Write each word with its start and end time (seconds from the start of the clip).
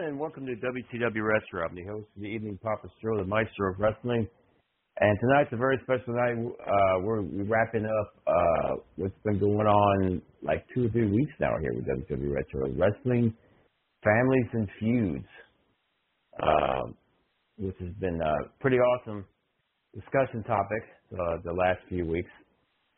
everyone, 0.00 0.12
and 0.12 0.20
welcome 0.20 0.46
to 0.46 0.52
WCW 0.52 1.22
Retro. 1.22 1.66
I'm 1.68 1.74
the 1.74 1.84
host 1.84 2.06
of 2.16 2.22
the 2.22 2.28
evening, 2.28 2.58
Papa 2.62 2.88
Stro, 2.98 3.18
the 3.18 3.24
Maestro 3.24 3.72
of 3.72 3.78
Wrestling. 3.78 4.26
And 4.98 5.18
tonight's 5.20 5.52
a 5.52 5.56
very 5.56 5.78
special 5.82 6.14
night. 6.14 6.36
Uh, 6.36 7.00
we're, 7.00 7.22
we're 7.22 7.44
wrapping 7.44 7.84
up 7.84 8.14
uh, 8.26 8.76
what's 8.96 9.14
been 9.24 9.38
going 9.38 9.66
on 9.66 10.22
like 10.42 10.64
two 10.74 10.86
or 10.86 10.88
three 10.90 11.10
weeks 11.10 11.32
now 11.40 11.52
here 11.60 11.72
with 11.74 11.86
WCW 11.86 12.32
Retro. 12.32 12.70
Wrestling, 12.70 13.34
families, 14.02 14.46
and 14.52 14.68
feuds, 14.78 15.28
uh, 16.42 16.82
which 17.58 17.76
has 17.80 17.92
been 18.00 18.20
a 18.20 18.34
pretty 18.60 18.76
awesome 18.76 19.24
discussion 19.94 20.42
topic 20.44 20.82
uh, 21.12 21.36
the 21.44 21.52
last 21.52 21.80
few 21.88 22.06
weeks. 22.06 22.30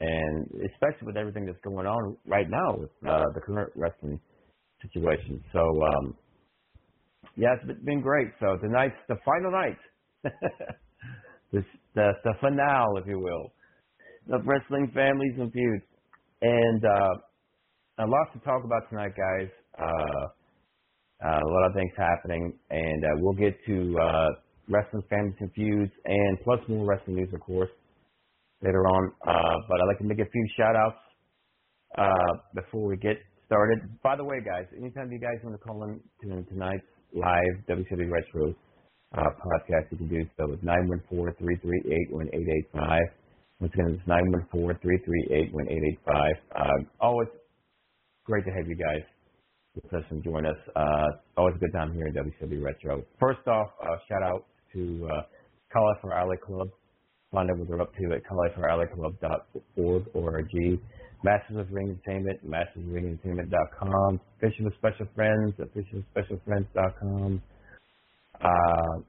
And 0.00 0.47
especially 0.73 1.06
with 1.06 1.17
everything 1.17 1.47
that's 1.47 1.62
going 1.62 1.86
on 1.86 2.17
right 2.27 2.48
now 2.48 2.77
with 2.77 2.91
uh, 3.08 3.23
the 3.34 3.41
current 3.41 3.73
wrestling 3.77 4.20
situation. 4.83 5.42
So, 5.53 5.61
um, 5.61 6.17
yeah, 7.36 7.55
it's 7.55 7.84
been 7.84 8.00
great. 8.00 8.28
So 8.41 8.56
tonight's 8.58 8.94
the 9.08 9.16
final 9.25 9.50
night, 9.50 9.78
this 11.52 11.64
the, 11.95 12.12
the 12.24 12.34
finale, 12.40 13.01
if 13.01 13.06
you 13.06 13.18
will, 13.18 13.52
of 14.34 14.46
wrestling 14.46 14.90
families 14.95 15.34
and 15.39 15.52
feuds, 15.52 15.84
and 16.42 16.84
uh, 16.84 18.05
a 18.05 18.06
lot 18.06 18.33
to 18.33 18.39
talk 18.40 18.64
about 18.64 18.89
tonight, 18.90 19.12
guys. 19.17 19.48
Uh, 19.79 20.27
uh, 21.24 21.39
a 21.39 21.51
lot 21.51 21.67
of 21.68 21.74
things 21.74 21.92
happening, 21.96 22.52
and 22.70 23.05
uh, 23.05 23.08
we'll 23.20 23.39
get 23.39 23.55
to 23.64 23.96
uh, 23.98 24.29
wrestling 24.68 25.02
families 25.08 25.36
and 25.39 25.52
feuds, 25.55 25.92
and 26.05 26.39
plus 26.42 26.58
more 26.68 26.85
wrestling 26.85 27.17
news, 27.17 27.29
of 27.33 27.40
course, 27.40 27.70
later 28.61 28.85
on. 28.86 29.12
Uh, 29.27 29.56
but 29.68 29.80
I'd 29.80 29.86
like 29.86 29.98
to 29.98 30.05
make 30.05 30.18
a 30.18 30.30
few 30.30 30.46
shout 30.56 30.74
outs 30.74 30.98
uh, 31.96 32.33
before 32.55 32.89
we 32.89 32.96
get 32.96 33.18
started. 33.46 33.79
By 34.02 34.17
the 34.17 34.24
way, 34.24 34.39
guys, 34.45 34.67
anytime 34.77 35.12
you 35.12 35.20
guys 35.20 35.39
want 35.45 35.55
to 35.55 35.62
call 35.62 35.85
in 35.85 36.01
to 36.23 36.42
tonight's 36.51 36.83
live 37.14 37.64
WCW 37.68 38.11
Retro 38.11 38.55
uh, 39.17 39.20
podcast, 39.20 39.90
you 39.90 39.98
can 39.98 40.08
do 40.08 40.24
so 40.36 40.48
with 40.48 40.62
914-338-1885. 40.64 42.98
Once 43.61 43.73
again, 43.74 43.98
it's 43.98 44.08
914-338-1885. 44.55 46.30
Uh, 46.55 46.62
always 47.00 47.28
great 48.24 48.45
to 48.45 48.50
have 48.50 48.68
you 48.68 48.77
guys 48.77 49.02
with 49.74 49.92
us 49.95 50.05
and 50.11 50.23
join 50.24 50.45
us. 50.46 50.56
Uh, 50.74 51.08
always 51.36 51.55
a 51.56 51.58
good 51.58 51.73
time 51.73 51.92
here 51.95 52.06
at 52.06 52.14
WCW 52.14 52.62
Retro. 52.62 53.05
First 53.20 53.46
off, 53.46 53.68
uh, 53.83 53.96
shout 54.08 54.23
out 54.23 54.46
to 54.74 55.06
uh, 55.11 55.23
Cauliflower 55.73 56.14
Alley 56.18 56.39
Club. 56.44 56.68
Find 57.30 57.50
out 57.50 57.58
what 57.58 57.68
they're 57.68 57.80
up 57.80 57.94
to 57.94 58.12
at 58.14 58.23
caulifloweralleyclub.org 58.24 60.06
or 60.14 60.42
G. 60.42 60.80
Masters 61.24 61.58
of 61.58 61.72
Ring 61.72 61.90
Entertainment, 61.90 62.40
mastersofringentertainment.com, 62.48 64.20
Fishing 64.40 64.64
with 64.64 64.74
Special 64.74 65.06
Friends 65.14 65.55
at 65.60 65.68
fishingwithspecialfriends.com. 65.74 67.42
Uh, 68.42 69.02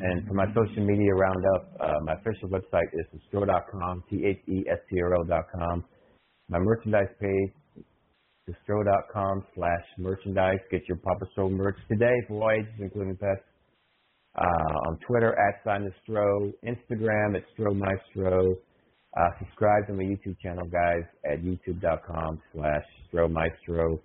and 0.00 0.26
for 0.28 0.34
my 0.34 0.46
social 0.48 0.84
media 0.84 1.12
roundup, 1.14 1.74
uh, 1.80 1.98
my 2.04 2.14
official 2.14 2.48
website 2.48 2.86
is 2.92 3.06
thestro.com, 3.32 4.04
T-H-E-S-T-R-O.com. 4.10 5.84
My 6.48 6.58
merchandise 6.58 7.08
page, 7.20 7.84
thestro.com 8.48 9.44
slash 9.54 9.84
merchandise. 9.98 10.58
Get 10.70 10.82
your 10.88 10.98
Papa 10.98 11.24
Stro 11.36 11.50
merch 11.50 11.76
today 11.88 12.14
for 12.28 12.42
all 12.42 12.50
ages, 12.50 12.72
including 12.78 13.16
pets. 13.16 13.42
Uh, 14.36 14.88
on 14.88 14.98
Twitter, 15.08 15.34
at 15.34 15.64
Sign 15.64 15.90
Instagram, 16.08 17.36
at 17.36 17.42
Stro 17.56 17.74
Maestro. 17.74 18.54
Uh, 19.16 19.28
subscribe 19.40 19.86
to 19.88 19.92
my 19.92 20.04
YouTube 20.04 20.38
channel, 20.40 20.66
guys, 20.66 21.02
at 21.30 21.42
youtube.com 21.42 22.40
slash 22.54 22.84
stromaestro. 23.12 23.98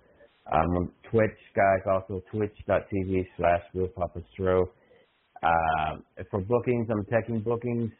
Um, 0.52 0.76
on 0.76 0.90
Twitch, 1.10 1.38
guys, 1.54 1.80
also 1.88 2.22
twitch.tv 2.32 3.26
slash 3.36 3.60
realpapastro. 3.74 4.64
Uh, 5.42 5.96
for 6.30 6.40
bookings, 6.40 6.88
I'm 6.90 7.04
taking 7.04 7.40
bookings 7.40 7.90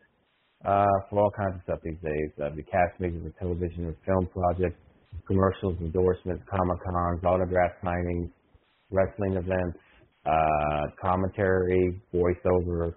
uh, 0.64 0.84
for 1.10 1.20
all 1.20 1.30
kinds 1.36 1.56
of 1.56 1.62
stuff 1.62 1.78
these 1.84 1.98
days. 2.02 2.30
Uh, 2.42 2.50
the 2.56 2.62
cast 2.62 2.98
meetings 2.98 3.22
for 3.22 3.38
television 3.38 3.86
and 3.86 3.96
film 4.04 4.28
projects, 4.32 4.80
commercials, 5.26 5.76
endorsements, 5.80 6.42
Comic-Cons, 6.50 7.24
autograph 7.24 7.72
signings, 7.84 8.30
wrestling 8.90 9.34
events, 9.34 9.78
uh, 10.24 10.90
commentary, 11.00 12.00
voiceover, 12.12 12.94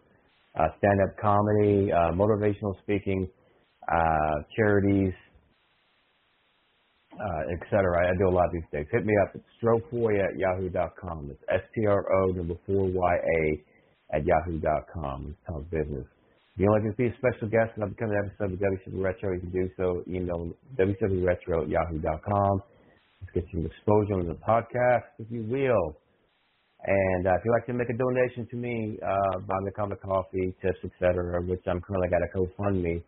uh, 0.59 0.68
stand-up 0.78 1.16
comedy, 1.22 1.92
uh, 1.92 2.12
motivational 2.14 2.74
speaking, 2.81 3.28
uh, 3.92 4.36
charities, 4.56 5.14
uh, 7.20 7.54
etc. 7.54 8.08
I 8.08 8.16
do 8.18 8.30
a 8.30 8.36
lot 8.36 8.46
of 8.46 8.54
these 8.54 8.70
things. 8.72 8.88
Hit 8.92 9.06
me 9.06 9.14
up 9.24 9.36
at 9.36 9.42
strofoy 9.62 10.24
at 10.24 10.38
yahoo.com. 10.38 11.32
It's 11.32 11.44
S-T-R-O 11.50 12.32
number 12.32 12.56
4-Y-A 12.70 14.16
at 14.16 14.26
yahoo.com. 14.26 15.36
It's 15.36 15.40
Tom's 15.48 15.68
business. 15.72 16.06
If 16.56 16.64
you'd 16.64 16.72
like 16.72 16.84
to 16.84 16.96
be 16.98 17.08
a 17.08 17.16
special 17.18 17.48
guest 17.48 17.72
and 17.76 17.84
I'll 17.84 17.90
become 17.90 18.12
an 18.12 18.20
episode 18.24 18.54
of 18.54 18.60
WCW 18.60 19.04
Retro, 19.04 19.34
you 19.34 19.40
can 19.40 19.52
do 19.52 19.70
so. 19.78 20.04
Email 20.08 20.52
www.retro 20.78 21.64
at 21.64 21.70
yahoo.com. 21.70 22.64
Let's 23.22 23.32
get 23.34 23.44
some 23.52 23.66
exposure 23.66 24.16
on 24.16 24.28
the 24.28 24.40
podcast, 24.40 25.12
if 25.19 25.28
you 25.30 25.44
will. 25.44 25.98
And 26.84 27.28
uh, 27.28 27.36
if 27.36 27.42
you'd 27.44 27.52
like 27.52 27.66
to 27.68 27.74
make 27.74 27.90
a 27.90 27.98
donation 27.98 28.48
to 28.52 28.56
me, 28.56 28.98
uh, 29.04 29.40
buy 29.40 29.56
me 29.63 29.68
a 29.68 29.72
cup 29.72 29.92
of 29.92 30.00
coffee, 30.00 30.56
tips, 30.62 30.80
etc., 30.84 31.42
which 31.44 31.60
I'm 31.68 31.81
currently 31.81 32.08
got 32.08 32.24
a 32.24 32.31
GoFundMe 32.31 33.04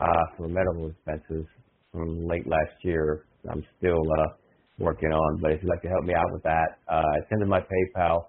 uh, 0.00 0.24
for 0.36 0.48
medical 0.48 0.90
expenses 0.90 1.46
from 1.92 2.26
late 2.26 2.46
last 2.46 2.72
year. 2.82 3.24
I'm 3.50 3.64
still 3.78 4.00
uh, 4.18 4.34
working 4.78 5.10
on, 5.10 5.40
but 5.40 5.52
if 5.52 5.62
you'd 5.62 5.68
like 5.68 5.82
to 5.82 5.88
help 5.88 6.04
me 6.04 6.14
out 6.14 6.32
with 6.32 6.42
that, 6.42 6.78
uh, 6.88 7.02
send 7.28 7.40
to 7.40 7.46
my 7.46 7.60
PayPal 7.60 8.24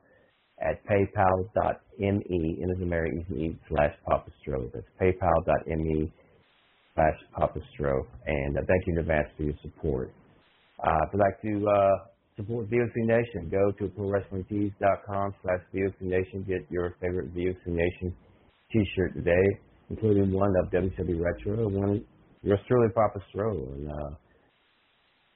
at 0.62 0.86
paypal.me, 0.86 2.00
in 2.00 2.72
as 2.72 2.88
Mary, 2.88 3.26
E 3.36 3.58
slash 3.70 3.94
papastro. 4.08 4.72
That's 4.74 4.86
paypal.me 5.02 6.12
slash 6.96 7.18
papastro. 7.38 8.06
And 8.26 8.58
uh, 8.58 8.62
thank 8.68 8.88
you 8.88 8.94
in 8.94 9.00
advance 9.00 9.28
for 9.38 9.44
your 9.44 9.56
support. 9.62 10.14
Uh, 10.84 10.98
if 11.08 11.14
you'd 11.14 11.20
like 11.20 11.42
to 11.42 11.68
uh, 11.70 12.06
support 12.38 12.70
VOC 12.70 12.94
Nation, 12.96 13.50
go 13.50 13.72
to 13.72 13.92
prowrestlingtees.com 13.94 15.34
slash 15.42 15.62
VOC 15.74 16.02
Nation. 16.02 16.46
Get 16.48 16.70
your 16.70 16.96
favorite 17.02 17.34
VOC 17.36 17.68
Nation 17.68 18.16
t-shirt 18.72 19.14
today 19.16 19.60
including 19.92 20.32
one 20.32 20.54
of 20.64 20.72
WCW 20.72 21.20
Retro, 21.20 21.68
one 21.68 22.04
yours 22.44 22.60
truly 22.68 22.88
Papa 22.96 23.20
Stro. 23.30 23.52
And 23.76 23.90
uh, 23.92 24.10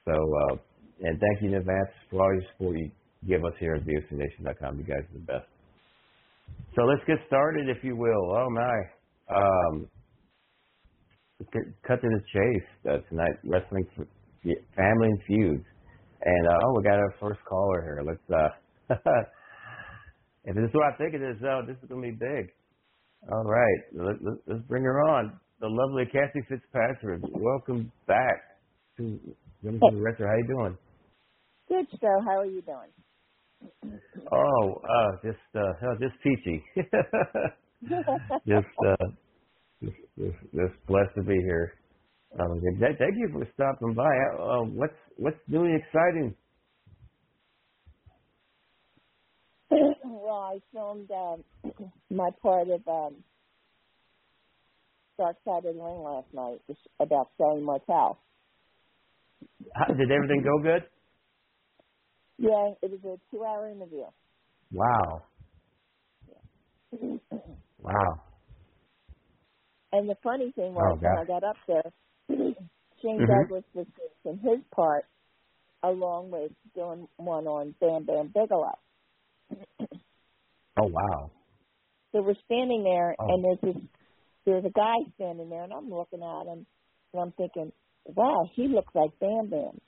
so 0.04 0.12
uh, 0.14 0.56
and 1.00 1.20
thank 1.20 1.42
you 1.42 1.48
in 1.48 1.54
advance 1.56 1.92
for 2.10 2.22
all 2.22 2.32
your 2.32 2.42
support 2.52 2.76
you 2.78 2.90
give 3.28 3.44
us 3.44 3.52
here 3.60 3.74
at 3.74 3.82
VOCNation.com. 3.84 4.78
You 4.78 4.84
guys 4.84 5.04
are 5.04 5.14
the 5.14 5.26
best. 5.26 5.46
So 6.74 6.82
let's 6.82 7.02
get 7.06 7.18
started, 7.26 7.68
if 7.68 7.82
you 7.84 7.96
will. 7.96 8.30
Oh 8.30 8.48
my. 8.50 8.76
Um, 9.28 9.88
cut 11.86 12.00
to 12.00 12.08
the 12.08 12.20
chase 12.32 12.68
uh, 12.90 12.98
tonight. 13.10 13.36
Wrestling 13.44 13.86
family 14.76 15.08
and 15.08 15.20
feuds, 15.26 15.66
and 16.22 16.46
uh, 16.48 16.58
oh, 16.64 16.74
we 16.76 16.84
got 16.84 16.98
our 16.98 17.14
first 17.20 17.40
caller 17.48 17.82
here. 17.82 18.02
Let's. 18.06 18.50
uh 18.90 18.94
If 20.46 20.54
this 20.54 20.62
is 20.62 20.74
what 20.74 20.94
I 20.94 20.96
think 20.96 21.14
it 21.14 21.22
is, 21.22 21.36
though, 21.42 21.62
this 21.66 21.76
is 21.82 21.88
gonna 21.88 22.02
be 22.02 22.12
big. 22.12 22.54
All 23.30 23.44
right, 23.44 23.80
let, 23.94 24.16
let, 24.22 24.38
let's 24.46 24.66
bring 24.68 24.84
her 24.84 25.00
on. 25.00 25.40
The 25.60 25.68
lovely 25.68 26.04
Kathy 26.06 26.40
Fitzpatrick. 26.48 27.22
Welcome 27.34 27.92
back 28.06 28.60
to 28.98 29.18
Women's 29.62 29.82
hey. 29.82 29.90
Director. 29.90 30.26
How 30.28 30.36
you 30.36 30.46
doing? 30.48 30.78
Good, 31.68 31.86
Joe. 32.00 32.20
How 32.24 32.40
are 32.40 32.46
you 32.46 32.62
doing? 32.62 32.92
Oh, 34.32 34.82
uh, 34.82 35.12
just 35.24 35.38
uh, 35.56 35.94
just 36.00 36.14
peachy. 36.22 36.64
just, 38.46 38.66
uh, 38.86 39.06
just, 39.82 39.96
just, 40.18 40.38
just 40.54 40.86
blessed 40.86 41.14
to 41.16 41.22
be 41.22 41.36
here. 41.46 41.74
Um, 42.38 42.60
thank 42.80 43.16
you 43.16 43.28
for 43.32 43.46
stopping 43.54 43.94
by. 43.94 44.04
Uh, 44.40 44.64
what's 44.74 44.94
what's 45.16 45.38
new 45.48 45.64
and 45.64 45.82
exciting? 45.82 46.36
well, 50.04 50.25
I 50.36 50.58
filmed 50.72 51.10
um, 51.10 51.44
my 52.10 52.30
part 52.42 52.68
of 52.68 52.86
um, 52.88 53.16
Dark 55.18 55.36
Side 55.44 55.64
of 55.64 55.74
the 55.74 55.82
Ring 55.82 56.02
last 56.02 56.26
night 56.32 56.60
about 57.00 57.30
selling 57.38 57.64
Martel. 57.64 58.18
How, 59.74 59.86
did 59.94 60.10
everything 60.10 60.42
go 60.42 60.62
good? 60.62 60.82
Yeah, 62.38 62.74
it 62.82 62.90
was 62.90 63.00
a 63.04 63.34
two-hour 63.34 63.70
interview. 63.70 64.04
Wow. 64.72 65.22
wow. 67.78 68.22
And 69.92 70.08
the 70.08 70.16
funny 70.22 70.52
thing 70.54 70.74
was, 70.74 70.98
oh, 70.98 71.00
when 71.00 71.18
I 71.18 71.24
got 71.24 71.44
up 71.44 71.56
there, 71.66 71.92
Shane 72.28 73.18
mm-hmm. 73.20 73.24
Douglas 73.24 73.64
was 73.74 73.86
in 74.24 74.38
his 74.38 74.60
part, 74.74 75.04
along 75.82 76.30
with 76.30 76.52
doing 76.74 77.08
one 77.16 77.46
on 77.46 77.74
Bam 77.80 78.04
Bam 78.04 78.32
Bigelow. 78.34 78.78
oh 80.78 80.86
wow! 80.86 81.30
So 82.12 82.22
we're 82.22 82.34
standing 82.44 82.84
there, 82.84 83.14
oh. 83.18 83.26
and 83.28 83.44
there's 83.44 83.74
this, 83.74 83.82
there's 84.44 84.64
a 84.64 84.70
guy 84.70 84.96
standing 85.16 85.50
there, 85.50 85.64
and 85.64 85.72
I'm 85.72 85.90
looking 85.90 86.22
at 86.22 86.52
him, 86.52 86.66
and 87.12 87.22
I'm 87.22 87.32
thinking, 87.32 87.72
wow, 88.04 88.48
he 88.54 88.68
looks 88.68 88.94
like 88.94 89.10
Bam 89.20 89.48
Bam. 89.50 89.80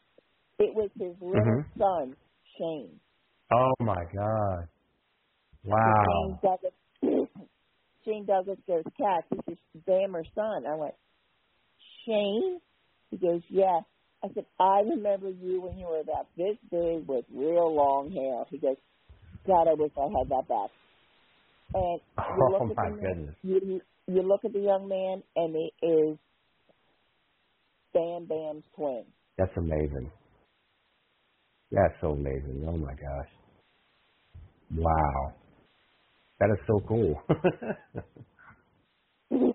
It 0.58 0.74
was 0.74 0.90
his 0.98 1.14
little 1.20 1.40
mm-hmm. 1.40 1.80
son, 1.80 2.16
Shane. 2.58 3.00
Oh 3.52 3.72
my 3.80 4.04
God! 4.14 4.68
Wow. 5.64 6.04
Shane 6.06 6.38
Douglas, 6.42 6.72
Shane 8.04 8.26
Douglas 8.26 8.58
goes, 8.66 8.84
Cat, 8.96 9.24
this 9.46 9.56
is 9.74 9.82
Bammer's 9.86 10.28
son. 10.34 10.66
I 10.66 10.74
went, 10.74 10.94
Shane? 12.06 12.58
He 13.10 13.16
goes, 13.16 13.42
yeah. 13.48 13.80
I 14.22 14.28
said, 14.34 14.46
I 14.58 14.80
remember 14.80 15.28
you 15.28 15.60
when 15.60 15.78
you 15.78 15.86
were 15.86 16.00
about 16.00 16.26
this 16.36 16.56
big 16.70 17.06
with 17.06 17.24
real 17.32 17.74
long 17.74 18.10
hair. 18.10 18.44
He 18.50 18.58
goes, 18.58 18.76
God, 19.48 19.66
I 19.66 19.74
wish 19.74 19.92
I 19.96 20.02
had 20.18 20.28
that 20.28 20.46
back. 20.46 20.70
And 21.74 22.00
you 22.36 22.44
oh 22.44 22.52
look 22.52 22.76
my 22.76 22.88
at 22.88 23.00
the 23.00 23.00
goodness! 23.00 23.34
You, 23.42 23.80
you 24.06 24.22
look 24.22 24.44
at 24.44 24.52
the 24.52 24.60
young 24.60 24.88
man, 24.88 25.22
and 25.36 25.56
he 25.56 25.72
is 25.86 26.18
Bam 27.94 28.26
Bam's 28.26 28.64
twin. 28.76 29.04
That's 29.38 29.56
amazing. 29.56 30.10
That's 31.72 31.94
so 32.02 32.08
amazing. 32.08 32.64
Oh 32.68 32.76
my 32.76 32.92
gosh! 32.92 33.28
Wow, 34.76 35.32
that 36.40 36.50
is 36.50 36.58
so 36.66 36.80
cool. 36.86 37.20
you 39.30 39.54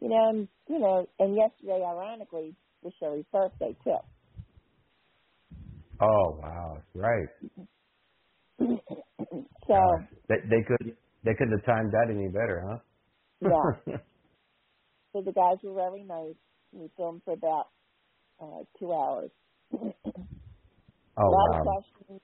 know, 0.00 0.28
and, 0.30 0.48
you 0.68 0.78
know, 0.78 1.06
and 1.18 1.34
yesterday, 1.34 1.82
ironically, 1.82 2.54
was 2.82 2.92
Sherri's 3.00 3.24
birthday 3.32 3.74
too. 3.84 3.96
Oh 6.02 6.36
wow, 6.42 6.82
right. 6.94 7.28
so 8.58 9.74
uh, 9.74 9.98
they 10.28 10.36
they 10.50 10.62
could 10.66 10.96
they 11.24 11.34
couldn't 11.34 11.52
have 11.52 11.64
timed 11.64 11.92
that 11.92 12.10
any 12.10 12.26
better, 12.26 12.64
huh? 12.68 12.78
Yeah. 13.40 13.96
so 15.12 15.22
the 15.22 15.32
guys 15.32 15.58
were 15.62 15.74
very 15.74 16.02
nice. 16.02 16.34
We 16.72 16.90
filmed 16.96 17.22
for 17.24 17.34
about 17.34 17.66
uh, 18.40 18.64
two 18.80 18.92
hours. 18.92 19.30
oh 19.74 19.78
A 21.18 21.22
lot 21.22 21.50
wow. 21.50 21.58
of 21.58 21.66
questions, 21.66 22.20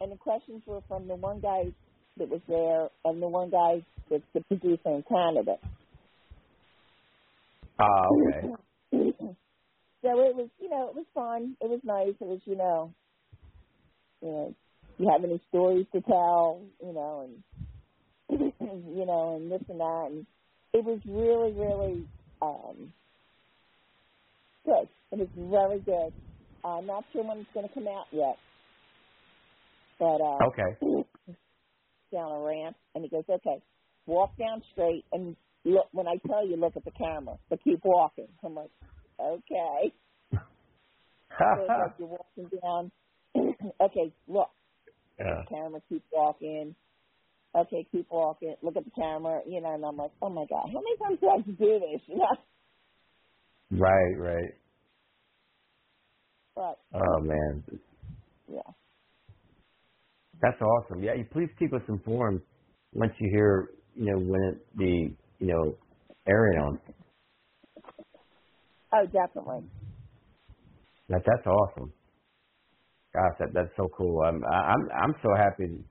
and 0.00 0.12
the 0.12 0.16
questions 0.16 0.62
were 0.66 0.82
from 0.86 1.08
the 1.08 1.16
one 1.16 1.40
guy 1.40 1.64
that 2.18 2.28
was 2.28 2.42
there 2.46 2.88
and 3.04 3.20
the 3.20 3.28
one 3.28 3.50
guy 3.50 3.84
that's 4.08 4.22
the 4.34 4.42
producer 4.42 4.78
in 4.86 5.02
Canada. 5.08 5.56
Ah, 7.80 7.84
uh, 7.84 8.06
okay. 8.12 8.48
so 10.02 10.08
it 10.20 10.36
was, 10.36 10.48
you 10.60 10.68
know, 10.68 10.88
it 10.90 10.94
was 10.94 11.06
fun. 11.14 11.56
It 11.60 11.68
was 11.68 11.80
nice. 11.82 12.14
It 12.20 12.26
was, 12.26 12.40
you 12.44 12.56
know, 12.56 12.92
you 14.22 14.28
know, 14.28 14.54
you 14.98 15.10
have 15.12 15.24
any 15.24 15.42
stories 15.48 15.86
to 15.94 16.00
tell, 16.02 16.62
you 16.82 16.92
know, 16.92 17.28
and 17.28 17.44
you 18.60 19.06
know, 19.06 19.36
and 19.36 19.52
this 19.52 19.62
and 19.68 19.80
that, 19.80 20.08
and 20.10 20.26
it 20.72 20.84
was 20.84 21.00
really, 21.06 21.52
really 21.52 22.08
um, 22.42 22.92
good. 24.64 24.88
It 25.12 25.18
was 25.18 25.28
very 25.36 25.80
good. 25.80 26.14
I'm 26.64 26.86
not 26.86 27.04
sure 27.12 27.24
when 27.24 27.38
it's 27.38 27.50
going 27.54 27.68
to 27.68 27.74
come 27.74 27.88
out 27.88 28.06
yet, 28.12 28.38
but 29.98 30.20
uh, 30.20 30.44
okay. 30.46 30.78
down 32.12 32.32
a 32.32 32.40
ramp, 32.40 32.76
and 32.94 33.04
he 33.04 33.10
goes, 33.10 33.24
"Okay, 33.28 33.62
walk 34.06 34.36
down 34.38 34.62
straight, 34.72 35.04
and 35.12 35.36
look. 35.64 35.88
When 35.92 36.08
I 36.08 36.16
tell 36.26 36.46
you, 36.46 36.56
look 36.56 36.76
at 36.76 36.84
the 36.84 36.92
camera, 36.92 37.36
but 37.50 37.62
keep 37.64 37.80
walking." 37.84 38.28
I'm 38.44 38.54
like, 38.54 38.70
"Okay." 39.20 39.92
so 41.54 41.66
it's 41.66 41.76
like 41.78 41.92
you're 41.98 42.08
walking 42.08 42.50
down 42.62 42.92
okay, 43.80 44.12
look. 44.28 44.50
Yeah. 45.18 45.42
Camera, 45.48 45.80
keep 45.88 46.02
walking. 46.12 46.74
Okay, 47.54 47.86
keep 47.90 48.06
walking. 48.10 48.54
Look 48.62 48.76
at 48.76 48.84
the 48.84 48.90
camera, 48.92 49.40
you 49.46 49.60
know, 49.60 49.74
and 49.74 49.84
I'm 49.84 49.96
like, 49.96 50.12
oh 50.22 50.30
my 50.30 50.46
god, 50.48 50.68
how 50.72 50.80
many 50.80 50.96
times 50.98 51.18
do 51.20 51.28
I 51.28 51.36
have 51.36 51.46
to 51.46 51.52
do 51.52 51.80
this? 51.80 52.00
You 52.08 52.18
know. 52.18 52.36
Right, 53.72 54.14
right. 54.18 54.54
But. 56.56 56.78
Oh 56.94 57.20
man. 57.20 57.64
Yeah. 58.52 58.60
That's 60.42 60.60
awesome. 60.60 61.02
Yeah, 61.02 61.14
you 61.14 61.24
please 61.30 61.48
keep 61.58 61.72
us 61.74 61.82
informed 61.88 62.40
once 62.92 63.12
you 63.18 63.30
hear, 63.30 63.70
you 63.94 64.06
know, 64.06 64.18
when 64.18 64.42
it 64.42 64.76
be, 64.76 65.16
you 65.38 65.46
know, 65.46 65.76
airing 66.26 66.58
on. 66.58 66.80
Oh, 68.92 69.06
definitely. 69.06 69.68
That 71.08 71.22
that's 71.26 71.46
awesome. 71.46 71.92
Gosh, 73.12 73.36
that 73.40 73.48
that's 73.52 73.76
so 73.76 73.88
cool. 73.96 74.22
I'm 74.22 74.42
I'm 74.44 74.88
I'm 75.02 75.14
so 75.22 75.30
happy. 75.36 75.84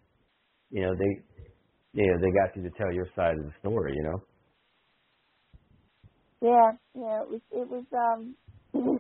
You 0.72 0.82
know 0.82 0.94
they, 0.96 1.22
you 1.94 2.08
know 2.08 2.18
they 2.22 2.32
got 2.32 2.56
you 2.56 2.64
to 2.64 2.70
tell 2.78 2.94
your 2.94 3.08
side 3.16 3.38
of 3.38 3.44
the 3.46 3.52
story. 3.60 3.94
You 3.96 4.04
know. 4.04 4.24
Yeah, 6.42 6.72
yeah. 6.96 7.22
It 7.24 7.30
was 7.30 7.42
it 7.52 7.68
was 7.70 7.86
um 7.94 8.36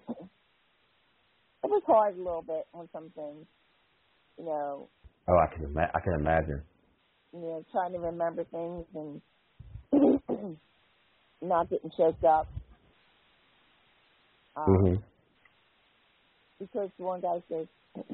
it 1.63 1.69
was 1.69 1.83
hard 1.87 2.15
a 2.15 2.17
little 2.17 2.41
bit 2.41 2.65
on 2.73 2.89
some 2.91 3.09
things. 3.15 3.45
You 4.37 4.45
know. 4.45 4.89
Oh, 5.29 5.37
I 5.37 5.55
can 5.55 5.65
ima- 5.65 5.91
I 5.93 5.99
can 6.01 6.13
imagine. 6.19 6.61
You 7.33 7.39
know, 7.39 7.65
trying 7.71 7.93
to 7.93 7.99
remember 7.99 8.43
things 8.45 8.85
and 8.95 9.21
not 11.41 11.69
getting 11.69 11.91
choked 11.95 12.23
up. 12.25 12.47
Um, 14.57 14.65
mm-hmm. 14.67 14.95
Because 16.59 16.89
one 16.97 17.21
guy 17.21 17.41
says, 17.49 17.67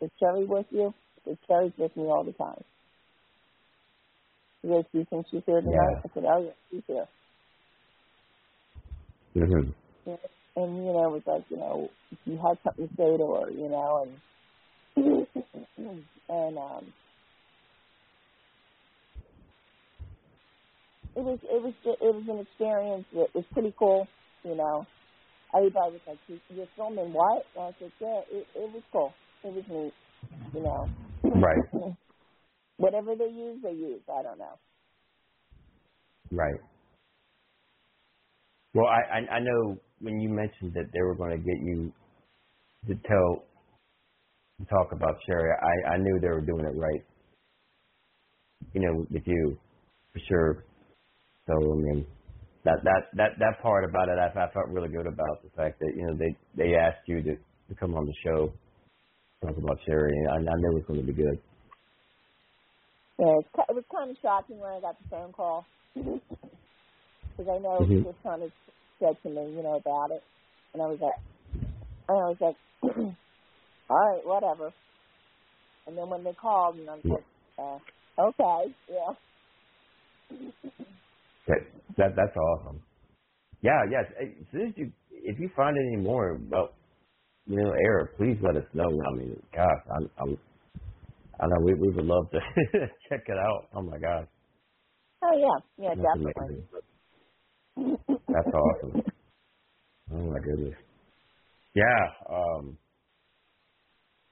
is 0.00 0.10
Sherri 0.20 0.44
with 0.44 0.66
you? 0.70 0.92
Because 1.16 1.38
Sherri's 1.48 1.72
with 1.78 1.96
me 1.96 2.04
all 2.04 2.24
the 2.24 2.32
time. 2.32 2.62
He 4.60 4.68
goes, 4.68 4.84
do 4.92 4.98
you 4.98 5.06
think 5.08 5.26
she's 5.30 5.42
here 5.46 5.60
tonight? 5.60 5.74
Yeah. 5.74 6.00
I 6.04 6.14
said, 6.14 6.24
oh, 6.26 6.42
yeah, 6.44 6.50
she's 6.70 6.82
here. 6.86 7.06
Mm-hmm. 9.36 9.70
And, 10.10 10.18
and, 10.56 10.76
you 10.86 10.92
know, 10.92 11.06
it 11.06 11.12
was 11.12 11.22
like, 11.26 11.44
you 11.48 11.56
know, 11.56 11.90
you 12.26 12.36
had 12.36 12.58
something 12.62 12.88
to 12.88 12.94
say 12.94 13.16
to 13.16 13.34
her, 13.34 13.50
you 13.50 13.68
know, 13.68 14.06
and, 14.96 15.26
and, 16.28 16.58
um, 16.58 16.92
it 21.16 21.24
was, 21.24 21.38
it 21.42 21.62
was, 21.62 21.74
it 21.84 21.98
was 22.00 22.24
an 22.28 22.38
experience 22.38 23.06
that 23.14 23.34
was 23.34 23.44
pretty 23.52 23.74
cool, 23.78 24.06
you 24.44 24.54
know 24.54 24.86
everybody 25.56 25.92
was 25.92 26.00
like, 26.06 26.18
"You're 26.50 26.66
filming 26.76 27.12
what?" 27.12 27.44
And 27.56 27.64
I 27.64 27.78
said, 27.78 27.92
"Yeah, 28.00 28.20
it, 28.30 28.46
it 28.54 28.72
was 28.72 28.82
cool. 28.92 29.12
It 29.44 29.54
was 29.54 29.64
neat. 29.68 29.92
You 30.54 30.62
know." 30.62 30.88
Right. 31.24 31.64
Whatever 32.76 33.14
they 33.14 33.26
use, 33.26 33.58
they 33.62 33.72
use. 33.72 34.00
I 34.12 34.22
don't 34.22 34.38
know. 34.38 34.58
Right. 36.30 36.60
Well, 38.74 38.86
I, 38.86 39.18
I 39.18 39.36
I 39.36 39.40
know 39.40 39.76
when 40.00 40.20
you 40.20 40.28
mentioned 40.28 40.72
that 40.74 40.86
they 40.92 41.02
were 41.02 41.14
going 41.14 41.30
to 41.30 41.38
get 41.38 41.60
you 41.62 41.92
to 42.88 42.94
tell 43.06 43.44
to 44.58 44.66
talk 44.66 44.92
about 44.92 45.16
Sherri. 45.26 45.50
I 45.50 45.94
I 45.94 45.96
knew 45.98 46.18
they 46.20 46.28
were 46.28 46.40
doing 46.40 46.64
it 46.64 46.76
right. 46.76 47.04
You 48.72 48.80
know, 48.80 49.06
with 49.10 49.22
you 49.26 49.58
for 50.12 50.20
sure. 50.28 50.64
So 51.46 51.52
I 51.54 51.76
mean, 51.76 52.06
that 52.64 52.78
that 52.84 53.02
that 53.14 53.30
that 53.38 53.62
part 53.62 53.84
about 53.84 54.08
it, 54.08 54.18
I, 54.18 54.28
I 54.28 54.52
felt 54.52 54.68
really 54.68 54.88
good 54.88 55.06
about 55.06 55.42
the 55.42 55.50
fact 55.56 55.78
that 55.80 55.92
you 55.96 56.06
know 56.06 56.16
they 56.18 56.36
they 56.56 56.74
asked 56.76 57.06
you 57.06 57.22
to 57.22 57.34
to 57.36 57.74
come 57.78 57.94
on 57.94 58.06
the 58.06 58.14
show, 58.24 58.52
talk 59.44 59.56
about 59.56 59.78
Sherri, 59.86 60.12
and 60.12 60.28
I, 60.48 60.52
I 60.52 60.56
knew 60.56 60.72
it 60.72 60.74
was 60.74 60.84
going 60.88 61.00
to 61.00 61.06
be 61.06 61.12
good. 61.14 61.38
Yeah, 63.18 63.38
it, 63.38 63.46
was 63.74 63.84
kind 63.94 64.10
of 64.10 64.16
shocking 64.22 64.58
when 64.58 64.72
I 64.72 64.80
got 64.80 64.98
the 64.98 65.04
phone 65.10 65.32
call 65.32 65.66
because 65.94 66.32
I 67.40 67.58
know 67.58 67.86
Mhm. 67.86 68.02
he 68.02 68.08
just 68.08 68.22
kind 68.22 68.42
of 68.42 68.52
said 69.00 69.16
to 69.22 69.28
me, 69.30 69.54
you 69.56 69.62
know, 69.62 69.76
about 69.76 70.10
it, 70.12 70.22
and 70.74 70.82
I 70.82 70.86
was 70.86 70.98
like, 71.00 71.20
and 72.08 72.18
I 72.18 72.28
was 72.30 72.38
like, 72.40 72.56
all 73.90 73.96
right, 73.98 74.26
whatever. 74.26 74.72
And 75.86 75.98
then 75.98 76.10
when 76.10 76.24
they 76.24 76.32
called, 76.34 76.76
and 76.76 76.88
I 76.90 76.94
was 76.96 77.04
Yeah. 77.04 77.10
like, 77.10 77.24
uh, 77.58 77.78
okay, 78.22 78.74
yeah. 78.90 79.30
That 81.48 81.58
that 81.98 82.10
that's 82.16 82.36
awesome. 82.36 82.82
Yeah, 83.62 83.80
yes. 83.90 84.06
As 84.20 84.46
soon 84.52 84.68
as 84.68 84.74
you 84.76 84.92
if 85.12 85.38
you 85.40 85.50
find 85.56 85.76
any 85.76 86.02
more 86.02 86.32
about 86.36 86.74
you 87.46 87.56
know 87.56 87.72
air, 87.72 88.12
please 88.18 88.38
let 88.42 88.56
us 88.56 88.68
know. 88.74 88.86
I 88.88 89.16
mean, 89.18 89.42
gosh, 89.54 89.84
I'm, 89.98 90.10
I'm 90.18 90.38
I 91.40 91.46
know 91.46 91.64
we 91.64 91.74
we 91.74 91.90
would 91.94 92.06
love 92.06 92.30
to 92.32 92.40
check 93.08 93.22
it 93.26 93.38
out. 93.38 93.68
Oh 93.74 93.82
my 93.82 93.98
gosh, 93.98 94.28
Oh 95.22 95.36
yeah, 95.38 95.60
yeah, 95.88 95.94
that's 95.96 96.14
definitely. 96.14 96.46
amazing. 96.46 96.68
That's 98.32 98.52
awesome. 98.52 98.98
Oh 100.12 100.16
my 100.32 100.38
goodness. 100.40 100.78
Yeah, 101.74 102.06
um, 102.30 102.78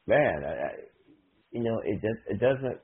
man, 0.07 0.45
I, 0.45 0.51
I, 0.53 0.71
you 1.53 1.63
know 1.65 1.81
it 1.85 1.97
just 1.97 2.29
it 2.29 2.41
doesn't. 2.41 2.81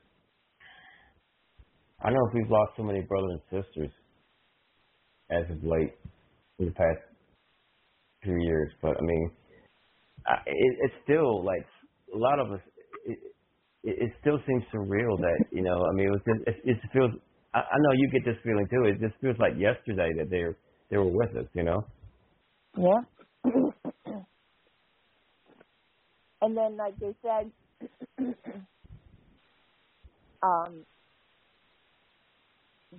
I 2.00 2.10
know 2.10 2.26
if 2.28 2.34
we've 2.34 2.50
lost 2.50 2.72
so 2.76 2.84
many 2.84 3.02
brothers 3.02 3.40
and 3.50 3.64
sisters 3.64 3.92
as 5.30 5.44
of 5.50 5.62
late 5.64 5.94
in 6.58 6.66
the 6.66 6.72
past 6.72 7.00
few 8.22 8.36
years, 8.42 8.70
but 8.82 8.96
I 8.96 9.02
mean, 9.02 9.30
I, 10.26 10.34
it, 10.46 10.78
it's 10.84 10.94
still 11.04 11.44
like 11.44 11.66
a 12.14 12.18
lot 12.18 12.38
of 12.40 12.52
us. 12.52 12.60
It, 13.06 13.18
it, 13.84 13.96
it 14.02 14.12
still 14.20 14.38
seems 14.46 14.62
surreal 14.74 15.18
that 15.18 15.46
you 15.52 15.62
know. 15.62 15.84
I 15.84 15.94
mean, 15.94 16.08
it 16.08 16.10
was 16.10 16.20
just, 16.26 16.48
it, 16.48 16.56
it 16.64 16.78
feels. 16.92 17.12
I, 17.54 17.58
I 17.60 17.76
know 17.78 17.92
you 17.96 18.10
get 18.10 18.24
this 18.24 18.36
feeling 18.44 18.66
too. 18.70 18.84
It 18.84 19.00
just 19.00 19.20
feels 19.20 19.36
like 19.38 19.54
yesterday 19.58 20.10
that 20.18 20.30
they 20.30 20.42
were 20.44 20.56
they 20.90 20.96
were 20.96 21.10
with 21.10 21.36
us. 21.36 21.46
You 21.54 21.64
know. 21.64 21.84
Yeah. 22.76 23.00
and 26.42 26.56
then, 26.56 26.76
like 26.76 26.98
they 26.98 27.14
said, 27.22 27.52
um, 30.42 30.84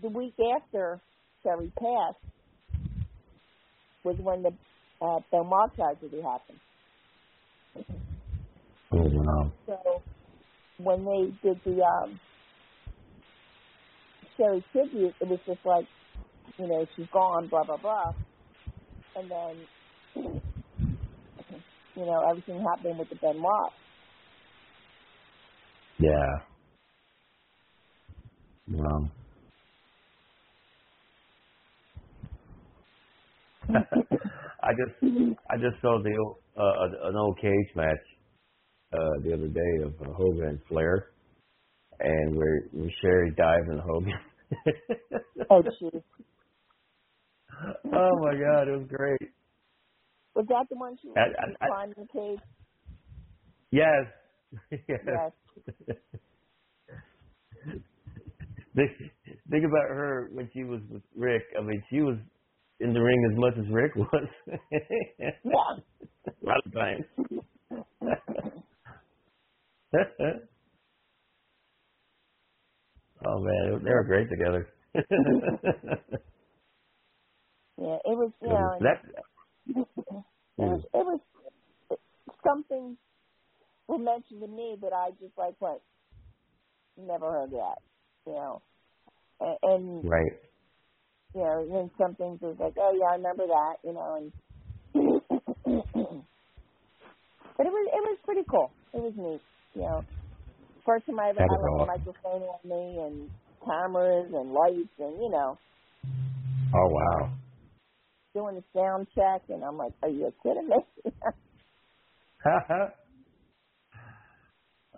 the 0.02 0.10
week 0.10 0.36
after 0.56 1.02
Sherri 1.48 1.72
passed 1.80 2.18
was 4.04 4.18
when 4.20 4.44
the 4.44 4.52
uh, 5.02 5.20
Benoit 5.32 5.74
tragedy 5.76 6.22
happened. 6.22 6.60
Oh 8.92 9.04
wow. 9.04 9.52
So 9.66 10.02
when 10.78 11.06
they 11.06 11.48
did 11.48 11.60
the 11.64 11.84
um, 11.84 12.20
Sherri 14.36 14.64
tribute, 14.72 15.16
it 15.22 15.28
was 15.28 15.40
just 15.46 15.66
like, 15.66 15.86
you 16.58 16.68
know, 16.68 16.86
she's 16.96 17.08
gone, 17.14 17.48
blah 17.48 17.64
blah 17.64 17.78
blah, 17.78 18.14
and 19.16 19.30
then 19.32 19.68
you 21.96 22.06
know 22.06 22.22
everything 22.30 22.64
happening 22.64 22.98
with 22.98 23.10
the 23.10 23.16
Benoit. 23.16 23.72
Yeah. 26.00 26.40
Wow. 28.70 29.10
I 33.70 34.72
just 34.74 34.96
I 35.50 35.58
just 35.58 35.82
saw 35.82 36.02
the 36.04 36.16
old- 36.18 36.38
uh, 36.58 37.08
an 37.10 37.16
old 37.16 37.38
cage 37.40 37.76
match 37.76 38.04
uh, 38.94 38.98
the 39.24 39.34
other 39.34 39.48
day 39.48 39.84
of 39.84 39.94
uh, 40.02 40.12
Hogan 40.14 40.48
and 40.50 40.60
Flair, 40.68 41.12
and 42.00 42.36
where 42.36 42.62
where 42.72 42.90
Sherri 43.02 43.32
dives 43.36 43.68
in 43.72 43.80
Hogan. 43.80 44.14
Oh, 45.50 45.62
oh 47.94 48.12
my 48.22 48.34
God, 48.34 48.68
it 48.68 48.78
was 48.80 48.88
great. 48.90 49.32
Was 50.36 50.46
that 50.50 50.68
the 50.70 50.76
one 50.78 50.98
she 51.02 51.10
I- 51.16 51.28
was 51.28 51.36
I- 51.62 51.66
I- 51.66 51.68
climbing 51.68 51.96
the 51.98 52.08
cage? 52.08 52.40
Yes. 53.72 54.06
yes. 54.72 55.00
Yes. 55.06 55.32
think, 58.76 58.92
think 59.50 59.66
about 59.66 59.90
her 59.90 60.30
when 60.34 60.50
she 60.54 60.64
was 60.64 60.82
with 60.90 61.02
Rick. 61.16 61.44
I 61.58 61.62
mean, 61.64 61.84
she 61.90 62.02
was 62.02 62.18
in 62.80 62.94
the 62.94 63.02
ring 63.02 63.30
as 63.32 63.38
much 63.38 63.54
as 63.58 63.66
Rick 63.72 63.96
was. 63.96 64.28
A 66.28 66.46
lot 66.46 66.62
of 66.66 66.74
times. 66.74 67.06
oh 73.26 73.40
man, 73.40 73.82
they 73.84 73.92
were 73.92 74.04
great 74.04 74.30
together. 74.30 74.68
Yeah, 77.80 77.98
it 78.06 78.18
was, 78.18 78.32
you 78.42 78.50
know, 78.50 78.76
that, 78.82 79.04
it 79.68 79.88
was, 80.58 80.82
mm. 80.82 81.00
it 81.00 81.06
was 81.06 81.20
something 82.44 82.98
was 83.88 84.02
mentioned 84.04 84.42
to 84.42 84.48
me 84.48 84.78
that 84.82 84.94
I 84.94 85.12
just 85.22 85.38
like 85.38 85.54
went, 85.60 85.80
never 86.98 87.32
heard 87.32 87.52
that, 87.52 87.78
you 88.26 88.34
know, 88.34 88.62
and, 89.40 89.58
and 89.62 90.10
right. 90.10 90.32
You 91.38 91.44
know, 91.46 91.68
then 91.70 91.92
some 92.02 92.16
things 92.18 92.42
was 92.42 92.58
like, 92.60 92.74
oh 92.82 92.94
yeah, 92.98 93.14
I 93.14 93.18
remember 93.22 93.46
that, 93.48 93.78
you 93.86 93.94
know, 93.94 94.18
and 94.18 94.34
but 97.58 97.66
it 97.68 97.74
was 97.74 97.88
it 97.94 98.04
was 98.04 98.20
pretty 98.26 98.44
cool. 98.50 98.76
It 98.94 99.02
was 99.02 99.14
neat, 99.18 99.42
you 99.76 99.82
know. 99.84 100.06
First 100.86 101.06
time 101.08 101.20
I 101.20 101.30
ever 101.30 101.42
had 101.44 101.62
a 101.62 101.70
microphone 101.86 102.44
on 102.44 102.62
me 102.66 103.00
and 103.04 103.32
cameras 103.66 104.32
and 104.34 104.54
lights 104.54 104.96
and 105.00 105.18
you 105.22 105.30
know 105.32 105.60
Oh 106.74 106.90
wow. 106.90 107.32
doing 108.36 108.58
a 108.58 108.64
sound 108.78 109.08
check 109.16 109.44
and 109.50 109.64
I'm 109.64 109.78
like, 109.78 109.94
are 110.04 110.10
you 110.10 110.32
kidding 110.44 110.70
me? 110.70 110.78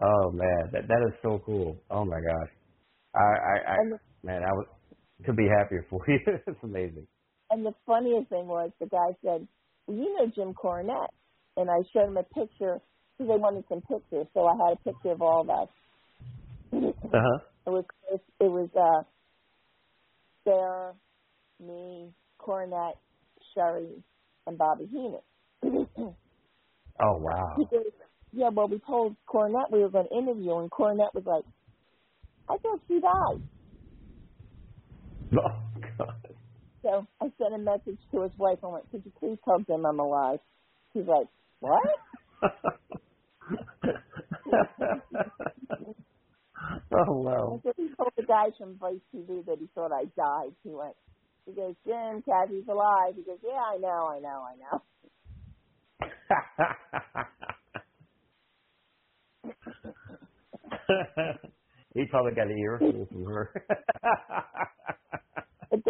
oh 0.01 0.31
man, 0.33 0.69
that 0.73 0.87
that 0.87 1.07
is 1.09 1.15
so 1.23 1.39
cool. 1.45 1.77
Oh 1.91 2.05
my 2.05 2.17
gosh. 2.21 2.51
I 3.15 3.19
I, 3.21 3.73
I 3.73 3.77
the, 3.89 3.99
man, 4.23 4.43
I 4.43 4.51
was 4.53 4.67
could 5.25 5.35
be 5.35 5.47
happier 5.47 5.85
for 5.89 6.01
you. 6.07 6.19
it's 6.47 6.63
amazing. 6.63 7.07
and 7.51 7.65
the 7.65 7.73
funniest 7.85 8.29
thing 8.29 8.47
was 8.47 8.71
the 8.79 8.87
guy 8.87 9.15
said, 9.23 9.47
well, 9.87 9.97
you 9.97 10.15
know 10.17 10.31
Jim 10.33 10.53
Cornette, 10.53 11.13
and 11.57 11.69
I 11.69 11.77
showed 11.93 12.07
him 12.07 12.17
a 12.17 12.23
picture 12.23 12.79
because 13.17 13.33
they 13.33 13.39
wanted 13.39 13.65
some 13.69 13.81
pictures, 13.81 14.27
so 14.33 14.45
I 14.45 14.53
had 14.67 14.77
a 14.77 14.83
picture 14.83 15.11
of 15.11 15.21
all 15.21 15.41
of 15.41 15.49
us. 15.49 15.67
Uh 16.73 16.91
huh. 17.13 17.39
It 17.67 17.69
was 17.69 17.85
it 18.11 18.23
was 18.39 18.69
uh 18.75 19.03
Sarah, 20.43 20.93
me, 21.59 22.13
Cornette, 22.39 22.97
Sherri, 23.53 24.03
and 24.47 24.57
Bobby 24.57 24.85
Heenan. 24.91 26.15
Oh 27.01 27.17
wow. 27.17 27.55
he 27.57 27.65
Yeah, 28.33 28.49
well 28.49 28.67
we 28.67 28.79
told 28.85 29.15
Cornette 29.27 29.71
we 29.71 29.79
were 29.79 29.89
gonna 29.89 30.09
interview 30.11 30.57
and 30.57 30.69
Cornette 30.69 31.13
was 31.13 31.23
like, 31.25 31.45
I 32.49 32.57
thought 32.57 32.81
she 32.87 32.99
died. 32.99 33.41
Oh 35.37 35.61
god. 35.97 36.35
So 36.81 37.07
I 37.21 37.25
sent 37.37 37.53
a 37.53 37.57
message 37.57 37.99
to 38.11 38.21
his 38.23 38.31
wife 38.37 38.59
and 38.63 38.71
went, 38.71 38.89
Could 38.91 39.03
you 39.05 39.11
please 39.19 39.37
tell 39.45 39.59
Jim 39.59 39.85
I'm 39.85 39.99
alive? 39.99 40.39
She's 40.93 41.05
like, 41.05 41.27
What? 41.59 41.81
oh 46.91 47.11
wow. 47.21 47.61
Said 47.63 47.73
he 47.77 47.89
told 47.97 48.11
the 48.17 48.23
guys 48.23 48.53
from 48.57 48.77
Vice 48.79 49.01
TV 49.13 49.45
that 49.45 49.57
he 49.59 49.67
thought 49.75 49.91
I 49.91 50.05
died. 50.15 50.53
He 50.63 50.71
went 50.71 50.95
he 51.49 51.55
goes, 51.55 51.75
Jim, 51.85 52.21
Kathy's 52.21 52.67
alive. 52.69 53.15
He 53.15 53.23
goes, 53.23 53.39
Yeah, 53.43 53.59
I 53.59 53.77
know, 53.77 54.07
I 54.07 54.19
know, 54.19 54.45
I 54.45 54.55
know. 54.55 54.81
he 61.95 62.05
probably 62.05 62.33
got 62.33 62.47
an 62.47 62.57
earful 62.59 63.07
from 63.11 63.25
her. 63.25 63.65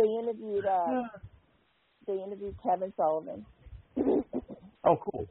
They 0.10 0.16
interviewed 0.16 0.66
uh 0.66 1.04
they 2.08 2.13
interviewed 2.13 2.56
Kevin 2.63 2.92
Sullivan. 2.98 3.46
oh, 4.84 4.98
cool. 4.98 5.28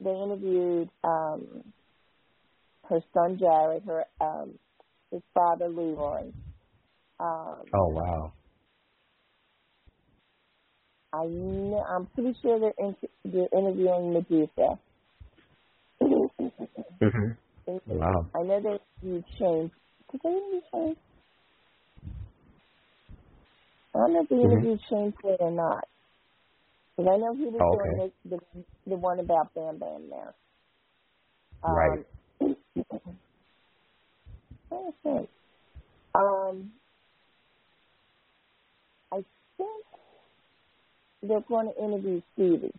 they 0.00 0.10
interviewed 0.10 0.90
um 1.04 1.62
her 2.88 3.00
son 3.14 3.38
Jared, 3.38 3.84
her 3.84 4.04
um 4.20 4.58
his 5.12 5.22
father 5.32 5.68
Leroy. 5.68 6.32
Um 7.20 7.62
Oh, 7.72 7.88
wow. 7.88 8.32
I 11.12 11.22
kn- 11.26 11.84
I'm 11.88 12.06
pretty 12.06 12.36
sure 12.42 12.58
they're 12.58 12.74
in, 12.76 12.96
they're 13.24 13.48
interviewing 13.56 14.12
Medusa. 14.12 14.80
mm-hmm. 16.02 17.76
Wow. 17.86 18.26
I 18.34 18.42
know 18.42 18.60
they 18.60 18.78
interviewed 19.04 19.24
Shane. 19.38 19.70
Did 20.10 20.20
they 20.24 20.30
interview 20.30 20.60
Shane? 20.72 20.96
I 23.94 23.98
don't 23.98 24.14
know 24.14 24.22
if 24.22 24.28
they 24.30 24.36
Mhm. 24.44 24.68
interviewed 24.68 24.80
Shane 24.90 25.14
or 25.40 25.50
not. 25.52 25.88
Because 26.96 27.12
I 27.14 27.18
know 27.18 27.34
he 27.36 27.46
was 27.46 27.64
Oh, 27.64 27.70
doing 27.70 28.12
the, 28.24 28.30
the 28.30 28.64
the 28.86 28.96
one 28.96 29.20
about 29.20 29.54
Bam 29.54 29.78
Bam 29.78 30.10
there. 30.10 30.34
Right. 31.66 32.00
Um, 32.00 32.06
trying 34.68 34.92
to 34.92 34.94
think. 35.02 35.30
Um, 36.14 36.72
I 39.12 39.24
think 39.58 39.86
they're 41.22 41.40
going 41.48 41.72
to 41.74 41.84
interview 41.84 42.22
Stevie. 42.34 42.72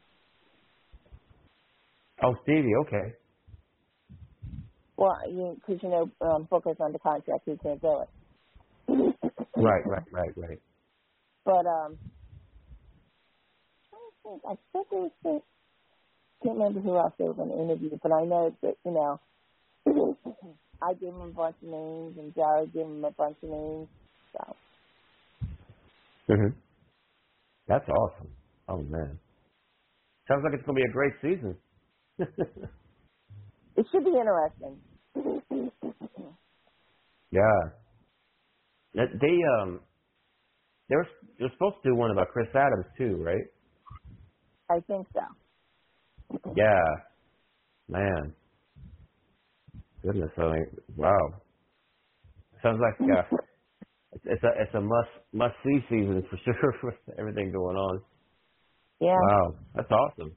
Oh, 2.24 2.36
Stevie. 2.43 2.75
Okay. 2.88 3.15
Well, 4.98 5.17
you 5.29 5.55
because 5.55 5.84
you 5.84 5.89
know 5.89 6.12
um, 6.22 6.48
Booker's 6.50 6.77
under 6.84 7.00
contract, 7.00 7.43
he 7.45 7.57
can't 7.57 7.81
do 7.81 8.03
it. 8.03 8.10
Right. 9.60 9.88
Right. 9.88 10.03
Right. 10.12 10.38
Right. 10.38 10.62
But 11.45 11.65
um, 11.67 11.99
I 13.93 14.09
think 14.23 14.41
I 14.45 14.55
think 14.73 14.87
it 14.91 14.95
was 14.95 15.11
the, 15.23 15.41
can't 16.43 16.57
remember 16.59 16.81
who 16.81 16.97
else 16.97 17.13
they 17.19 17.25
were 17.25 17.33
going 17.35 17.49
to 17.49 17.61
interview, 17.63 17.97
but 18.01 18.11
I 18.13 18.25
know 18.25 18.55
that 18.63 18.75
you 18.85 18.91
know 18.91 19.19
I 20.81 20.93
gave 20.93 21.09
him 21.09 21.21
a 21.21 21.31
bunch 21.33 21.57
of 21.63 21.69
names 21.69 22.17
and 22.19 22.35
Jared 22.35 22.73
gave 22.73 22.85
him 22.85 23.05
a 23.05 23.11
bunch 23.11 23.37
of 23.43 23.49
names. 23.49 23.89
So 24.33 24.57
hmm 26.27 26.59
That's 27.67 27.87
awesome. 27.89 28.31
Oh 28.69 28.77
man. 28.83 29.19
Sounds 30.27 30.43
like 30.43 30.53
it's 30.55 30.65
gonna 30.65 30.77
be 30.77 30.83
a 30.83 30.93
great 30.93 31.13
season. 31.21 31.57
it 33.77 33.87
should 33.91 34.05
be 34.05 34.11
interesting. 34.17 34.81
yeah. 37.31 37.59
That- 38.95 39.19
They 39.21 39.37
um 39.61 39.81
they 40.89 40.95
were 40.95 41.07
they're 41.39 41.51
supposed 41.53 41.77
to 41.83 41.89
do 41.89 41.95
one 41.95 42.11
about 42.11 42.29
Chris 42.33 42.47
Adams 42.55 42.85
too, 42.97 43.17
right? 43.23 43.45
I 44.69 44.79
think 44.87 45.07
so. 45.13 45.21
Yeah. 46.55 46.83
Man. 47.89 48.35
Goodness, 50.03 50.31
I 50.37 50.41
mean, 50.43 50.67
wow. 50.97 51.41
Sounds 52.63 52.79
like 52.81 52.95
uh, 53.09 53.23
it's, 54.13 54.23
it's 54.25 54.43
a 54.43 54.49
it's 54.61 54.75
a 54.75 54.81
must 54.81 55.09
must 55.33 55.55
see 55.63 55.79
season 55.89 56.23
for 56.29 56.37
sure 56.45 56.73
with 56.83 56.95
everything 57.19 57.51
going 57.51 57.75
on. 57.77 58.01
Yeah. 59.01 59.17
Wow, 59.19 59.55
that's 59.75 59.91
awesome. 59.91 60.35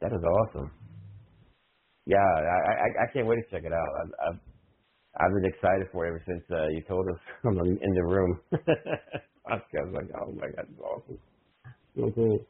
That 0.00 0.12
is 0.12 0.22
awesome. 0.22 0.72
Yeah, 2.06 2.18
I 2.18 2.72
I, 2.72 3.04
I 3.08 3.12
can't 3.12 3.26
wait 3.26 3.36
to 3.36 3.50
check 3.50 3.64
it 3.64 3.72
out. 3.72 3.88
I've 4.02 4.12
I've, 4.34 4.40
I've 5.18 5.32
been 5.34 5.46
excited 5.52 5.88
for 5.92 6.06
it 6.06 6.10
ever 6.10 6.22
since 6.26 6.44
uh, 6.50 6.68
you 6.68 6.82
told 6.88 7.06
us 7.08 7.20
I'm 7.44 7.58
in 7.58 7.94
the 7.94 8.04
room. 8.04 8.40
I 9.48 9.54
was 9.56 9.94
like, 9.94 10.10
oh 10.20 10.32
my 10.32 10.48
god, 10.48 10.66
that's 10.68 10.80
awesome. 10.80 11.18
So 11.96 12.12
cool. 12.14 12.40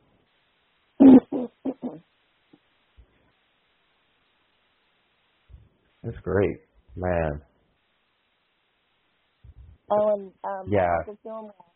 That's 6.04 6.18
great, 6.23 6.58
man. 6.96 7.42
oh, 9.90 10.08
and 10.14 10.32
um, 10.44 10.73
Yeah. 10.73 10.87
my 10.87 10.94
uncle's 10.94 11.18
doing 11.25 11.44
well. 11.50 11.75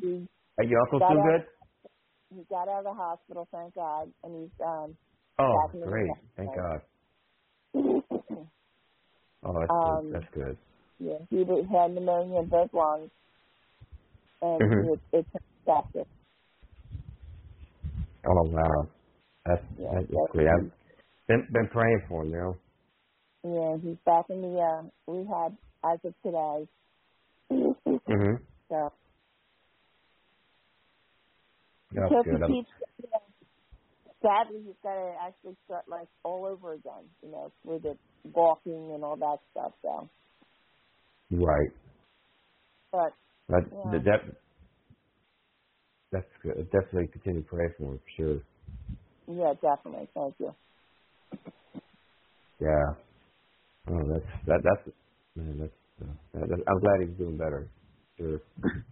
He 0.00 0.28
Hey, 0.58 0.68
your 0.68 0.80
uncle's 0.82 1.02
Got 1.02 1.06
still 1.06 1.20
out. 1.20 1.22
good? 1.22 1.46
he 2.34 2.44
got 2.50 2.68
out 2.68 2.80
of 2.80 2.84
the 2.84 2.94
hospital, 2.94 3.48
thank 3.52 3.74
God, 3.74 4.12
and 4.24 4.42
he's 4.42 4.66
um 4.66 4.96
Oh, 5.38 5.54
Back 5.54 5.74
in 5.74 5.80
the 5.80 5.86
great. 5.86 6.12
Thank 6.36 6.54
God. 6.54 6.80
Oh, 9.44 9.54
that's 9.60 9.74
Um, 9.74 9.78
good. 9.82 10.22
That's 10.22 10.34
good. 10.34 10.58
yeah, 10.98 11.18
he 11.30 11.44
was- 11.44 11.66
had 11.72 11.92
pneumonia 11.94 12.40
in 12.40 12.48
both 12.48 12.72
lungs, 12.74 13.10
and 14.42 14.70
Mhm. 14.70 14.92
it, 14.94 15.00
it's 15.12 15.30
infected. 15.66 16.06
Oh 18.26 18.50
wow. 18.50 18.88
That's 19.46 19.64
Yeah, 19.78 19.88
that's 19.94 20.08
yeah. 20.10 20.26
great. 20.30 20.48
I've 20.48 20.72
been 21.28 21.48
been 21.52 21.68
praying 21.72 22.02
for 22.08 22.22
him, 22.24 22.30
you 22.30 22.36
know. 22.38 22.56
Yeah, 23.44 23.76
he's 23.82 23.98
back 24.06 24.26
in 24.30 24.42
the 24.42 24.58
uh, 24.58 25.12
rehab 25.12 25.56
as 25.84 26.00
of 26.04 26.14
today. 26.22 26.68
Mhm. 28.08 28.38
so 28.70 28.92
That's 31.92 32.16
good. 32.24 32.40
he 32.46 32.54
keeps. 32.54 32.70
You 33.02 33.10
know, 33.12 33.20
sadly, 34.24 34.62
he's 34.66 34.76
got 34.82 34.94
to 34.96 35.14
actually 35.22 35.56
start 35.66 35.84
like 35.88 36.08
all 36.24 36.46
over 36.46 36.74
again. 36.74 37.10
You 37.22 37.32
know, 37.32 37.52
with 37.64 37.84
the 37.84 37.98
walking 38.24 38.92
and 38.94 39.04
all 39.04 39.16
that 39.18 39.38
stuff. 39.52 39.74
So, 39.82 40.10
Right. 41.30 41.70
but 42.92 43.14
But 43.48 43.64
Yeah. 43.72 44.02
that 44.04 44.20
that's 46.12 46.26
good. 46.42 46.70
Definitely 46.72 47.08
continue 47.12 47.42
to 47.42 47.48
pray 47.48 47.66
for 47.78 47.92
him 47.92 47.98
for 48.00 48.10
sure. 48.16 48.42
yeah, 49.28 49.54
definitely. 49.62 50.08
Thank 50.14 50.36
you. 50.40 50.54
Yeah. 52.60 52.94
Oh, 53.90 54.02
that's 54.12 54.26
that 54.46 54.60
that's 54.64 54.96
man. 55.36 55.58
That's, 55.60 55.72
uh, 56.02 56.14
that, 56.34 56.48
that, 56.48 56.64
I'm 56.68 56.80
glad 56.80 57.08
he's 57.08 57.18
doing 57.18 57.36
better. 57.38 57.68
Sure. 58.18 58.40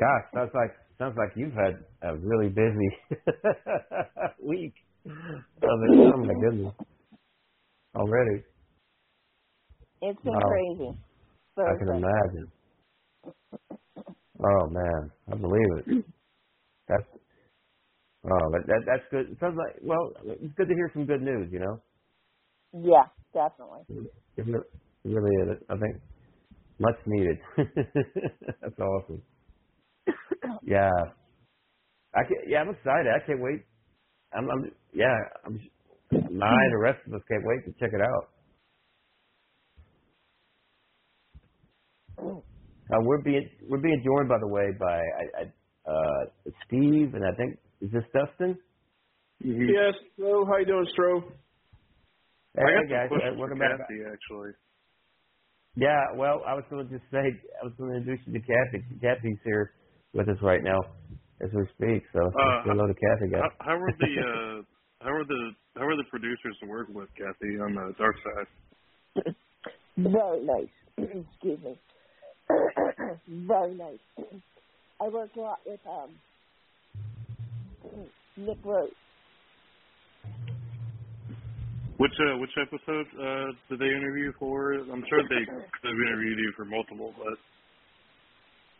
Gosh, 0.00 0.24
sounds 0.34 0.52
like 0.54 0.76
sounds 0.98 1.16
like 1.18 1.36
you've 1.36 1.54
had 1.54 1.84
a 2.02 2.16
really 2.16 2.48
busy 2.48 2.90
week. 4.42 4.74
Oh 5.62 5.76
my, 5.78 5.88
oh 6.14 6.18
my 6.18 6.34
goodness. 6.40 6.74
Already, 7.96 8.44
It's 10.02 10.20
been 10.24 10.40
Wow. 10.40 10.40
crazy. 10.40 10.98
I 11.66 11.74
can 11.78 11.88
imagine. 11.88 12.52
Oh 14.40 14.68
man, 14.70 15.12
I 15.32 15.36
believe 15.36 15.70
it. 15.78 15.86
That's 16.88 17.04
oh, 18.26 18.50
that, 18.52 18.62
that 18.66 18.82
that's 18.86 19.04
good. 19.10 19.30
It 19.32 19.38
sounds 19.40 19.56
like 19.58 19.76
well, 19.82 20.12
it's 20.24 20.54
good 20.56 20.68
to 20.68 20.74
hear 20.74 20.90
some 20.94 21.06
good 21.06 21.22
news. 21.22 21.50
You 21.52 21.60
know, 21.60 21.82
Yeah, 22.74 23.08
definitely. 23.34 23.82
it 24.36 24.46
really 25.04 25.36
is. 25.52 25.62
I 25.70 25.76
think 25.78 26.02
much 26.80 26.96
needed. 27.06 27.38
that's 28.62 28.78
awesome. 28.80 29.22
Yeah, 30.64 30.90
I 32.14 32.22
can, 32.24 32.36
yeah, 32.48 32.60
I'm 32.60 32.70
excited. 32.70 33.06
I 33.14 33.24
can't 33.26 33.40
wait. 33.40 33.60
I'm, 34.32 34.48
I'm 34.50 34.72
yeah, 34.94 35.16
I'm. 35.44 35.60
I 36.12 36.16
and 36.16 36.72
the 36.72 36.78
rest 36.78 36.98
of 37.06 37.14
us 37.14 37.22
can't 37.28 37.44
wait 37.44 37.64
to 37.66 37.72
check 37.80 37.92
it 37.92 38.00
out. 38.00 38.28
Uh, 42.18 43.00
we're 43.02 43.22
being 43.22 43.48
we're 43.68 43.80
being 43.80 44.02
joined, 44.04 44.28
by 44.28 44.38
the 44.40 44.48
way, 44.48 44.70
by 44.78 44.96
I, 44.96 45.42
I, 45.42 45.90
uh, 45.90 46.50
Steve, 46.66 47.14
and 47.14 47.24
I 47.24 47.34
think 47.36 47.58
is 47.80 47.90
this 47.90 48.04
Dustin? 48.12 48.56
Yes. 49.40 49.94
So, 50.18 50.46
how 50.46 50.56
you 50.58 50.66
doing, 50.66 50.86
Stro? 50.96 51.22
Hey, 52.56 52.62
I 52.62 52.82
hey, 52.82 52.90
guys, 52.90 53.08
some 53.10 53.34
uh, 53.34 53.38
welcome 53.38 53.58
back. 53.58 53.78
Kathy, 53.80 54.00
actually. 54.06 54.52
Yeah, 55.76 56.00
well, 56.16 56.42
I 56.46 56.54
was 56.54 56.64
going 56.70 56.86
to 56.86 56.92
just 56.92 57.10
say 57.10 57.18
I 57.60 57.64
was 57.64 57.72
going 57.76 57.90
to 57.90 57.96
introduce 57.98 58.24
you 58.26 58.32
to 58.34 58.40
Kathy. 58.40 58.84
Kathy's 59.02 59.38
here 59.44 59.72
with 60.14 60.28
us 60.28 60.36
right 60.42 60.62
now 60.62 60.80
as 61.42 61.50
we 61.52 61.66
speak. 61.74 62.04
So 62.12 62.20
Uh, 62.20 62.62
hello 62.64 62.86
to 62.86 62.94
Kathy, 62.94 63.30
guys. 63.30 63.42
How, 63.58 63.66
how 63.66 63.78
were 63.78 63.92
the 63.98 64.14
uh, 64.28 65.04
how 65.04 65.12
were 65.12 65.24
the 65.24 65.50
how 65.76 65.84
were 65.84 65.96
the 65.96 66.08
producers 66.10 66.56
to 66.62 66.68
work 66.68 66.88
with, 66.88 67.08
Kathy, 67.18 67.58
on 67.60 67.74
the 67.74 67.92
dark 67.98 68.16
side? 68.24 69.24
Very 69.96 70.44
nice. 70.44 70.74
Excuse 70.98 71.60
me. 71.62 71.78
Very 73.28 73.74
nice. 73.74 73.98
I 75.00 75.08
worked 75.08 75.36
a 75.36 75.40
lot 75.40 75.58
with 75.66 75.80
um 75.86 76.10
Nick 78.36 78.58
Rose. 78.64 78.90
Which 81.96 82.12
uh, 82.20 82.38
which 82.38 82.50
episode 82.60 83.06
uh, 83.20 83.52
did 83.70 83.78
they 83.78 83.86
interview 83.86 84.32
for? 84.38 84.74
I'm 84.74 85.04
sure 85.08 85.22
they 85.22 85.44
could 85.46 85.90
have 85.90 86.00
interviewed 86.08 86.38
you 86.38 86.52
for 86.56 86.64
multiple, 86.64 87.14
but 87.18 87.38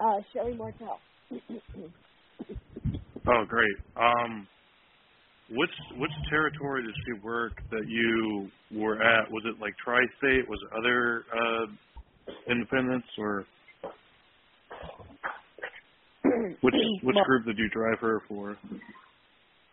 Uh 0.04 0.20
Sherri 0.32 0.54
Martel. 0.56 0.98
Oh, 3.28 3.44
great. 3.48 3.76
Um, 3.96 4.46
which 5.50 5.70
which 5.98 6.10
territory 6.30 6.82
did 6.82 6.94
she 7.06 7.12
work 7.24 7.52
that 7.70 7.86
you 7.88 8.50
were 8.72 9.02
at? 9.02 9.30
Was 9.30 9.44
it 9.46 9.60
like 9.60 9.74
tri-state? 9.84 10.48
Was 10.48 10.60
it 10.62 10.78
other 10.78 11.24
uh, 11.34 11.66
independents 12.50 13.08
or 13.18 13.46
which 16.62 16.74
which 17.02 17.16
Well, 17.16 17.24
group 17.24 17.46
did 17.46 17.58
you 17.58 17.68
drive 17.70 17.98
her 18.00 18.22
for? 18.28 18.58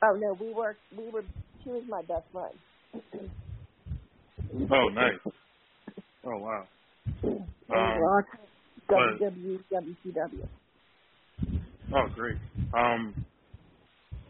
Oh 0.04 0.18
no, 0.18 0.38
we 0.40 0.54
worked 0.54 0.82
we 0.96 1.10
were 1.10 1.26
she 1.64 1.70
was 1.70 1.84
my 1.88 2.02
best 2.02 2.26
friend. 2.32 2.56
Oh, 4.72 4.90
nice. 4.90 5.20
Oh, 6.26 6.38
wow. 6.38 6.68
Um, 7.74 8.00
WWCW. 8.92 10.48
Oh, 11.94 12.08
great. 12.16 12.38
Um, 12.74 13.14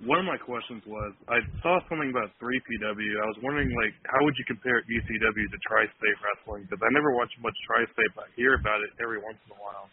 one 0.05 0.19
of 0.19 0.25
my 0.25 0.37
questions 0.37 0.81
was 0.85 1.13
I 1.29 1.39
saw 1.61 1.77
something 1.89 2.09
about 2.09 2.33
3PW. 2.41 3.11
I 3.21 3.27
was 3.29 3.39
wondering, 3.41 3.69
like, 3.77 3.93
how 4.09 4.17
would 4.25 4.35
you 4.37 4.45
compare 4.49 4.81
ECW 4.89 5.45
to 5.49 5.59
Tri-State 5.69 6.17
Wrestling? 6.25 6.65
Because 6.65 6.81
I 6.81 6.89
never 6.93 7.13
watch 7.13 7.29
much 7.41 7.55
Tri-State, 7.69 8.11
but 8.17 8.25
I 8.25 8.31
hear 8.35 8.57
about 8.57 8.81
it 8.81 8.91
every 9.01 9.21
once 9.21 9.37
in 9.45 9.53
a 9.53 9.59
while. 9.61 9.87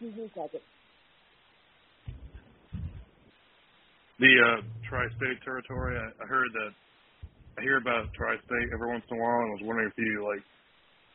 Excuse 0.00 0.16
me 0.16 0.24
a 0.28 0.32
second. 0.36 0.64
The 4.20 4.32
uh, 4.36 4.60
Tri-State 4.88 5.40
territory. 5.44 5.96
I, 5.98 6.08
I 6.22 6.26
heard 6.28 6.48
that. 6.54 6.72
I 7.58 7.62
hear 7.62 7.78
about 7.78 8.12
Tri-State 8.16 8.68
every 8.72 8.88
once 8.88 9.04
in 9.10 9.16
a 9.16 9.20
while, 9.20 9.40
and 9.44 9.50
I 9.50 9.54
was 9.60 9.64
wondering 9.64 9.88
if 9.92 9.98
you 9.98 10.24
like 10.24 10.44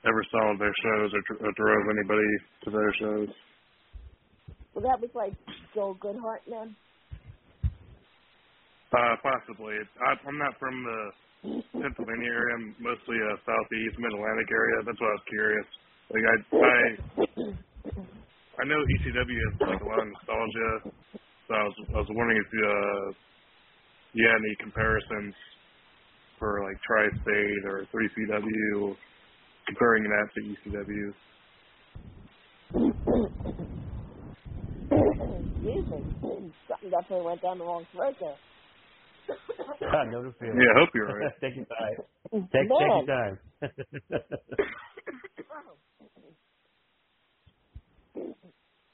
ever 0.07 0.23
saw 0.31 0.55
their 0.57 0.73
shows 0.83 1.11
or, 1.13 1.21
or 1.43 1.51
drove 1.53 1.85
anybody 1.91 2.31
to 2.63 2.69
their 2.71 2.93
shows. 2.99 3.29
Well, 4.73 4.85
that 4.87 5.01
was 5.01 5.11
like 5.13 5.33
Joel 5.73 5.95
Goodhart 5.95 6.47
then. 6.47 6.75
Uh, 8.87 9.15
possibly. 9.19 9.75
I, 9.99 10.15
I'm 10.25 10.39
not 10.39 10.55
from 10.57 10.75
the 10.83 10.99
Pennsylvania 11.75 12.31
area. 12.31 12.53
I'm 12.55 12.75
mostly 12.79 13.19
uh, 13.19 13.35
southeast, 13.43 13.99
mid 13.99 14.13
Atlantic 14.15 14.49
area. 14.49 14.77
That's 14.87 14.99
why 15.01 15.11
I 15.11 15.17
was 15.19 15.27
curious. 15.27 15.67
Like 16.07 16.23
I, 16.23 16.35
I, 16.55 16.77
I 18.57 18.63
know 18.63 18.79
ECW 18.79 19.39
has 19.43 19.55
like 19.59 19.83
a 19.83 19.89
lot 19.91 19.99
of 19.99 20.07
nostalgia. 20.07 20.71
So 21.47 21.51
I 21.51 21.63
was, 21.67 21.75
I 21.93 21.97
was 21.99 22.09
wondering 22.15 22.39
if 22.39 22.49
uh, 22.53 23.05
you 24.13 24.23
had 24.23 24.39
any 24.39 24.55
comparisons 24.59 25.35
for 26.39 26.63
like 26.63 26.77
Tri-State 26.85 27.63
or 27.65 27.85
3CW, 27.91 28.95
comparing 29.67 30.03
that 30.03 30.27
to 30.35 30.41
ECW. 30.41 31.13
Excuse 34.91 35.85
me. 35.91 36.03
Something 36.69 36.89
definitely 36.89 37.25
went 37.25 37.41
down 37.41 37.57
the 37.59 37.65
wrong 37.65 37.85
throat 37.93 38.15
there. 38.19 38.35
Ah, 39.93 40.03
no 40.11 40.23
to 40.23 40.31
fear. 40.39 40.53
Yeah, 40.55 40.71
I 40.75 40.79
hope 40.79 40.89
you're 40.95 41.07
right. 41.07 41.31
take 41.41 41.55
your 41.55 41.65
time. 41.65 41.95
Take, 42.31 42.51
take 42.53 42.69
your 42.79 42.79
Man. 42.79 43.05
time. 43.05 43.39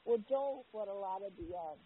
Well, 0.06 0.18
Joel, 0.28 0.66
what 0.72 0.86
a 0.88 0.92
lot 0.92 1.22
of 1.26 1.32
the 1.38 1.56
um, 1.56 1.78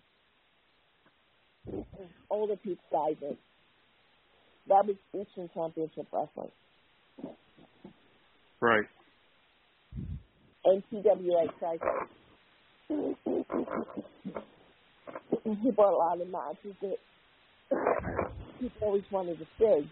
older 2.31 2.57
people 2.57 2.83
guys 2.93 3.17
in. 3.23 3.37
That 4.69 4.87
was 4.87 4.97
Eastern 5.15 5.49
Championship 5.55 6.07
Wrestling. 6.13 6.51
Right. 8.61 8.85
NTWA 10.67 11.49
cycle. 11.61 12.09
he 15.45 15.71
brought 15.71 15.95
a 15.95 15.97
lot 15.97 16.21
of 16.21 16.29
matches 16.29 16.75
that 16.83 16.97
people 18.61 18.79
always 18.83 19.05
wanted 19.11 19.39
to 19.39 19.47
see. 19.59 19.91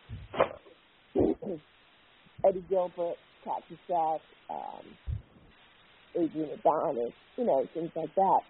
Eddie 2.44 2.64
Gilbert, 2.68 3.16
Cat 3.44 3.62
Cassette, 3.68 4.22
um, 4.50 4.84
Adrian 6.16 6.50
Adonis, 6.58 7.12
you 7.36 7.44
know, 7.44 7.66
things 7.74 7.90
like 7.94 8.14
that. 8.14 8.40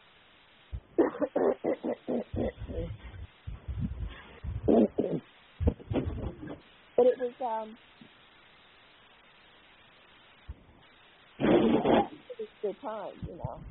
but 6.96 7.06
it 7.06 7.18
was 7.18 7.32
um 7.40 7.76
it 12.38 12.48
was 12.48 12.48
good 12.62 12.76
time, 12.82 13.14
you 13.26 13.36
know. 13.36 13.62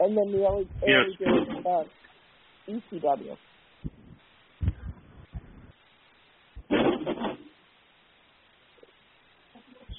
and 0.00 0.16
then 0.16 0.32
the 0.32 0.46
early 0.46 0.68
early 0.82 1.16
Yes. 1.18 1.18
days 1.18 1.64
of 1.66 1.86
ECW. 2.68 3.36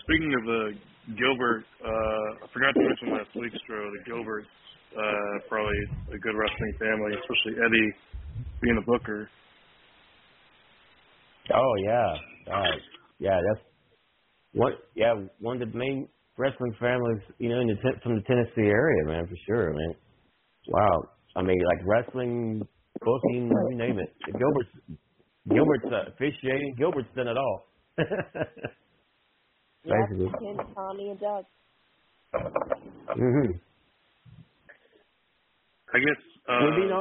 Speaking 0.03 0.33
of 0.39 0.45
the 0.45 0.71
Gilbert, 1.17 1.65
uh, 1.83 2.45
I 2.45 2.47
forgot 2.53 2.73
to 2.73 2.79
mention 2.79 3.11
last 3.11 3.29
week's 3.35 3.57
show. 3.67 3.91
The 3.91 4.11
Gilberts, 4.11 4.51
uh, 4.97 5.39
probably 5.49 5.77
a 6.13 6.17
good 6.17 6.35
wrestling 6.35 6.73
family, 6.79 7.13
especially 7.15 7.61
Eddie 7.65 7.91
being 8.61 8.77
a 8.77 8.85
booker. 8.85 9.29
Oh 11.53 11.73
yeah, 11.83 12.53
uh, 12.53 12.75
yeah. 13.19 13.39
That's 13.53 13.65
what. 14.53 14.73
Yeah, 14.95 15.13
one 15.39 15.61
of 15.61 15.71
the 15.71 15.77
main 15.77 16.09
wrestling 16.37 16.73
families, 16.79 17.21
you 17.39 17.49
know, 17.49 17.59
in 17.61 17.67
the 17.67 17.75
ten, 17.81 17.99
from 18.03 18.15
the 18.15 18.21
Tennessee 18.21 18.67
area, 18.69 19.05
man, 19.05 19.27
for 19.27 19.35
sure, 19.47 19.73
man. 19.73 19.93
Wow. 20.69 21.01
I 21.35 21.41
mean, 21.41 21.57
like 21.65 21.85
wrestling, 21.85 22.61
booking, 23.01 23.51
you 23.71 23.77
name 23.77 23.99
it. 23.99 24.13
Gilbert's 24.25 24.69
Gilbert's 25.49 25.85
uh, 25.85 26.11
officiating. 26.11 26.75
Gilbert's 26.77 27.07
done 27.15 27.27
it 27.27 27.37
all. 27.37 27.67
Basically. 29.83 30.25
Yep, 30.25 30.39
Ken, 30.39 30.57
Tommy, 30.75 31.09
and 31.11 31.19
Doug. 31.19 31.45
hmm 32.33 33.51
I 35.93 35.99
guess. 35.99 36.21
Uh, 36.49 36.59
we're 36.63 36.75
being 36.75 36.91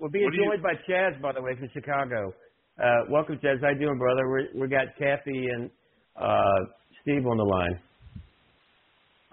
we're 0.00 0.08
being 0.10 0.24
what 0.26 0.32
do 0.32 0.38
you- 0.38 0.46
joined 0.50 0.62
by 0.62 0.74
Chaz, 0.88 1.20
by 1.20 1.32
the 1.32 1.42
way, 1.42 1.56
from 1.58 1.68
Chicago. 1.72 2.32
Uh, 2.80 3.10
welcome, 3.10 3.36
Chaz. 3.42 3.60
How 3.60 3.70
you 3.70 3.78
doing, 3.80 3.98
brother? 3.98 4.28
We 4.30 4.60
we 4.60 4.68
got 4.68 4.86
Kathy 4.98 5.46
and 5.52 5.70
uh, 6.14 6.58
Steve 7.02 7.26
on 7.26 7.36
the 7.36 7.42
line. 7.44 7.80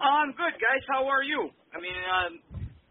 Oh, 0.00 0.04
I'm 0.04 0.32
good, 0.36 0.52
guys. 0.60 0.84
How 0.88 1.08
are 1.08 1.24
you? 1.24 1.48
I 1.72 1.80
mean, 1.80 1.96
um, 1.96 2.32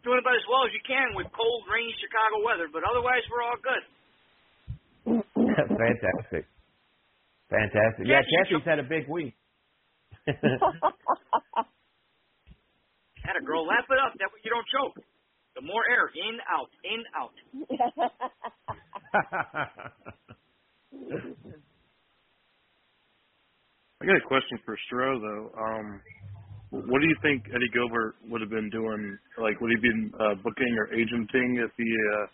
doing 0.03 0.17
about 0.17 0.33
as 0.33 0.45
well 0.49 0.65
as 0.65 0.73
you 0.73 0.81
can 0.81 1.13
with 1.13 1.29
cold, 1.37 1.63
rainy 1.69 1.93
Chicago 2.01 2.41
weather, 2.41 2.65
but 2.73 2.81
otherwise 2.81 3.21
we're 3.29 3.45
all 3.45 3.61
good. 3.61 3.83
Fantastic. 5.69 6.49
Fantastic. 7.49 8.09
Yeah, 8.09 8.25
Kathy, 8.25 8.57
Kathy's 8.57 8.65
had 8.65 8.79
a 8.81 8.87
big 8.89 9.05
week. 9.09 9.33
Had 13.25 13.41
a 13.41 13.43
girl, 13.43 13.65
laugh 13.65 13.85
it 13.89 13.97
up. 13.97 14.13
That 14.19 14.29
way 14.29 14.39
you 14.45 14.51
don't 14.53 14.67
choke. 14.69 15.01
The 15.55 15.61
more 15.61 15.81
air, 15.89 16.11
in, 16.13 16.37
out, 16.45 16.69
in, 16.85 17.03
out. 17.17 17.33
I 24.01 24.05
got 24.05 24.15
a 24.15 24.27
question 24.27 24.59
for 24.63 24.77
Stro 24.85 25.19
though. 25.19 25.49
Um, 25.57 26.01
what 26.83 26.99
do 27.01 27.07
you 27.07 27.17
think 27.23 27.45
Eddie 27.49 27.71
Gilbert 27.73 28.15
would 28.29 28.41
have 28.41 28.51
been 28.51 28.69
doing? 28.69 29.17
Like, 29.39 29.59
would 29.61 29.71
he 29.71 29.79
been 29.81 30.11
uh, 30.19 30.35
booking 30.43 30.73
or 30.77 30.87
agenting 30.93 31.63
if 31.63 31.71
he 31.77 31.87
uh, 31.87 32.25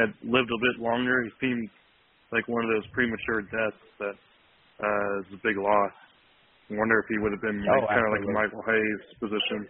had 0.00 0.10
lived 0.24 0.50
a 0.50 0.60
bit 0.60 0.82
longer? 0.82 1.24
He 1.24 1.30
seemed 1.40 1.68
like 2.32 2.48
one 2.48 2.64
of 2.64 2.70
those 2.70 2.86
premature 2.92 3.42
deaths 3.52 3.84
that 4.00 4.16
uh, 4.82 5.20
is 5.22 5.28
a 5.34 5.40
big 5.44 5.56
loss. 5.58 5.94
I 6.70 6.74
wonder 6.78 6.98
if 7.00 7.06
he 7.08 7.18
would 7.20 7.32
have 7.32 7.42
been 7.42 7.60
like, 7.60 7.84
Oh, 7.84 7.86
kind 7.88 8.06
of 8.06 8.12
like. 8.12 8.34
Michael 8.34 8.64
Hayes' 8.66 9.06
position. 9.20 9.68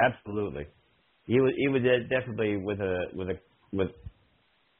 Absolutely. 0.00 0.66
He 1.26 1.40
was 1.40 1.52
he 1.56 1.68
was 1.68 1.82
definitely 2.10 2.56
with 2.58 2.80
a 2.80 3.06
with 3.14 3.28
a 3.30 3.38
with 3.72 3.90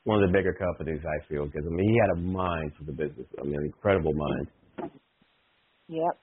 one 0.05 0.23
of 0.23 0.31
the 0.31 0.33
bigger 0.37 0.55
companies. 0.55 1.01
I 1.05 1.29
feel 1.29 1.47
because 1.47 1.65
I 1.67 1.71
mean 1.71 1.89
he 1.91 1.99
had 2.01 2.19
a 2.19 2.21
mind 2.23 2.73
for 2.79 2.85
the 2.85 2.93
business. 2.93 3.27
I 3.41 3.45
mean, 3.45 3.57
an 3.57 3.67
incredible 3.67 4.15
mind. 4.15 4.49
yep. 5.89 6.19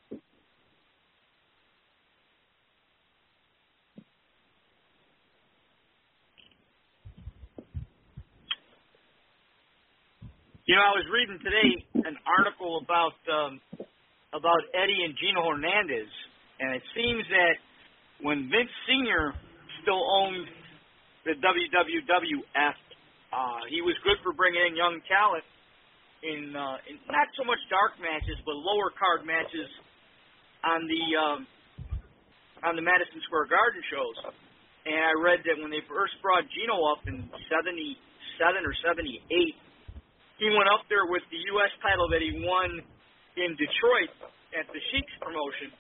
You 10.66 10.74
know, 10.74 10.82
I 10.82 10.98
was 10.98 11.06
reading 11.14 11.38
today 11.46 12.10
an 12.10 12.18
article 12.26 12.82
about 12.82 13.14
um, 13.30 13.62
about 14.34 14.66
Eddie 14.74 14.98
and 15.06 15.14
Gino 15.14 15.46
Hernandez, 15.46 16.10
and 16.58 16.74
it 16.74 16.82
seems 16.98 17.22
that 17.30 17.62
when 18.26 18.50
Vince 18.50 18.74
Senior 18.90 19.38
still 19.86 20.02
owned 20.02 20.50
the 21.22 21.38
WWF, 21.38 22.78
uh, 23.30 23.62
he 23.70 23.86
was 23.86 23.94
good 24.02 24.18
for 24.26 24.34
bringing 24.34 24.58
in 24.66 24.74
young 24.74 25.06
talent 25.06 25.46
in, 26.26 26.58
uh, 26.58 26.82
in 26.90 26.98
not 27.14 27.30
so 27.38 27.46
much 27.46 27.62
dark 27.70 28.02
matches, 28.02 28.34
but 28.42 28.58
lower 28.58 28.90
card 28.98 29.22
matches 29.22 29.70
on 30.66 30.90
the 30.90 31.04
um, 31.14 31.40
on 32.66 32.74
the 32.74 32.82
Madison 32.82 33.22
Square 33.30 33.54
Garden 33.54 33.86
shows. 33.94 34.18
And 34.90 34.98
I 34.98 35.14
read 35.14 35.46
that 35.46 35.62
when 35.62 35.70
they 35.70 35.86
first 35.86 36.18
brought 36.26 36.50
Gino 36.58 36.90
up 36.90 37.06
in 37.06 37.22
'77 37.54 38.66
or 38.66 38.74
'78 38.82 39.62
he 40.40 40.52
went 40.52 40.68
up 40.68 40.84
there 40.92 41.08
with 41.08 41.24
the 41.32 41.40
U.S. 41.56 41.72
title 41.80 42.12
that 42.12 42.20
he 42.20 42.44
won 42.44 42.84
in 43.40 43.56
Detroit 43.56 44.12
at 44.56 44.68
the 44.72 44.82
Sheik's 44.92 45.16
promotion, 45.20 45.72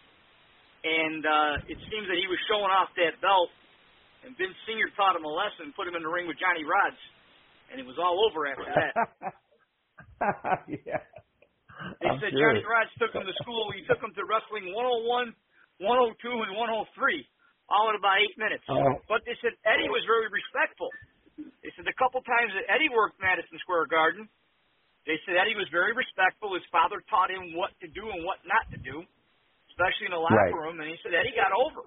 and 0.83 1.21
uh, 1.23 1.71
it 1.71 1.79
seems 1.91 2.07
that 2.07 2.19
he 2.19 2.27
was 2.27 2.39
showing 2.47 2.71
off 2.71 2.91
that 2.99 3.19
belt, 3.23 3.51
and 4.23 4.35
Vince 4.35 4.55
Senior 4.67 4.91
taught 4.95 5.15
him 5.15 5.23
a 5.23 5.31
lesson, 5.31 5.71
put 5.75 5.87
him 5.87 5.95
in 5.95 6.03
the 6.03 6.11
ring 6.11 6.27
with 6.27 6.39
Johnny 6.39 6.63
Rodz, 6.63 6.99
and 7.71 7.79
it 7.79 7.87
was 7.87 7.99
all 7.99 8.23
over 8.27 8.47
after 8.47 8.67
that. 8.67 8.93
yeah. 10.87 11.03
They 11.99 12.07
I'm 12.07 12.19
said 12.23 12.31
sure. 12.31 12.55
Johnny 12.55 12.63
Rodz 12.63 12.91
took 12.99 13.11
him 13.11 13.27
to 13.27 13.35
school. 13.43 13.71
He 13.75 13.83
took 13.83 13.99
him 13.99 14.15
to 14.15 14.23
Wrestling 14.23 14.71
101 14.71 15.35
102 15.83 16.47
and 16.47 16.55
103, 16.55 17.27
all 17.67 17.91
in 17.91 17.95
about 17.99 18.15
eight 18.23 18.35
minutes. 18.39 18.63
Oh. 18.71 18.95
But 19.11 19.27
they 19.27 19.35
said 19.43 19.51
Eddie 19.67 19.91
was 19.91 20.03
very 20.07 20.31
respectful. 20.31 20.87
They 21.35 21.71
said 21.75 21.83
the 21.83 21.97
couple 21.99 22.23
times 22.23 22.55
that 22.55 22.63
Eddie 22.71 22.87
worked 22.87 23.19
Madison 23.19 23.59
Square 23.59 23.91
Garden, 23.91 24.31
they 25.05 25.17
said 25.25 25.37
Eddie 25.37 25.53
was 25.57 25.69
very 25.69 25.93
respectful. 25.93 26.53
His 26.57 26.65
father 26.73 27.01
taught 27.09 27.29
him 27.29 27.53
what 27.53 27.71
to 27.81 27.87
do 27.93 28.09
and 28.09 28.25
what 28.25 28.41
not 28.45 28.65
to 28.73 28.79
do, 28.81 29.05
especially 29.73 30.09
in 30.09 30.15
the 30.17 30.21
locker 30.21 30.49
Right. 30.49 30.53
room. 30.65 30.81
And 30.81 30.89
he 30.89 30.97
said 31.05 31.13
Eddie 31.13 31.37
got 31.37 31.53
over, 31.53 31.85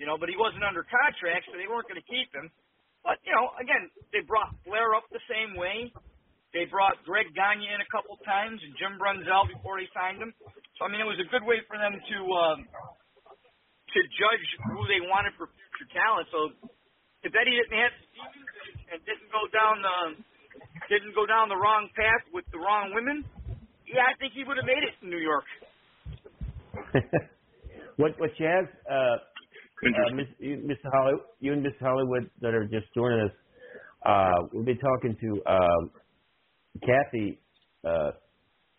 you 0.00 0.08
know, 0.08 0.16
but 0.16 0.32
he 0.32 0.36
wasn't 0.40 0.64
under 0.64 0.82
contract, 0.84 1.46
so 1.52 1.60
they 1.60 1.68
weren't 1.68 1.84
going 1.88 2.00
to 2.00 2.08
keep 2.08 2.32
him. 2.32 2.48
But 3.04 3.20
you 3.24 3.32
know, 3.32 3.52
again, 3.60 3.88
they 4.12 4.20
brought 4.24 4.52
Flair 4.64 4.92
up 4.96 5.04
the 5.12 5.20
same 5.28 5.56
way. 5.56 5.92
They 6.52 6.66
brought 6.66 6.98
Greg 7.06 7.30
Gagne 7.32 7.62
in 7.64 7.80
a 7.80 7.88
couple 7.94 8.18
times 8.26 8.58
and 8.60 8.72
Jim 8.76 8.98
Brunzell 8.98 9.46
before 9.48 9.78
they 9.78 9.86
signed 9.94 10.18
him. 10.20 10.32
So 10.76 10.84
I 10.84 10.88
mean, 10.88 11.00
it 11.00 11.08
was 11.08 11.20
a 11.20 11.28
good 11.30 11.44
way 11.44 11.60
for 11.68 11.76
them 11.78 11.94
to 11.96 12.18
um, 12.36 12.58
to 13.92 13.98
judge 14.16 14.46
who 14.72 14.80
they 14.88 15.00
wanted 15.04 15.34
for 15.36 15.48
future 15.48 15.88
talent. 15.94 16.26
So 16.32 16.50
if 17.22 17.32
Eddie 17.36 17.56
didn't 17.58 17.78
have 17.78 17.94
Stevens 18.08 18.52
and 18.90 18.98
didn't 19.04 19.28
go 19.30 19.44
down 19.52 19.74
the 19.84 19.98
didn't 20.88 21.14
go 21.14 21.26
down 21.26 21.48
the 21.48 21.56
wrong 21.56 21.88
path 21.96 22.24
with 22.32 22.44
the 22.52 22.58
wrong 22.58 22.92
women, 22.94 23.24
yeah, 23.86 24.06
I 24.06 24.14
think 24.18 24.32
he 24.34 24.44
would 24.44 24.56
have 24.56 24.66
made 24.66 24.82
it 24.82 24.94
in 25.02 25.10
New 25.10 25.18
York. 25.18 25.44
what 27.96 28.18
what 28.18 28.30
Chaz, 28.38 28.68
uh, 28.90 28.94
uh, 28.94 30.14
Miss, 30.14 30.26
you, 30.38 30.56
Mr. 30.66 30.90
Hollywood, 30.92 31.22
you 31.40 31.52
and 31.52 31.64
Mr. 31.64 31.80
Hollywood 31.80 32.30
that 32.40 32.54
are 32.54 32.64
just 32.66 32.86
joining 32.94 33.20
us, 33.20 33.32
uh, 34.06 34.46
we'll 34.52 34.64
be 34.64 34.76
talking 34.76 35.16
to 35.20 35.42
um, 35.50 35.90
Kathy. 36.82 37.38
Uh, 37.84 38.10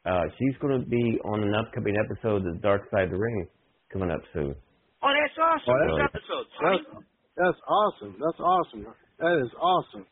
uh, 0.06 0.24
she's 0.40 0.56
going 0.62 0.80
to 0.80 0.86
be 0.88 1.20
on 1.26 1.44
an 1.44 1.54
upcoming 1.54 1.96
episode 2.06 2.38
of 2.48 2.56
The 2.56 2.60
Dark 2.62 2.90
Side 2.90 3.06
of 3.06 3.12
the 3.12 3.18
Ring 3.18 3.48
coming 3.92 4.10
up 4.10 4.22
soon. 4.34 4.56
Oh, 5.04 5.10
that's 5.14 5.38
awesome. 5.38 5.74
Oh, 5.74 5.86
Which 5.86 6.02
that's- 6.02 6.10
episode? 6.16 6.46
That's 6.62 7.06
that's 7.38 7.58
awesome. 7.68 8.16
That's 8.20 8.40
awesome. 8.40 8.86
That 9.20 9.42
is 9.42 9.52
awesome. 9.60 10.06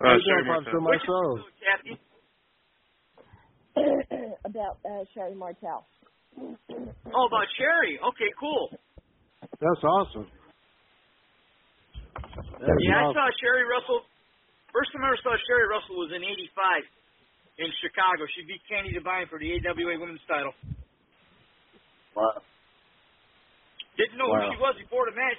Uh, 0.00 0.18
Sherri 0.20 0.42
doing, 0.42 0.46
Pop, 0.50 0.62
Martel. 0.64 0.72
to 0.74 0.80
my 0.80 0.90
Which 0.90 1.06
show? 1.06 1.26
episode, 1.38 1.56
Kathy? 1.62 1.94
about 4.44 4.76
uh, 4.84 5.02
Sherri 5.14 5.34
Martel. 5.34 5.86
Oh, 7.14 7.24
about 7.30 7.48
Sherri. 7.58 7.98
Okay, 8.02 8.30
cool. 8.38 8.70
That's 9.62 9.82
awesome. 9.86 10.26
That 12.58 12.74
is 12.74 12.82
Yeah, 12.86 13.06
I 13.06 13.12
saw 13.14 13.26
Sherri 13.38 13.64
Russell. 13.70 14.02
First 14.74 14.90
time 14.90 15.06
I 15.06 15.14
ever 15.14 15.20
saw 15.22 15.34
Sherri 15.46 15.66
Russell 15.70 15.94
was 16.02 16.10
in 16.10 16.22
'85 16.26 17.62
in 17.62 17.68
Chicago. 17.78 18.26
She 18.34 18.42
beat 18.50 18.58
Candy 18.66 18.90
Devine 18.90 19.30
for 19.30 19.38
the 19.38 19.46
AWA 19.62 19.94
Women's 20.02 20.22
Title. 20.26 20.50
Wow. 22.18 22.42
Didn't 23.94 24.18
know 24.18 24.26
Wow. 24.26 24.50
who 24.50 24.58
she 24.58 24.58
was 24.58 24.74
before 24.82 25.06
the 25.06 25.14
match. 25.14 25.38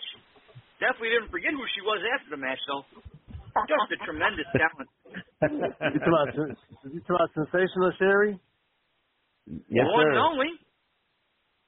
Definitely 0.80 1.12
didn't 1.20 1.32
forget 1.32 1.52
who 1.52 1.64
she 1.76 1.84
was 1.84 2.00
after 2.16 2.32
the 2.32 2.40
match, 2.40 2.60
though. 2.72 2.84
Just 3.64 3.96
a 3.96 4.00
tremendous 4.04 4.50
talent. 4.52 4.90
You 5.40 6.00
talking 6.04 6.12
about, 6.12 6.28
you 6.92 7.00
talking 7.08 7.16
about 7.16 7.32
sensational 7.32 7.92
Sherri? 7.96 8.36
yes, 9.72 9.88
the 9.88 9.94
one 9.96 10.04
sir. 10.04 10.12
and 10.12 10.20
only. 10.20 10.52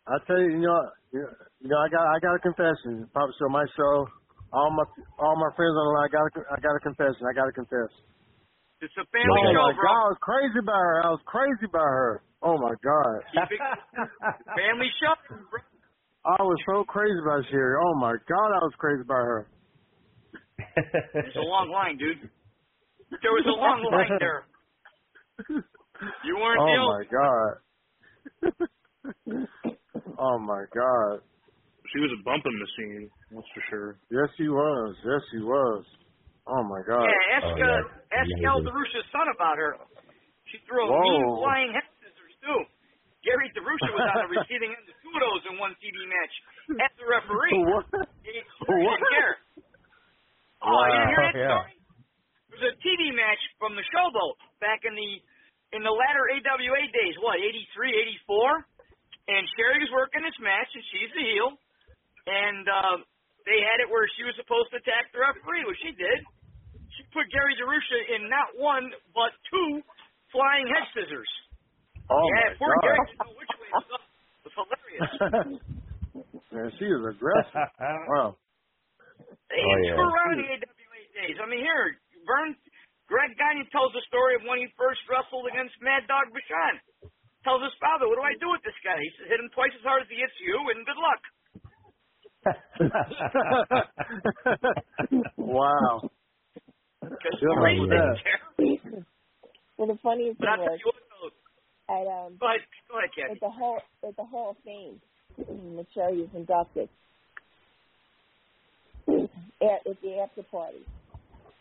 I 0.07 0.15
tell 0.27 0.39
you, 0.39 0.51
you 0.59 0.63
know, 0.67 0.81
you 1.15 1.21
you 1.63 1.69
know, 1.71 1.79
I 1.79 1.87
got 1.87 2.03
I 2.03 2.19
got 2.19 2.35
a 2.35 2.41
confession. 2.43 3.07
Pop 3.15 3.31
show, 3.39 3.47
my 3.47 3.63
show. 3.75 4.07
All 4.51 4.71
my 4.71 4.83
all 5.19 5.35
my 5.39 5.51
friends 5.55 5.75
on 5.75 5.83
the 5.87 5.93
line. 5.95 6.07
I 6.07 6.11
got 6.11 6.23
a, 6.27 6.31
I 6.51 6.57
got 6.59 6.75
a 6.75 6.83
confession. 6.83 7.23
I 7.23 7.33
got 7.35 7.47
to 7.47 7.55
confess. 7.55 7.91
It's 8.83 8.93
a 8.99 9.07
family 9.09 9.31
oh 9.31 9.51
show, 9.55 9.63
my 9.63 9.73
bro. 9.73 9.83
God, 9.87 9.99
I 9.99 10.07
was 10.11 10.21
crazy 10.21 10.59
about 10.59 10.79
her. 10.79 10.97
I 11.03 11.09
was 11.15 11.23
crazy 11.25 11.65
about 11.71 11.87
her. 11.87 12.11
Oh 12.43 12.57
my 12.59 12.75
God, 12.83 13.15
family 14.59 14.91
show. 14.99 15.15
bro. 15.27 15.59
I 16.27 16.43
was 16.43 16.59
so 16.67 16.83
crazy 16.83 17.17
about 17.23 17.47
Sherri. 17.49 17.79
Oh 17.79 17.95
my 17.95 18.15
God, 18.27 18.49
I 18.51 18.61
was 18.63 18.75
crazy 18.77 19.01
about 19.01 19.23
her. 19.23 19.47
It's 20.77 21.35
a 21.35 21.47
long 21.47 21.69
line, 21.69 21.97
dude. 21.97 22.29
There 23.21 23.31
was 23.33 23.45
a 23.47 23.57
long 23.57 23.81
line 23.91 24.13
there. 24.19 24.45
You 26.23 26.35
weren't 26.37 26.61
the 26.61 26.77
Oh 26.77 26.85
only. 26.85 26.97
my 26.97 27.05
God. 27.09 27.51
oh 30.19 30.37
my 30.39 30.63
God. 30.73 31.21
She 31.93 31.99
was 32.03 32.11
a 32.19 32.21
bumping 32.27 32.57
machine, 32.59 33.07
that's 33.31 33.47
for 33.55 33.63
sure. 33.71 33.89
Yes, 34.11 34.27
she 34.35 34.47
was. 34.51 34.91
Yes, 35.07 35.21
she 35.31 35.39
was. 35.39 35.83
Oh 36.47 36.63
my 36.67 36.83
God. 36.83 37.07
Yeah, 37.07 37.35
ask 37.39 37.47
Oh, 37.47 37.55
uh, 37.55 37.63
yeah. 37.63 38.19
ask 38.19 38.27
Amazing. 38.27 38.45
Al 38.51 38.59
DeRusha's 38.63 39.07
son 39.11 39.27
about 39.31 39.55
her. 39.57 39.79
She 40.51 40.59
threw 40.67 40.83
a 40.83 40.87
Whoa. 40.91 40.99
mean 40.99 41.23
flying 41.43 41.71
head 41.75 41.87
scissors 42.03 42.35
too. 42.43 42.59
Gary 43.23 43.47
DeRusha 43.55 43.89
was 43.91 44.03
on 44.15 44.17
the 44.27 44.31
receiving 44.39 44.71
end 44.71 44.83
of 44.87 44.95
two 45.03 45.11
of 45.15 45.19
those 45.23 45.43
in 45.51 45.55
one 45.59 45.75
TV 45.79 45.95
match. 46.07 46.33
As 46.79 46.91
the 46.99 47.07
referee, 47.07 47.55
What? 47.67 47.83
he 48.23 48.31
he 48.35 48.43
What? 48.67 48.99
didn't 48.99 49.11
care. 49.15 49.33
Oh, 50.63 50.83
you 50.89 51.01
hear 51.11 51.21
that 51.29 51.35
yeah. 51.41 51.53
story? 51.53 51.73
It 51.77 52.51
was 52.57 52.65
a 52.71 52.75
TV 52.81 53.13
match 53.13 53.41
from 53.61 53.77
the 53.77 53.85
Showboat 53.93 54.37
back 54.63 54.81
in 54.87 54.93
the 54.97 55.11
in 55.75 55.83
the 55.83 55.91
latter 55.91 56.23
AWA 56.31 56.81
days. 56.95 57.15
What, 57.19 57.37
83, 57.43 58.23
84? 58.31 58.65
And 59.27 59.43
Sherri 59.59 59.83
was 59.83 59.91
working 59.91 60.23
this 60.23 60.39
match, 60.39 60.71
and 60.71 60.83
she's 60.95 61.11
the 61.11 61.25
heel. 61.27 61.49
And 62.23 62.63
uh, 62.63 62.95
they 63.43 63.59
had 63.59 63.83
it 63.83 63.91
where 63.91 64.07
she 64.15 64.23
was 64.23 64.31
supposed 64.39 64.71
to 64.71 64.79
attack 64.79 65.11
the 65.11 65.19
referee, 65.19 65.67
which 65.67 65.79
she 65.83 65.91
did. 65.91 66.23
She 66.95 67.03
put 67.11 67.27
Gary 67.35 67.53
DeRusha 67.59 67.99
in 68.15 68.31
not 68.31 68.55
one 68.55 68.87
but 69.11 69.35
two 69.51 69.83
flying 70.31 70.65
head 70.71 70.87
scissors. 70.95 71.29
Oh 72.07 72.15
yeah, 72.31 72.55
my 72.55 72.63
poor 72.63 72.73
Gary 72.81 72.95
God. 72.95 73.07
didn't 73.11 73.19
know 73.27 73.35
which 73.35 73.53
way 73.59 73.67
it 73.67 73.75
was 73.75 73.89
up. 73.91 74.03
It 74.07 74.43
was 74.47 74.55
hilarious. 74.55 75.11
Man, 76.55 76.67
she 76.79 76.87
is 76.87 77.03
aggressive. 77.03 77.69
Wow. 78.07 78.39
They 79.49 79.59
Oh, 79.59 79.67
didn't 79.75 79.85
yeah. 79.85 79.93
screw 79.95 80.07
around 80.07 80.37
the 80.39 80.47
AWA 80.47 81.01
days. 81.17 81.37
I 81.41 81.45
mean, 81.49 81.59
here, 81.63 81.97
Verne, 82.27 82.55
Greg 83.07 83.31
Gagne 83.39 83.65
tells 83.71 83.91
the 83.93 84.01
story 84.07 84.35
of 84.35 84.43
when 84.47 84.59
he 84.59 84.67
first 84.79 85.01
wrestled 85.07 85.47
against 85.51 85.75
Mad 85.81 86.07
Dog 86.07 86.27
Vachon. 86.31 86.79
Tells 87.43 87.63
his 87.63 87.73
father, 87.79 88.07
"What 88.11 88.15
do 88.19 88.23
I 88.27 88.33
do 88.39 88.49
with 88.51 88.61
this 88.63 88.75
guy?" 88.83 88.99
He 88.99 89.09
says, 89.17 89.27
"Hit 89.31 89.39
him 89.39 89.49
twice 89.55 89.71
as 89.75 89.81
hard 89.83 90.01
as 90.03 90.09
he 90.11 90.15
hits 90.19 90.35
you, 90.43 90.69
and 90.71 90.85
good 90.85 90.97
luck." 90.99 91.21
wow. 95.37 96.09
Because 97.01 97.39
Good 97.39 97.55
Greg 97.55 97.77
didn't 97.79 98.19
care. 98.23 98.41
Well, 99.77 99.87
the 99.87 99.97
funniest 100.03 100.39
But 100.39 100.47
thing 100.57 100.65
was 100.65 100.79
you 100.83 100.91
what, 100.91 101.03
though. 101.07 101.31
at 101.93 102.07
um 102.07 102.37
Go 102.39 102.47
ahead, 102.47 102.61
go 102.89 102.97
ahead, 102.99 103.11
Kathy. 103.15 103.31
at 103.33 103.39
the 103.39 103.49
hall 103.49 103.79
at 104.03 104.15
the 104.17 104.23
Hall 104.25 104.49
of 104.51 104.57
Fame, 104.65 104.99
when 105.37 105.85
Sherri 105.93 106.21
was 106.21 106.29
inducted 106.35 106.89
at, 109.61 109.87
at 109.89 110.01
the 110.01 110.19
after 110.19 110.43
party. 110.43 110.85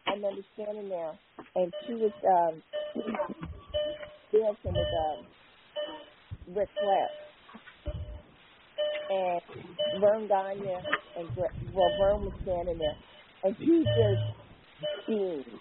I 0.07 0.13
remember 0.13 0.43
standing 0.55 0.89
there, 0.89 1.19
and 1.57 1.73
she 1.87 1.95
was 1.95 2.13
um, 2.27 2.63
dancing 4.33 4.77
with 4.77 4.89
um, 4.95 6.57
Ric 6.57 6.69
Flair. 6.81 7.09
And 9.11 9.43
Verne 10.01 10.29
Gagne 10.29 10.87
and 11.17 11.35
Gre- 11.35 11.57
well, 11.75 11.91
Verne 11.99 12.25
was 12.25 12.35
standing 12.43 12.79
there, 12.79 12.97
and 13.45 13.57
he 13.59 13.81
just 13.81 14.47
beamed 15.09 15.61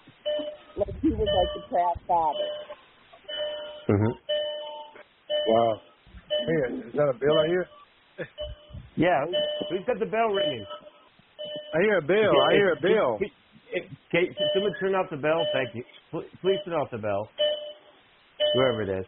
like 0.76 0.96
he 1.02 1.10
was 1.10 1.28
like 1.28 1.54
the 1.54 1.68
proud 1.68 1.96
father. 2.08 2.50
Mm-hmm. 3.88 4.12
Wow. 5.48 5.80
Hey, 6.30 6.88
is 6.88 6.94
that 6.94 7.12
a 7.14 7.18
bell 7.18 7.38
I 7.38 7.46
hear? 7.48 7.68
Yeah, 8.96 9.24
who's 9.70 9.84
got 9.86 9.98
the 10.00 10.06
bell 10.06 10.28
ringing? 10.28 10.66
I 11.74 11.78
hear 11.82 11.98
a 11.98 12.02
bell. 12.02 12.36
I 12.48 12.52
hear 12.54 12.72
a 12.72 12.80
bill. 12.80 13.18
Okay, 14.08 14.30
someone 14.54 14.72
turn 14.80 14.94
off 14.94 15.10
the 15.10 15.16
bell. 15.18 15.42
Thank 15.52 15.74
you. 15.74 15.84
Please 16.42 16.58
turn 16.64 16.74
off 16.74 16.90
the 16.90 16.98
bell. 16.98 17.28
Whoever 18.54 18.82
it 18.82 19.00
is. 19.00 19.06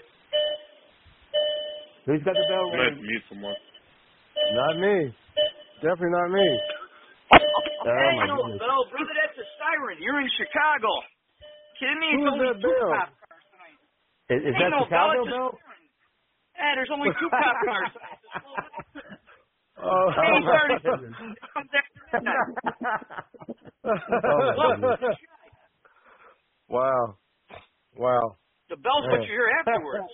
Who's 2.07 2.23
got 2.25 2.35
the 2.35 2.47
bell 2.49 2.71
I'm 2.71 2.79
gonna 2.79 2.85
have 2.90 2.99
to 2.99 3.03
ringing? 3.03 3.07
mute 3.07 3.25
someone. 3.29 3.57
Not 4.55 4.77
me. 4.81 5.14
Definitely 5.83 6.11
not 6.12 6.31
me. 6.33 6.49
Oh, 7.81 7.88
oh 7.88 7.90
hey, 7.97 8.16
my 8.16 8.27
no, 8.27 8.37
goodness. 8.37 8.62
no, 8.66 8.77
brother, 8.90 9.14
that's 9.16 9.38
a 9.38 9.47
siren. 9.61 9.99
You're 10.03 10.21
in 10.21 10.31
Chicago. 10.38 10.90
Kidding 11.81 12.01
me? 12.01 12.11
It's 12.14 12.25
Who's 12.25 12.33
only 12.33 12.49
that 12.49 12.61
two 12.62 12.77
bell? 12.81 12.90
cop 12.90 13.11
cars 13.21 13.44
tonight. 13.53 13.81
Is, 14.31 14.40
is 14.55 14.57
that 14.59 14.73
no 14.73 14.85
Chicago 14.85 15.25
bell, 15.25 15.27
bell? 15.27 15.51
siren. 15.53 15.85
Yeah, 16.57 16.75
there's 16.77 16.90
only 16.92 17.11
two 17.21 17.31
cop 17.38 17.59
cars. 17.64 17.92
Oh, 19.83 20.11
Hey, 20.11 20.41
my 20.43 20.59
sorry. 20.59 20.79
goodness. 20.83 21.14
Comes 21.55 21.71
after 21.75 22.01
midnight. 22.12 22.45
Oh, 23.85 24.83
wow. 26.69 27.17
Wow. 27.97 28.37
The 28.69 28.77
bell's 28.77 29.07
what 29.09 29.23
you 29.25 29.33
hear 29.33 29.49
afterwards. 29.61 30.12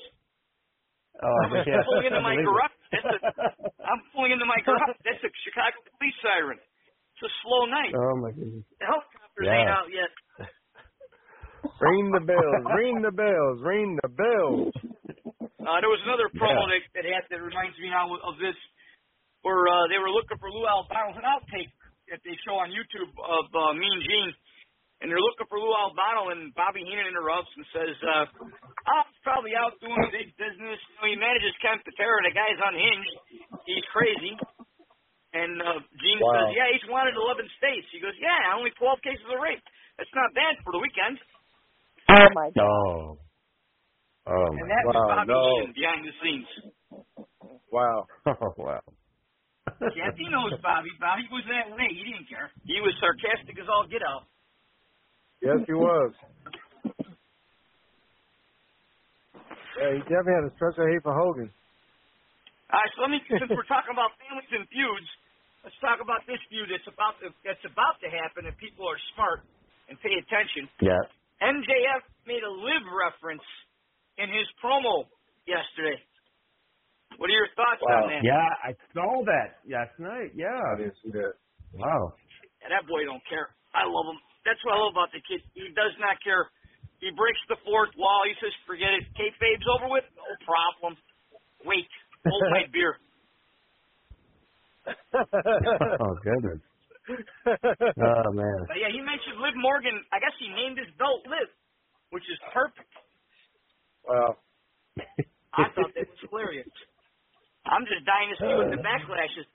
Oh, 1.23 1.37
I'm 1.49 1.85
pulling 1.85 2.07
into 2.07 2.21
my 2.21 2.35
Unbelievable. 2.35 2.55
garage. 2.55 2.77
That's 2.93 3.11
a, 3.11 3.19
I'm 3.87 4.03
pulling 4.15 4.33
into 4.33 4.47
my 4.47 4.59
garage. 4.65 4.95
That's 5.05 5.23
a 5.25 5.31
Chicago 5.47 5.77
police 5.99 6.19
siren. 6.23 6.59
It's 6.59 7.25
a 7.27 7.33
slow 7.43 7.67
night. 7.67 7.95
Oh 7.95 8.15
my 8.23 8.31
goodness. 8.35 8.67
The 8.79 8.87
helicopters 8.87 9.47
Yeah. 9.47 9.59
ain't 9.59 9.71
out 9.71 9.89
yet. 9.91 10.11
Ring 11.81 12.11
the 12.13 12.21
bells. 12.27 12.65
Ring 12.77 13.03
the 13.03 13.11
bells. 13.15 13.57
Ring 13.63 13.99
the 14.03 14.09
bells. 14.11 14.75
Uh, 15.65 15.79
there 15.81 15.91
was 15.91 16.03
another 16.05 16.29
promo 16.37 16.67
Yeah. 16.69 16.77
that, 16.77 16.83
that 16.95 17.05
had 17.09 17.25
that 17.31 17.41
reminds 17.43 17.79
me 17.79 17.89
now 17.91 18.11
of 18.13 18.37
this. 18.39 18.55
Were 19.45 19.69
uh, 19.69 19.87
they 19.93 20.01
were 20.01 20.11
looking 20.11 20.41
for 20.41 20.49
Lou 20.51 20.65
Albano's 20.67 21.21
an 21.21 21.29
outtake 21.29 21.71
that 22.11 22.21
they 22.25 22.35
show 22.45 22.57
on 22.59 22.73
YouTube 22.73 23.13
of 23.21 23.45
uh, 23.53 23.73
Mean 23.77 24.01
Gene, 24.05 24.33
and 25.01 25.09
they're 25.13 25.21
looking 25.23 25.47
for 25.49 25.61
Lou 25.61 25.73
Albano, 25.73 26.33
and 26.33 26.53
Bobby 26.57 26.81
Heenan 26.85 27.09
interrupts 27.13 27.53
and 27.57 27.65
says, 27.73 27.97
uh, 28.05 28.25
"Oh, 28.43 29.03
he's 29.09 29.23
probably 29.25 29.53
out 29.57 29.77
doing 29.81 30.01
big 30.13 30.33
business. 30.41 30.81
You 30.81 30.95
know, 31.01 31.07
he 31.13 31.17
manages 31.21 31.53
Ken 31.61 31.77
Patera. 31.85 32.25
The 32.29 32.33
guy's 32.37 32.61
unhinged. 32.61 33.15
He's 33.69 33.85
crazy." 33.93 34.35
And 35.35 35.59
uh, 35.61 35.83
Gene 35.99 36.21
Wow. 36.23 36.31
says, 36.47 36.49
"Yeah, 36.57 36.69
he's 36.73 36.87
wanted 36.89 37.19
in 37.19 37.21
11 37.21 37.45
states." 37.59 37.89
He 37.91 37.99
goes, 38.01 38.15
"Yeah, 38.23 38.55
only 38.57 38.71
12 38.79 39.03
cases 39.05 39.27
of 39.29 39.41
rape. 39.43 39.63
That's 39.99 40.13
not 40.15 40.31
bad 40.33 40.57
for 40.65 40.73
the 40.73 40.81
weekend." 40.81 41.19
Oh 42.11 42.29
my 42.37 42.49
god. 42.55 42.65
Oh. 42.65 43.19
Oh 44.27 44.47
And 44.57 44.61
my. 44.61 44.69
that 44.73 44.85
was 44.89 44.95
Wow, 44.95 45.09
Bobby 45.09 45.33
no. 45.33 45.43
Heenan 45.43 45.73
behind 45.75 46.01
the 46.07 46.15
scenes. 46.23 46.49
Wow. 47.73 48.07
Oh 48.29 48.55
wow. 48.61 48.81
Kathy 49.67 50.29
knows 50.29 50.53
Bobby. 50.61 50.93
Bobby 51.01 51.25
was 51.33 51.45
that 51.49 51.73
way. 51.73 51.89
He 51.89 52.05
didn't 52.05 52.29
care. 52.29 52.53
He 52.69 52.81
was 52.85 52.93
sarcastic 53.01 53.57
as 53.57 53.69
all 53.69 53.89
get 53.89 54.05
out. 54.05 54.29
Yes, 55.41 55.61
he 55.67 55.73
was. 55.73 56.13
Yeah, 59.75 59.91
he 59.99 60.01
definitely 60.07 60.39
had 60.39 60.47
a 60.49 60.55
special 60.55 60.87
hate 60.87 61.03
for 61.03 61.13
Hogan. 61.17 61.51
All 62.71 62.81
right, 62.81 62.93
so 62.97 63.05
let 63.05 63.11
me, 63.13 63.21
since 63.27 63.51
we're 63.51 63.69
talking 63.69 63.93
about 63.93 64.15
families 64.23 64.49
and 64.55 64.65
feuds, 64.71 65.09
let's 65.67 65.77
talk 65.85 66.01
about 66.01 66.25
this 66.25 66.41
feud 66.49 66.71
that's 66.71 66.87
about 66.89 67.19
to, 67.21 67.31
that's 67.45 67.61
about 67.67 68.01
to 68.01 68.09
happen 68.09 68.49
if 68.49 68.57
people 68.57 68.89
are 68.89 68.99
smart 69.15 69.45
and 69.91 70.01
pay 70.01 70.17
attention. 70.17 70.71
Yeah. 70.81 71.03
MJF 71.43 72.03
made 72.25 72.41
a 72.41 72.53
live 72.53 72.87
reference 72.89 73.45
in 74.17 74.31
his 74.31 74.49
promo 74.63 75.05
yesterday. 75.45 76.01
What 77.19 77.31
are 77.31 77.37
your 77.37 77.49
thoughts 77.57 77.81
Wow. 77.83 78.05
on 78.05 78.11
that? 78.11 78.23
Yeah, 78.25 78.49
I 78.65 78.73
saw 78.93 79.23
that 79.25 79.61
last 79.69 79.95
night. 79.99 80.31
I 80.35 80.39
Yeah. 80.39 80.77
didn't 80.79 80.97
see 81.03 81.11
that. 81.13 81.35
Wow. 81.75 82.15
And 82.63 82.73
that 82.73 82.87
boy 82.87 83.05
don't 83.05 83.25
care. 83.29 83.55
I 83.75 83.85
love 83.87 84.07
him. 84.15 84.19
That's 84.45 84.61
what 84.65 84.75
I 84.75 84.79
love 84.79 84.93
about 84.93 85.11
the 85.13 85.21
kid. 85.21 85.43
He 85.55 85.69
does 85.75 85.93
not 85.99 86.21
care. 86.23 86.51
He 87.01 87.11
breaks 87.11 87.41
the 87.49 87.57
fourth 87.65 87.91
wall. 87.97 88.23
He 88.27 88.35
says, 88.41 88.53
"Forget 88.67 88.93
it. 88.95 89.05
Kate 89.17 89.33
Kayfabe's 89.41 89.67
over 89.69 89.89
with. 89.89 90.05
No 90.17 90.25
problem. 90.47 90.97
Wait. 91.65 91.89
Hold 92.27 92.45
my 92.51 92.65
beer." 92.73 92.99
oh 96.01 96.15
goodness. 96.23 96.61
Oh 97.45 98.33
man. 98.33 98.59
But 98.67 98.79
yeah, 98.81 98.89
he 98.91 99.01
mentioned 99.01 99.37
Liv 99.41 99.53
Morgan. 99.57 99.93
I 100.13 100.19
guess 100.21 100.33
he 100.41 100.49
named 100.49 100.79
his 100.79 100.89
belt 100.97 101.21
Liv, 101.29 101.49
which 102.11 102.25
is 102.33 102.39
perfect. 102.53 102.89
wow. 104.09 104.37
I 105.53 105.69
thought 105.77 105.93
that 105.95 106.09
was 106.09 106.19
hilarious. 106.31 106.69
I'm 107.67 107.85
just 107.89 108.05
dying 108.05 108.29
to 108.33 108.39
see 108.41 108.53
what 108.55 108.69
the 108.71 108.81
backlash 108.85 109.35
is. 109.41 109.47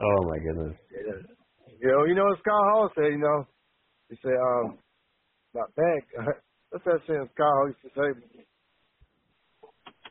Oh 0.00 0.20
my 0.30 0.38
goodness. 0.38 0.76
You 1.80 1.88
know, 1.90 2.04
you 2.06 2.14
know 2.14 2.24
what 2.24 2.38
Scott 2.38 2.64
Hall 2.72 2.90
said, 2.94 3.10
you 3.12 3.18
know? 3.18 3.46
He 4.10 4.16
said, 4.22 4.34
um, 4.38 4.78
not 5.54 5.74
back. 5.74 6.02
What's 6.70 6.84
that 6.86 7.00
saying 7.06 7.28
Scott 7.34 7.50
Hall 7.54 7.68
used 7.68 7.82
to 7.82 7.90
say? 7.94 8.08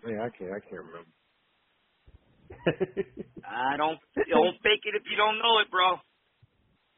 Man, 0.06 0.20
I 0.22 0.30
can't, 0.36 0.52
I 0.52 0.60
can't 0.62 0.84
remember. 0.84 1.12
I 3.48 3.78
don't 3.78 4.00
don't 4.30 4.56
fake 4.64 4.84
it 4.86 4.96
if 4.96 5.04
you 5.10 5.16
don't 5.18 5.40
know 5.40 5.60
it, 5.64 5.72
bro. 5.72 5.96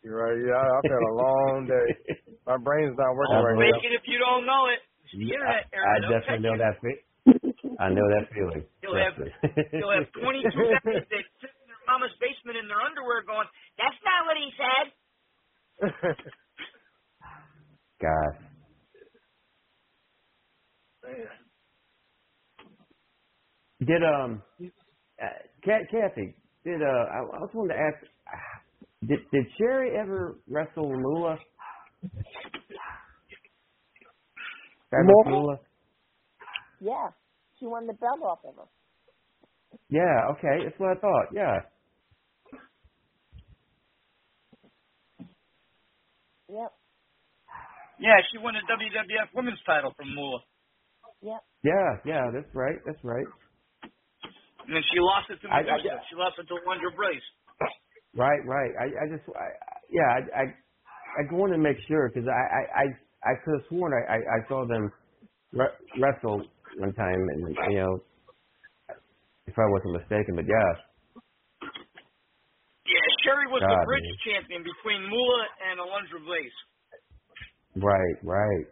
You're 0.03 0.17
right, 0.17 0.37
yeah, 0.41 0.57
I- 0.57 0.71
I've 0.79 0.89
had 0.89 1.03
a 1.05 1.13
long 1.13 1.67
day. 1.67 1.87
My 2.47 2.57
brain's 2.57 2.97
not 2.97 3.13
working 3.15 3.35
Don't 3.35 3.45
right 3.45 3.73
fake 3.73 3.83
it 3.91 3.93
if 3.93 4.05
you 4.07 4.17
don't 4.17 4.45
know 4.45 4.67
it. 4.73 4.79
Yeah, 5.13 5.37
the 5.71 5.77
I. 5.77 5.97
I 5.97 5.99
definitely 6.19 6.45
know 6.45 6.53
you. 6.57 6.63
that 6.63 6.75
fe- 6.81 7.03
I 7.79 7.89
know 7.89 8.07
that 8.09 8.29
feeling. 8.33 8.65
You'll 8.81 8.95
have- 8.97 9.15
Trust 9.15 9.33
me. 9.43 9.63
You'll 9.73 9.91
have 9.91 10.07
22 10.11 10.49
guys 10.53 11.05
that 11.09 11.25
sit 11.41 11.51
in 11.53 11.67
their 11.69 11.83
mama's 11.87 12.11
basement 12.19 12.57
in 12.57 12.67
their 12.67 12.81
underwear 12.81 13.21
going, 13.23 13.47
"That's 13.77 13.99
not 14.01 14.25
what 14.25 14.37
he 14.37 14.49
said." 14.57 14.85
God. 18.01 18.33
Did 23.79 24.03
um, 24.03 24.41
uh, 25.21 25.25
Kathy? 25.63 26.35
Did 26.65 26.81
uh, 26.81 26.85
I, 26.85 27.19
I 27.19 27.39
was 27.39 27.49
wanting 27.53 27.75
to 27.77 27.81
ask, 27.81 27.97
uh, 28.27 29.07
did 29.07 29.19
did 29.31 29.45
Sherri 29.57 29.95
ever 29.97 30.37
wrestle 30.49 30.91
Moolah? 30.91 31.37
Fabulous 34.91 35.15
Moolah? 35.25 35.29
Moolah? 35.31 35.57
Yeah. 36.81 37.07
She 37.59 37.65
won 37.67 37.87
the 37.87 37.93
belt 37.93 38.21
off 38.23 38.39
of 38.45 38.55
her. 38.55 38.69
Yeah. 39.89 40.31
Okay, 40.37 40.63
that's 40.65 40.79
what 40.79 40.97
I 40.97 40.99
thought. 40.99 41.27
Yeah. 41.33 41.57
Yep. 46.49 46.71
Yeah, 47.99 48.17
she 48.31 48.37
won 48.39 48.55
the 48.55 48.61
WWF 48.67 49.35
Women's 49.35 49.59
title 49.65 49.93
from 49.97 50.15
Moolah, 50.15 50.41
Yep. 51.21 51.41
Yeah. 51.63 51.89
Yeah. 52.05 52.31
That's 52.33 52.49
right. 52.55 52.77
That's 52.85 53.03
right. 53.03 53.27
and 54.67 54.75
then 54.75 54.83
she 54.91 54.99
lost 54.99 55.29
it 55.29 55.41
to 55.41 55.47
I- 55.49 55.59
I- 55.61 55.79
she 56.09 56.15
lost 56.15 56.39
it 56.39 56.47
to 56.47 56.55
Alundra 56.55 56.95
Blaze. 56.95 57.23
Right, 58.15 58.41
right. 58.45 58.71
I, 58.79 58.85
I 58.85 59.07
just, 59.17 59.29
I, 59.35 59.39
I- 59.41 59.81
yeah, 59.91 60.09
I, 60.09 60.41
I, 60.41 60.45
I 61.21 61.33
wanted 61.33 61.57
to 61.57 61.63
make 61.63 61.77
sure 61.87 62.09
because 62.09 62.27
I, 62.29 62.31
I, 62.33 62.81
I, 62.81 63.31
I 63.31 63.33
could 63.45 63.53
have 63.59 63.67
sworn 63.69 63.93
I, 63.93 64.13
I, 64.13 64.17
I 64.17 64.49
saw 64.49 64.65
them 64.67 64.91
re- 65.53 65.77
wrestle 66.01 66.43
one 66.79 66.93
time, 66.93 67.21
and 67.33 67.55
you 67.71 67.79
know, 67.79 67.99
if 69.47 69.55
I 69.57 69.67
wasn't 69.69 69.93
mistaken, 69.93 70.35
but 70.35 70.45
yeah, 70.47 70.71
Yeah, 72.87 73.05
Sherri 73.23 73.47
was 73.47 73.63
the 73.69 73.77
God, 73.77 73.85
bridge 73.85 74.05
man. 74.05 74.17
champion 74.25 74.63
between 74.63 75.07
Moolah 75.09 75.47
and 75.71 75.79
Alundra 75.79 76.25
Blaze. 76.25 76.57
right, 77.77 78.17
right, 78.23 78.65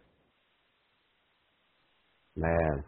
man. 2.36 2.84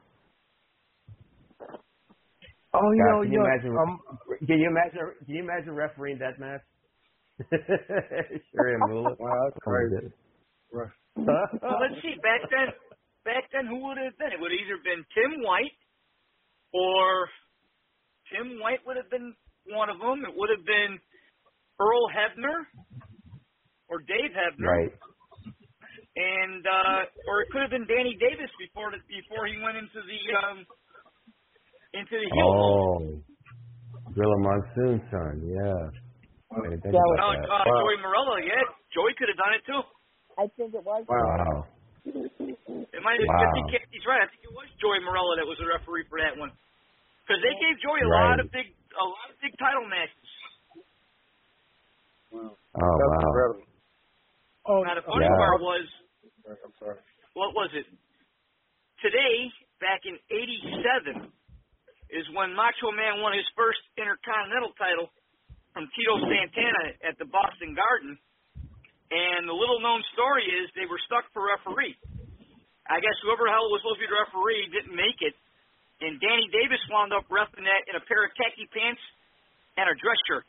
oh, 2.74 2.92
you 2.92 3.04
God, 3.04 3.06
know, 3.06 3.24
can 3.24 3.32
you 3.32 3.34
you 3.34 3.40
know, 3.40 3.46
imagine? 3.46 3.82
um, 3.82 4.00
Can 4.48 4.60
you 4.60 4.70
imagine? 4.70 5.00
Can 5.26 5.36
you 5.36 5.44
imagine 5.44 5.74
refereeing 5.74 6.20
that 6.20 6.40
match? 6.40 6.62
Sherri 8.52 8.76
and 8.76 8.86
Moolah. 8.86 9.16
wow, 9.20 9.42
that's 9.46 9.58
crazy. 9.64 9.96
goodness. 9.96 10.14
Right. 10.72 10.92
Well, 11.62 11.78
let's 11.82 11.96
see. 12.02 12.16
Back 12.24 12.42
then, 12.52 12.70
back 13.26 13.50
then, 13.52 13.66
who 13.68 13.80
would 13.88 13.98
it 13.98 14.06
have 14.14 14.18
been? 14.20 14.32
It 14.34 14.40
would 14.40 14.52
have 14.52 14.62
either 14.62 14.80
been 14.84 15.02
Tim 15.16 15.42
White, 15.44 15.76
or 16.74 17.30
Tim 18.32 18.60
White 18.60 18.82
would 18.86 18.98
have 18.98 19.10
been 19.10 19.34
one 19.74 19.90
of 19.90 19.98
them. 20.00 20.24
It 20.28 20.34
would 20.36 20.50
have 20.54 20.66
been 20.66 21.00
Earl 21.80 22.06
Hebner, 22.14 22.58
or 23.90 24.00
Dave 24.06 24.32
Hebner, 24.36 24.68
right. 24.68 24.94
and 26.16 26.62
uh, 26.66 27.02
or 27.30 27.42
it 27.42 27.50
could 27.52 27.62
have 27.62 27.72
been 27.74 27.88
Danny 27.88 28.16
Davis 28.20 28.52
before 28.60 28.92
the, 28.92 29.00
before 29.10 29.48
he 29.48 29.58
went 29.64 29.78
into 29.78 30.00
the 30.04 30.22
um, 30.44 30.58
into 31.98 32.16
the 32.20 32.30
heel. 32.30 32.50
Oh, 32.50 32.98
Gorilla 34.14 34.40
Monsoon 34.42 35.02
son. 35.10 35.36
Yeah. 35.46 35.90
I 36.50 36.66
didn't 36.66 36.82
think 36.82 36.94
Yeah, 36.98 37.06
about 37.14 37.22
No, 37.22 37.30
that. 37.38 37.46
uh, 37.46 37.62
Wow. 37.62 37.78
Joey 37.78 37.98
Marella, 38.02 38.36
yeah, 38.42 38.66
Joey 38.90 39.14
could 39.18 39.30
have 39.30 39.38
done 39.38 39.54
it 39.54 39.64
too. 39.70 39.82
I 40.42 40.46
think 40.58 40.74
it 40.74 40.82
was. 40.84 41.06
Wow. 41.06 41.66
Wow. 42.06 42.88
It 42.94 43.02
might 43.04 43.20
have 43.20 43.28
Wow. 43.30 43.52
been 43.54 43.80
He's 43.92 44.06
right. 44.06 44.22
I 44.24 44.28
think 44.32 44.44
it 44.44 44.54
was 44.54 44.68
Joey 44.80 45.00
Marella 45.04 45.36
that 45.38 45.48
was 45.48 45.58
the 45.60 45.68
referee 45.68 46.06
for 46.10 46.20
that 46.20 46.38
one. 46.38 46.52
Because 47.26 47.42
they 47.44 47.54
gave 47.62 47.78
Joey 47.80 48.02
a 48.02 48.08
Right. 48.08 48.30
lot 48.34 48.40
of 48.40 48.52
big, 48.52 48.74
a 48.98 49.06
lot 49.06 49.30
of 49.30 49.36
big 49.42 49.54
title 49.60 49.86
matches. 49.86 50.30
Wow. 52.32 52.58
Oh 52.58 52.98
That's 52.98 53.14
wow. 53.14 53.28
incredible. 53.28 53.66
Oh, 54.66 54.84
Now 54.84 54.96
the 54.96 55.02
funny 55.04 55.26
Yeah. 55.26 55.38
part 55.38 55.62
was, 55.62 55.86
I'm 56.46 56.74
sorry. 56.80 56.98
what 57.34 57.54
was 57.54 57.74
it? 57.74 57.86
Today, 59.02 59.52
back 59.80 60.06
in 60.06 60.20
'87, 60.30 61.32
is 62.10 62.30
when 62.32 62.54
Macho 62.54 62.92
Man 62.92 63.22
won 63.22 63.34
his 63.34 63.48
first 63.56 63.80
Intercontinental 63.98 64.74
title 64.74 65.10
from 65.74 65.88
Tito 65.96 66.20
Santana 66.20 66.94
at 67.04 67.18
the 67.18 67.26
Boston 67.26 67.74
Garden. 67.76 68.20
And 69.10 69.50
the 69.50 69.58
little 69.58 69.82
known 69.82 70.06
story 70.14 70.46
is 70.46 70.70
they 70.78 70.86
were 70.86 71.02
stuck 71.10 71.26
for 71.34 71.42
referee. 71.50 71.98
I 72.86 73.02
guess 73.02 73.18
whoever 73.26 73.46
the 73.46 73.54
hell 73.54 73.70
was 73.74 73.82
supposed 73.82 74.02
to 74.02 74.06
be 74.06 74.10
the 74.10 74.18
referee 74.18 74.70
didn't 74.70 74.94
make 74.94 75.18
it. 75.22 75.34
And 76.02 76.22
Danny 76.22 76.48
Davis 76.54 76.82
wound 76.90 77.12
up 77.14 77.26
refing 77.30 77.66
that 77.66 77.84
in 77.90 77.98
a 77.98 78.04
pair 78.06 78.24
of 78.26 78.32
khaki 78.38 78.70
pants 78.70 79.02
and 79.78 79.90
a 79.90 79.96
dress 79.98 80.20
shirt. 80.30 80.48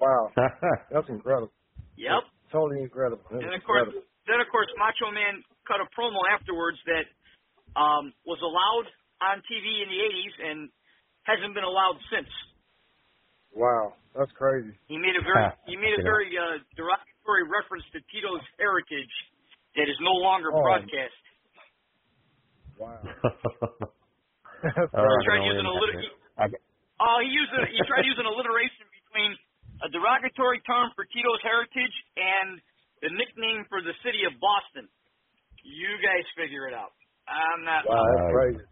Wow. 0.00 0.30
That's 0.92 1.08
incredible. 1.08 1.52
Yep. 1.96 2.22
Totally 2.52 2.84
incredible. 2.84 3.24
That's 3.32 3.42
And 3.44 3.52
of 3.54 3.64
course, 3.64 3.88
incredible. 3.88 4.04
then 4.28 4.38
of 4.44 4.48
course, 4.52 4.70
Macho 4.78 5.08
Man 5.10 5.42
cut 5.66 5.80
a 5.80 5.88
promo 5.96 6.20
afterwards 6.32 6.78
that 6.86 7.06
um, 7.74 8.12
was 8.28 8.38
allowed 8.44 8.86
on 9.24 9.40
TV 9.48 9.82
in 9.82 9.88
the 9.90 10.00
'80s 10.04 10.34
and 10.52 10.58
hasn't 11.24 11.54
been 11.54 11.64
allowed 11.66 11.98
since. 12.12 12.30
Wow. 13.54 13.94
That's 14.14 14.30
crazy. 14.38 14.70
He 14.86 14.94
made 14.96 15.18
a 15.18 15.22
very 15.26 15.42
Ha. 15.42 15.58
he 15.66 15.74
made 15.74 15.98
a 15.98 16.02
very 16.06 16.30
uh, 16.38 16.62
derogatory 16.78 17.44
reference 17.50 17.82
to 17.92 17.98
Tito's 18.14 18.46
heritage 18.62 19.10
that 19.74 19.90
is 19.90 19.98
no 20.00 20.14
longer 20.22 20.54
Oh. 20.54 20.62
broadcast. 20.62 21.18
Wow. 22.78 23.02
oh, 23.82 23.90
He 24.62 25.26
tried 25.26 25.42
using 25.46 25.66
a 25.66 25.74
He, 25.98 26.08
I 26.38 26.46
Oh, 27.02 27.18
he 27.22 27.26
used 27.30 27.50
a, 27.54 27.66
he 27.66 27.78
tried 27.90 28.02
to 28.06 28.10
use 28.10 28.18
an 28.22 28.26
alliteration 28.30 28.86
between 29.02 29.34
a 29.82 29.88
derogatory 29.90 30.62
term 30.62 30.94
for 30.94 31.02
Tito's 31.10 31.42
heritage 31.42 31.94
and 32.14 32.62
the 33.02 33.10
nickname 33.18 33.66
for 33.66 33.82
the 33.82 33.94
city 34.06 34.22
of 34.30 34.38
Boston. 34.38 34.86
You 35.66 35.90
guys 35.98 36.22
figure 36.38 36.70
it 36.70 36.74
out. 36.74 36.94
I'm 37.26 37.64
not. 37.66 37.82
Wow, 37.88 37.98
that's 37.98 38.30
crazy. 38.30 38.62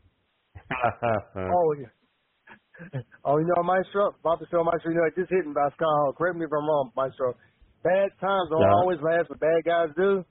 Oh, 1.35 1.75
yeah. 1.75 1.91
Oh, 3.25 3.39
you 3.39 3.47
know, 3.47 3.63
Maestro, 3.63 4.15
about 4.19 4.41
to 4.43 4.47
show 4.51 4.65
Maestro, 4.65 4.91
you 4.91 4.99
know, 4.99 5.07
it 5.07 5.15
just 5.15 5.31
hit 5.31 5.47
me 5.47 5.53
by 5.55 5.69
Scott 5.79 5.93
Hall. 6.03 6.13
Correct 6.17 6.35
me 6.37 6.45
if 6.45 6.51
I'm 6.51 6.67
wrong, 6.67 6.91
Maestro. 6.97 7.35
Bad 7.85 8.11
times 8.19 8.51
don't 8.51 8.63
Yeah. 8.63 8.75
always 8.83 8.99
last, 9.03 9.29
but 9.31 9.39
bad 9.39 9.63
guys 9.65 9.91
do. 9.95 10.25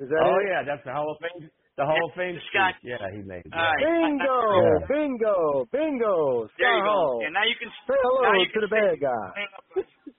Is 0.00 0.08
that 0.12 0.20
oh 0.20 0.36
it? 0.36 0.48
yeah, 0.52 0.60
that's 0.68 0.84
the 0.84 0.92
Hall 0.92 1.08
of 1.08 1.16
Fame. 1.24 1.48
The 1.76 1.84
Hall 1.84 2.00
of 2.08 2.12
Fame 2.16 2.36
Scott. 2.52 2.76
speech. 2.80 2.92
Yeah, 2.96 3.04
he 3.12 3.20
made. 3.24 3.44
it. 3.44 3.52
All 3.52 3.60
right. 3.60 3.80
Bingo, 3.80 4.36
Yeah. 4.60 4.80
bingo, 4.88 5.36
bingo. 5.72 6.48
There 6.56 6.72
you 6.72 6.80
Scott 6.80 6.84
go. 6.84 6.92
Hall. 6.92 7.20
And 7.24 7.32
now 7.36 7.44
you 7.44 7.56
can 7.60 7.68
Say 7.88 7.96
hello 7.96 8.20
now 8.24 8.44
to 8.44 8.60
the 8.60 8.68
bad 8.72 8.96
guy. 9.00 9.26
Hang 9.36 9.52
up 9.56 9.64
on 9.76 9.84
you. 9.84 10.12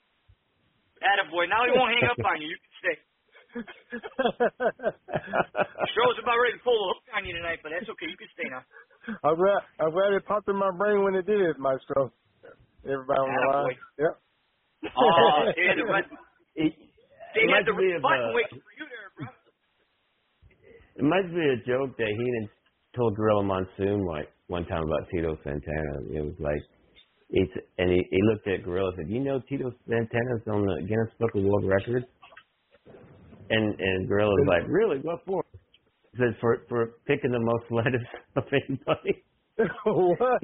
Attaboy. 1.02 1.46
Now 1.50 1.62
he 1.66 1.72
won't 1.78 1.94
hang 1.94 2.10
up 2.10 2.18
on 2.26 2.42
you. 2.42 2.50
You 2.50 2.58
can 2.58 2.74
stay. 2.77 2.77
Show's 5.94 6.18
about 6.22 6.38
ready 6.38 6.58
to 6.58 6.64
pull 6.64 6.78
the 6.78 6.88
hook 6.94 7.04
on 7.16 7.26
you 7.26 7.34
tonight, 7.34 7.60
but 7.64 7.72
that's 7.74 7.90
okay. 7.90 8.08
You 8.10 8.18
can 8.18 8.30
stay 8.38 8.50
now. 8.50 8.64
I'm 9.24 9.36
glad, 9.36 9.62
I'm 9.80 9.92
glad 9.92 10.14
it 10.14 10.26
popped 10.26 10.50
in 10.50 10.58
my 10.58 10.72
brain 10.76 11.04
when 11.04 11.16
it 11.16 11.26
did, 11.26 11.58
Maestro. 11.58 12.12
Everybody 12.86 13.20
on 13.20 13.30
the 13.32 13.44
line. 13.52 13.78
Yep. 14.00 14.14
Oh, 14.96 15.52
they 15.56 15.66
had 15.68 15.78
the 15.80 15.88
red, 15.88 16.06
It, 16.58 16.74
they 17.36 17.42
it 17.46 17.50
had 17.54 17.66
reminds 17.66 17.68
the 17.68 17.76
red 17.78 18.02
button 18.02 18.34
waiting 18.34 18.60
for 18.62 18.74
you 18.78 18.86
there, 18.90 19.10
bro. 19.18 19.26
It 20.98 21.04
reminds 21.04 21.32
me 21.34 21.44
of 21.46 21.60
a 21.60 21.66
joke 21.66 21.98
that 21.98 22.10
Heenan 22.10 22.50
told 22.96 23.16
Gorilla 23.16 23.44
Monsoon 23.44 24.06
like 24.06 24.30
one 24.48 24.66
time 24.66 24.84
about 24.84 25.10
Tito 25.12 25.38
Santana. 25.44 25.96
It 26.10 26.24
was 26.26 26.38
like, 26.40 26.62
it's, 27.30 27.52
and 27.78 27.92
he, 27.92 28.02
he 28.10 28.20
looked 28.32 28.48
at 28.48 28.64
Gorilla 28.64 28.90
and 28.96 29.06
said, 29.06 29.14
"You 29.14 29.20
know 29.20 29.42
Tito 29.50 29.70
Santana's 29.88 30.48
on 30.48 30.66
the 30.66 30.88
Guinness 30.88 31.12
Book 31.20 31.36
of 31.36 31.44
World 31.44 31.66
Records." 31.68 32.06
And 33.50 33.80
and 33.80 34.08
Gorilla 34.08 34.32
was 34.36 34.48
like, 34.48 34.66
"Really? 34.68 35.00
What 35.00 35.24
for?" 35.26 35.44
He 36.12 36.18
said, 36.20 36.36
"For 36.42 36.64
for 36.68 37.00
picking 37.08 37.32
the 37.32 37.40
most 37.40 37.66
lettuce 37.72 38.08
of 38.36 38.44
anybody." 38.52 39.24
what? 39.58 40.44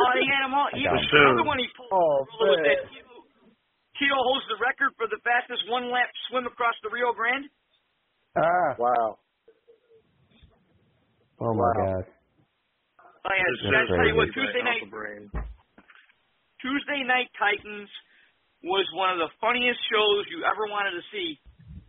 Oh, 0.00 0.10
he 0.16 0.24
had 0.30 0.46
them 0.48 0.54
all. 0.54 0.70
He 0.72 0.86
was 0.86 1.02
it. 1.02 1.36
the 1.36 1.44
one 1.44 1.58
he 1.58 1.68
pulled. 1.76 1.92
Oh, 1.92 2.24
was 2.40 2.56
man. 2.62 2.72
that 2.72 2.78
Tito, 2.88 3.14
Tito 4.00 4.16
holds 4.16 4.46
the 4.48 4.56
record 4.62 4.94
for 4.96 5.04
the 5.12 5.20
fastest 5.26 5.66
one 5.68 5.90
lap 5.92 6.08
swim 6.30 6.46
across 6.48 6.72
the 6.80 6.88
Rio 6.88 7.12
Grande. 7.12 7.50
Ah! 8.38 8.78
Wow. 8.78 9.18
Oh 11.42 11.52
my 11.52 11.60
Wow. 11.60 12.00
God! 12.00 12.04
Oh 13.26 13.34
yeah, 13.34 13.44
It's 13.52 13.60
I 13.66 13.70
That's 13.76 13.90
tell 13.92 14.08
you 14.08 14.16
what. 14.16 14.28
Tuesday 14.32 14.62
night. 14.64 14.80
Tuesday 16.64 17.00
night 17.04 17.28
Titans 17.36 17.88
was 18.62 18.86
one 18.92 19.10
of 19.10 19.18
the 19.18 19.30
funniest 19.40 19.80
shows 19.88 20.28
you 20.28 20.44
ever 20.44 20.68
wanted 20.68 20.92
to 20.92 21.04
see, 21.12 21.40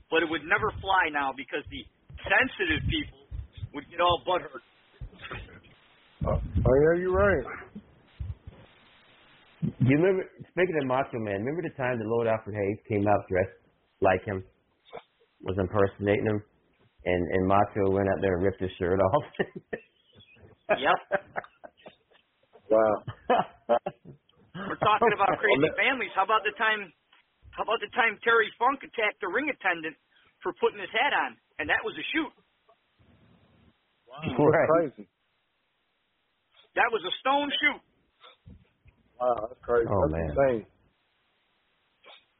but 0.10 0.24
it 0.24 0.30
would 0.30 0.44
never 0.48 0.72
fly 0.80 1.12
now 1.12 1.32
because 1.36 1.64
the 1.68 1.84
sensitive 2.24 2.84
people 2.88 3.28
would 3.74 3.90
get 3.92 4.00
all 4.00 4.24
butthurt. 4.28 4.64
Oh, 6.28 6.40
oh 6.40 6.76
yeah, 6.86 7.02
you're 7.02 7.12
right. 7.12 7.46
Do 9.62 9.70
you 9.80 9.98
remember? 9.98 10.24
Speaking 10.52 10.78
of 10.82 10.88
Macho 10.88 11.20
Man, 11.20 11.44
remember 11.44 11.62
the 11.62 11.76
time 11.76 11.98
that 12.00 12.08
Lord 12.08 12.28
Alfred 12.28 12.56
Hayes 12.56 12.80
came 12.88 13.08
out 13.08 13.28
dressed 13.28 13.58
like 14.02 14.24
him, 14.26 14.44
was 15.44 15.58
impersonating 15.60 16.26
him, 16.26 16.42
and 17.06 17.28
and 17.32 17.48
Macho 17.48 17.90
went 17.92 18.10
out 18.10 18.22
there 18.22 18.36
and 18.36 18.44
ripped 18.44 18.62
his 18.62 18.72
shirt 18.80 19.00
off. 19.00 19.24
Yep. 20.70 21.22
Wow. 22.72 23.04
We're 24.56 24.80
talking 24.84 25.14
about 25.16 25.38
crazy 25.42 25.72
families. 25.80 26.12
How 26.16 26.24
about 26.28 26.44
the 26.44 26.54
time? 26.60 26.92
How 27.56 27.64
about 27.68 27.80
the 27.84 27.92
time 27.96 28.16
Terry 28.24 28.48
Funk 28.60 28.80
attacked 28.84 29.20
the 29.20 29.28
ring 29.32 29.52
attendant 29.52 29.96
for 30.44 30.56
putting 30.60 30.80
his 30.80 30.92
hat 30.92 31.12
on, 31.14 31.36
and 31.60 31.68
that 31.70 31.84
was 31.84 31.96
a 32.00 32.06
shoot. 32.16 32.32
That's 34.08 34.36
Right. 34.40 34.70
crazy. 34.70 35.06
That 36.76 36.90
was 36.92 37.04
a 37.04 37.14
stone 37.20 37.52
shoot. 37.52 37.82
Wow, 39.20 39.36
that's 39.50 39.62
crazy. 39.62 39.88
Oh, 39.92 40.02
that's 40.08 40.14
man. 40.16 40.32
insane. 40.34 40.66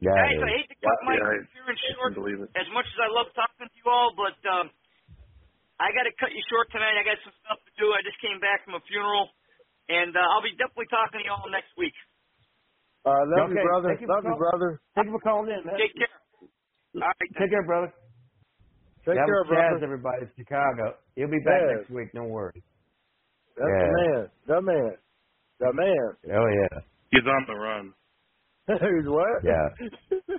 Yeah, 0.00 0.10
Guys, 0.18 0.34
I 0.40 0.50
hate 0.58 0.68
to 0.72 0.78
cut 0.82 0.98
my 1.06 1.14
Yeah, 1.14 1.46
appearance 1.46 1.82
short 1.94 2.12
as 2.58 2.66
much 2.74 2.88
as 2.90 2.98
I 2.98 3.08
love 3.12 3.28
talking 3.38 3.68
to 3.70 3.76
you 3.76 3.86
all, 3.86 4.10
but 4.18 4.34
um, 4.50 4.66
I 5.78 5.94
got 5.94 6.04
to 6.10 6.14
cut 6.18 6.34
you 6.34 6.42
short 6.50 6.68
tonight. 6.74 6.98
I 6.98 7.04
got 7.06 7.20
some 7.22 7.34
stuff 7.44 7.60
to 7.62 7.72
do. 7.78 7.92
I 7.94 8.02
just 8.02 8.18
came 8.18 8.42
back 8.42 8.66
from 8.66 8.74
a 8.74 8.82
funeral, 8.90 9.30
and 9.88 10.14
uh, 10.14 10.20
I'll 10.20 10.42
be 10.44 10.52
definitely 10.58 10.90
talking 10.90 11.20
to 11.20 11.24
you 11.26 11.32
all 11.32 11.48
next 11.50 11.72
week. 11.78 11.94
All 13.04 13.14
right, 13.14 13.26
love 13.26 13.50
you, 13.50 13.58
brother. 13.62 13.98
you 13.98 14.06
love 14.06 14.22
you, 14.24 14.36
brother. 14.38 14.80
Thank 14.94 15.06
you 15.10 15.14
for 15.18 15.24
calling 15.26 15.50
in, 15.50 15.66
man. 15.66 15.74
Take 15.74 15.94
care. 15.98 16.14
All 17.02 17.08
right. 17.08 17.30
Take 17.38 17.50
care, 17.50 17.66
brother. 17.66 17.90
Take 19.02 19.18
that 19.18 19.26
care, 19.26 19.42
was 19.42 19.50
Chaz, 19.50 19.70
brother. 19.74 19.84
everybody. 19.84 20.18
It's 20.22 20.34
Chicago. 20.38 20.94
He'll 21.16 21.26
be 21.32 21.42
back 21.42 21.58
Yes. 21.66 21.82
next 21.82 21.90
week. 21.90 22.12
Don't 22.14 22.30
worry. 22.30 22.62
That's 23.58 23.66
Yeah. 23.66 23.82
the 23.82 23.90
man. 23.90 24.22
The 24.46 24.60
man. 24.62 24.90
The 25.58 25.72
man. 25.74 26.08
Oh 26.30 26.46
yeah, 26.46 26.74
He's 27.10 27.26
on 27.26 27.42
the 27.50 27.54
run. 27.58 27.94
He's 28.70 29.08
what? 29.10 29.42
yeah. 29.42 29.66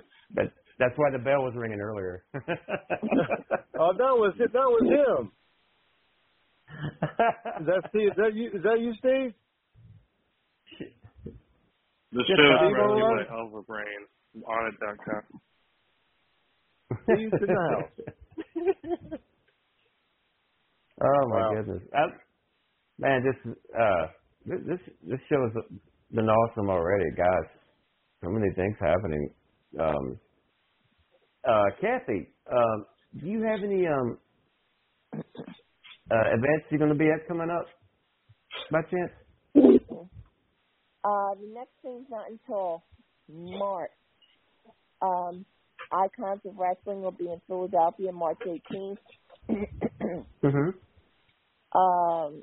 But 0.34 0.50
that's 0.80 0.94
why 0.96 1.10
the 1.12 1.18
bell 1.22 1.44
was 1.44 1.54
ringing 1.54 1.78
earlier. 1.80 2.24
oh, 2.34 3.92
that 3.92 4.14
was 4.18 4.34
it. 4.40 4.52
That 4.52 4.66
was 4.66 4.82
him. 4.88 5.30
Is 7.60 7.66
that 7.66 7.82
Steve? 7.90 8.08
Is 8.10 8.16
that 8.16 8.34
you? 8.34 8.48
Is 8.48 8.62
that 8.64 8.80
you, 8.80 8.92
Steve? 8.98 9.34
The 12.12 12.24
Just 12.26 12.42
show 12.42 12.54
is 12.54 12.60
Steve 12.60 12.76
brought 12.76 12.92
to 12.92 12.98
you 12.98 13.06
Irwin? 13.06 13.08
by 13.08 13.24
Overbrain 13.34 14.42
on 14.46 14.68
it.com. 14.72 15.22
Steve's 17.04 17.36
in 17.40 17.52
the 17.52 17.70
house. 17.74 17.92
oh 21.02 21.28
my 21.30 21.42
Wow. 21.42 21.48
goodness, 21.48 21.82
I, 21.94 22.06
man! 22.98 23.22
This 23.24 23.54
uh, 23.78 24.06
this 24.46 24.60
this 24.66 24.80
this 25.08 25.20
show 25.30 25.42
has 25.42 25.64
been 26.12 26.26
awesome 26.28 26.70
already, 26.70 27.10
guys. 27.16 27.50
So 28.22 28.30
many 28.30 28.52
things 28.56 28.76
happening. 28.80 29.30
Um, 29.80 30.20
uh, 31.48 31.64
Kathy, 31.80 32.34
um, 32.52 32.86
do 33.20 33.26
you 33.28 33.42
have 33.42 33.60
any 33.64 33.86
um 33.86 34.18
uh, 36.10 36.28
events 36.28 36.66
you're 36.70 36.78
going 36.78 36.92
to 36.92 36.98
be 36.98 37.10
at 37.10 37.26
coming 37.28 37.50
up 37.50 37.66
by 38.70 38.82
chance? 38.82 39.12
Uh, 41.04 41.34
the 41.34 41.48
next 41.52 41.72
thing's 41.82 42.06
not 42.10 42.24
until 42.30 42.82
March. 43.28 43.90
Um, 45.02 45.44
Icons 45.92 46.40
of 46.46 46.56
Wrestling 46.56 47.02
will 47.02 47.12
be 47.12 47.26
in 47.26 47.40
Philadelphia 47.46 48.10
March 48.12 48.38
18th. 48.46 48.96
Mm-hmm. 50.42 50.70
um, 51.78 52.42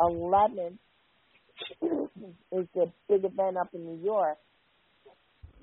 11th 0.00 0.78
is 2.52 2.66
the 2.74 2.92
big 3.08 3.24
event 3.24 3.56
up 3.56 3.68
in 3.74 3.84
New 3.84 4.04
York. 4.04 4.38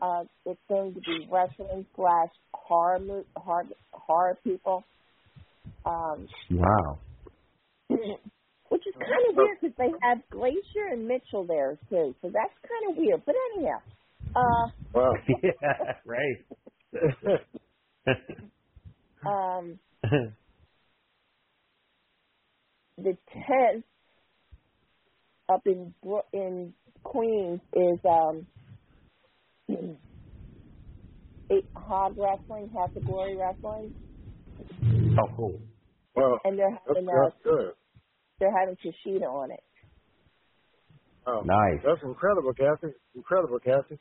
Uh, 0.02 0.24
it's 0.46 0.60
going 0.68 0.94
to 0.94 1.00
be 1.02 1.28
wrestling 1.32 1.86
slash 1.96 2.30
horror, 2.54 3.24
horror, 3.36 3.66
horror 3.92 4.38
people. 4.44 4.84
Um, 5.86 6.28
Wow. 6.50 7.00
which 7.90 8.88
is 8.88 8.94
kind 8.94 9.30
of 9.30 9.36
weird 9.36 9.58
because 9.62 9.76
they 9.78 9.92
have 10.02 10.20
Glacier 10.30 10.88
and 10.92 11.08
Mitchell 11.08 11.46
there 11.46 11.78
too, 11.90 12.16
so 12.22 12.30
that's 12.32 12.54
kind 12.64 12.92
of 12.92 12.98
weird. 12.98 13.22
But 13.26 13.36
anyhow, 13.56 13.82
uh, 14.36 14.70
Wow. 14.94 15.14
yeah, 15.44 15.94
right. 16.06 16.46
um, 19.26 19.80
the 22.98 23.18
tenth 23.34 23.86
up 25.50 25.66
in 25.66 25.94
in 26.34 26.74
Queens 27.04 27.62
is 27.74 28.00
um, 28.06 28.48
Hog 31.76 32.16
Wrestling, 32.18 32.70
House 32.74 32.92
of 32.96 33.06
Glory 33.06 33.36
Wrestling, 33.36 33.94
oh, 35.20 35.30
cool. 35.36 35.60
Wow. 36.16 36.40
and 36.44 36.60
they're 36.60 36.72
That's, 36.88 37.00
having 37.00 37.10
uh, 37.10 37.30
that's 37.30 37.44
good. 37.44 37.74
they're 38.40 38.58
having 38.60 38.76
Kushida 38.78 39.24
on 39.28 39.52
it. 39.52 39.64
Oh, 41.28 41.42
Nice. 41.46 41.82
That's 41.86 42.02
incredible, 42.04 42.54
Kathy. 42.54 42.94
Incredible, 43.16 43.60
Kathy. 43.60 44.00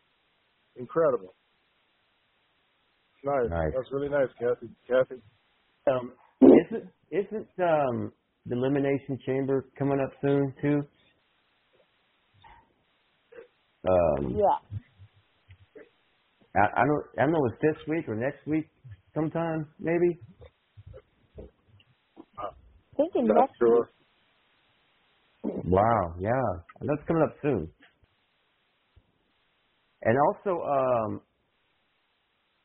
Incredible. 0.76 1.34
Nice. 3.24 3.50
Nice. 3.50 3.72
That's 3.76 3.92
really 3.92 4.08
nice, 4.08 4.28
Kathy. 4.38 4.70
Kathy. 4.88 5.22
Um, 5.86 6.12
isn't 6.42 6.88
isn't 7.10 7.48
um 7.60 8.12
the 8.46 8.56
elimination 8.56 9.18
chamber 9.26 9.66
coming 9.78 10.00
up 10.00 10.12
soon 10.22 10.54
too? 10.62 10.80
Um, 13.88 14.36
Yeah, 14.36 14.58
I, 16.56 16.82
I 16.82 16.84
don't 16.86 17.04
I 17.18 17.22
don't 17.22 17.32
know 17.32 17.46
if 17.46 17.52
it's 17.54 17.78
this 17.78 17.88
week 17.88 18.08
or 18.08 18.14
next 18.16 18.46
week, 18.46 18.68
sometime 19.14 19.68
maybe. 19.78 20.20
Thinking 23.00 23.32
Not 23.32 23.34
next 23.34 23.58
sure. 23.58 23.90
week. 25.44 25.64
Wow, 25.64 26.14
yeah, 26.20 26.62
that's 26.80 27.06
coming 27.08 27.22
up 27.22 27.36
soon. 27.42 27.70
And 30.02 30.16
also, 30.28 30.62
um, 30.62 31.20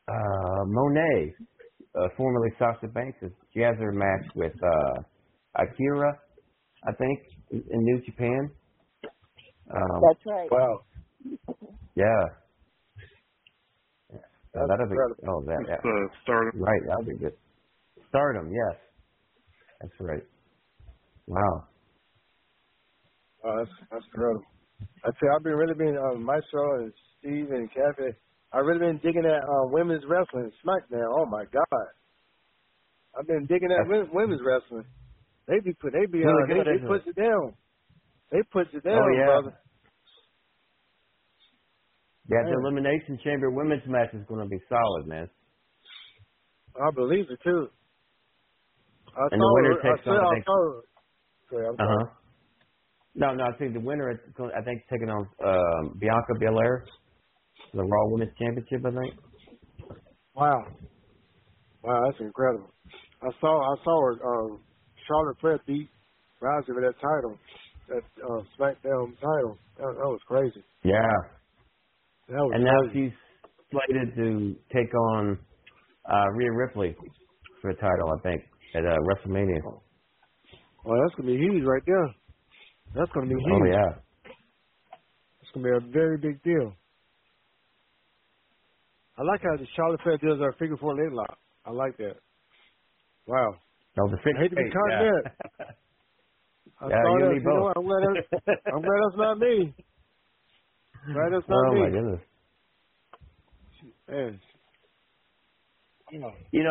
uh, 0.08 0.64
Monet, 0.68 1.36
uh, 1.96 2.08
formerly 2.18 2.52
Sasha 2.60 2.88
Banks, 2.94 3.20
she 3.54 3.62
has 3.62 3.76
her 3.80 3.92
match 3.92 4.26
with 4.36 4.54
uh, 4.64 5.02
Akira, 5.64 6.20
I 6.88 6.94
think, 6.94 7.20
in 7.52 7.64
New 7.84 8.02
Japan. 8.06 8.52
Um, 9.74 10.02
That's 10.10 10.26
right. 10.26 10.52
Wow. 10.52 10.82
yeah. 11.96 12.26
So 14.54 14.60
that'll 14.70 14.90
be 14.90 14.96
oh 15.28 15.44
that, 15.48 15.62
It's 15.62 15.70
that 15.70 15.82
the 15.84 16.10
start. 16.24 16.56
right 16.56 16.82
that'll 16.88 17.06
be 17.06 17.18
good. 17.18 17.34
Stardom, 18.10 18.52
yes, 18.52 18.80
that's 19.82 19.94
right. 20.00 20.24
Wow. 21.28 21.68
Oh, 23.46 23.56
that's 23.58 23.72
that's 23.92 24.06
incredible. 24.06 24.46
I 25.04 25.10
tell 25.20 25.30
you, 25.30 25.34
I've 25.36 25.44
been 25.44 25.54
really 25.54 25.76
been 25.76 25.98
uh, 25.98 26.18
Maestro 26.20 26.84
and 26.84 26.94
Steve 27.20 27.52
and 27.52 27.70
Kathy. 27.70 28.18
I've 28.54 28.66
really 28.66 28.80
been 28.80 29.00
digging 29.04 29.26
at 29.26 29.44
uh, 29.44 29.66
women's 29.72 30.04
wrestling, 30.08 30.52
SmackDown. 30.66 31.08
Oh 31.18 31.26
my 31.26 31.46
God, 31.46 31.88
I've 33.18 33.28
been 33.28 33.46
digging 33.46 33.72
at 33.72 33.88
women's 34.14 34.42
wrestling. 34.46 34.86
They 35.48 35.60
be 35.64 35.74
put, 35.74 35.94
they 35.94 36.06
be, 36.12 36.24
Really 36.24 36.44
uh, 36.44 36.48
they, 36.48 36.54
good, 36.56 36.66
they 36.66 36.88
puts 36.88 37.06
it 37.08 37.16
down. 37.16 37.54
They 38.32 38.42
puts 38.52 38.70
it 38.74 38.84
down, 38.84 38.98
Oh, 38.98 39.10
yeah. 39.16 39.26
brother. 39.26 39.58
Yeah, 42.28 42.42
the 42.50 42.58
Elimination 42.60 43.20
Chamber 43.24 43.52
women's 43.52 43.84
match 43.88 44.10
is 44.14 44.26
going 44.28 44.42
to 44.44 44.50
be 44.50 44.58
solid, 44.70 45.08
man. 45.08 45.30
I 46.76 46.92
believe 46.96 47.26
it 47.30 47.40
too. 47.44 47.68
I 49.18 49.28
And 49.32 49.42
the 49.42 49.52
winner. 49.54 49.74
I 49.80 49.96
takes 49.96 50.06
saw, 50.06 50.12
on, 50.12 50.20
I 50.20 50.28
I 50.28 50.34
think- 50.34 50.46
Sorry, 51.50 51.68
uh 51.68 51.74
huh. 51.80 52.06
No, 53.18 53.34
no, 53.34 53.44
I 53.46 53.52
think 53.58 53.74
the 53.74 53.80
winner 53.80 54.12
is. 54.12 54.18
I 54.38 54.62
think 54.64 54.82
taking 54.92 55.10
on 55.10 55.26
um, 55.46 55.98
Bianca 56.00 56.34
Belair, 56.40 56.84
the 57.74 57.84
Raw 57.84 58.06
Women's 58.12 58.34
Championship. 58.38 58.82
I 58.86 58.92
think. 58.92 59.14
Wow. 60.36 60.66
Wow, 61.84 62.02
that's 62.10 62.20
incredible. 62.20 62.68
I 63.22 63.30
saw 63.40 63.74
I 63.74 63.76
saw 63.84 64.02
her 64.02 64.14
um 64.28 64.60
Charlotte 65.08 65.38
Flair 65.40 65.60
beat 65.66 65.90
Rousey 66.42 66.74
for 66.74 66.82
that 66.82 66.96
title, 67.00 67.38
that 67.90 68.04
uh 68.22 68.42
SmackDown 68.60 69.14
title. 69.22 69.58
That, 69.78 69.94
that 69.96 70.10
was 70.10 70.20
crazy. 70.28 70.64
Yeah. 70.84 71.00
That 72.28 72.36
was 72.38 72.52
And 72.56 72.64
now 72.66 72.80
crazy. 72.92 73.10
she's 73.12 73.72
slated 73.72 74.16
to 74.16 74.56
take 74.74 74.94
on 74.94 75.38
uh, 76.12 76.26
Rhea 76.34 76.52
Ripley 76.52 76.96
for 77.62 77.72
the 77.74 77.80
title. 77.80 78.12
I 78.18 78.22
think 78.24 78.42
at 78.76 78.86
uh, 78.86 78.98
WrestleMania. 79.08 79.60
Oh, 80.86 80.94
that's 81.02 81.16
gonna 81.16 81.32
be 81.32 81.38
huge 81.38 81.64
right 81.64 81.82
there. 81.86 82.08
That's 82.96 83.12
gonna 83.14 83.28
be 83.28 83.36
huge. 83.36 83.62
Oh 83.62 83.66
yeah. 83.66 84.00
It's 85.42 85.52
gonna 85.54 85.66
be 85.66 85.88
a 85.88 85.92
very 85.92 86.18
big 86.18 86.42
deal. 86.44 86.74
I 89.18 89.24
like 89.24 89.42
how 89.42 89.56
the 89.58 89.66
Charlotte 89.76 90.02
Flair 90.04 90.18
does 90.18 90.40
her 90.40 90.54
figure 90.60 90.78
four 90.78 90.94
leg 90.96 91.14
lock. 91.14 91.38
I 91.66 91.72
like 91.72 91.98
that. 91.98 92.18
Wow. 93.28 93.56
No, 93.98 94.10
the 94.10 94.18
I 94.36 94.42
hate 94.42 94.50
to 94.50 94.56
be 94.56 94.64
eight, 94.64 94.74
caught 94.74 94.92
in 94.92 95.00
yeah. 95.00 95.12
that. 95.60 95.76
I 96.82 96.88
Yeah, 96.90 96.98
you 96.98 97.20
that. 97.20 97.32
and 97.32 97.42
You 97.42 97.50
know 97.50 97.56
both. 97.56 97.64
what? 97.64 97.78
I'm 97.78 97.86
glad 97.86 98.04
that's, 98.04 98.60
I'm 98.74 98.82
glad 98.82 99.00
that's 99.06 99.18
not 99.18 99.40
me. 99.40 99.76
Glad 101.14 101.34
that's 101.34 101.48
not 101.48 101.70
oh 101.70 101.74
me. 101.74 101.80
my 101.82 101.90
goodness. 101.90 102.22
Man. 104.10 104.40
You 106.12 106.20
know, 106.20 106.32
you 106.52 106.64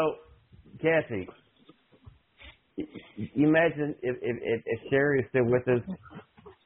imagine 3.36 3.94
if 4.02 4.16
if 4.22 4.36
if, 4.42 4.62
if 4.66 4.80
Sherri 4.90 5.20
is 5.20 5.26
still 5.30 5.46
with 5.46 5.66
us, 5.68 5.82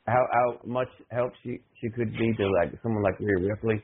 how 0.06 0.26
how 0.32 0.58
much 0.64 0.88
help 1.10 1.32
she 1.42 1.60
she 1.80 1.90
could 1.90 2.12
be 2.12 2.32
to 2.36 2.48
like 2.60 2.72
someone 2.82 3.02
like 3.02 3.18
Rhea 3.20 3.48
Ripley. 3.48 3.82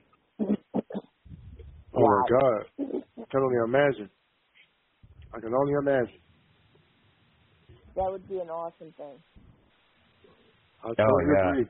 Oh 1.96 2.00
my 2.00 2.22
God. 2.28 3.02
I 3.18 3.24
can 3.30 3.40
only 3.40 3.56
imagine. 3.64 4.10
I 5.32 5.40
can 5.40 5.54
only 5.54 5.74
imagine. 5.74 6.20
That 7.96 8.10
would 8.10 8.28
be 8.28 8.38
an 8.38 8.50
awesome 8.50 8.92
thing. 8.96 9.18
I 10.82 10.88
oh, 10.88 10.94
totally 10.94 11.24
yeah. 11.34 11.50
agree. 11.50 11.66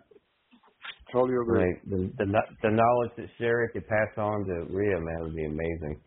Totally 1.12 1.34
agree. 1.34 1.66
Like 1.66 1.82
the, 1.84 2.24
the 2.24 2.26
the 2.62 2.70
knowledge 2.70 3.10
that 3.16 3.26
Sherri 3.38 3.68
could 3.72 3.86
pass 3.86 4.08
on 4.16 4.44
to 4.46 4.64
Rhea, 4.70 4.98
man, 5.00 5.20
would 5.20 5.36
be 5.36 5.44
amazing. 5.44 6.00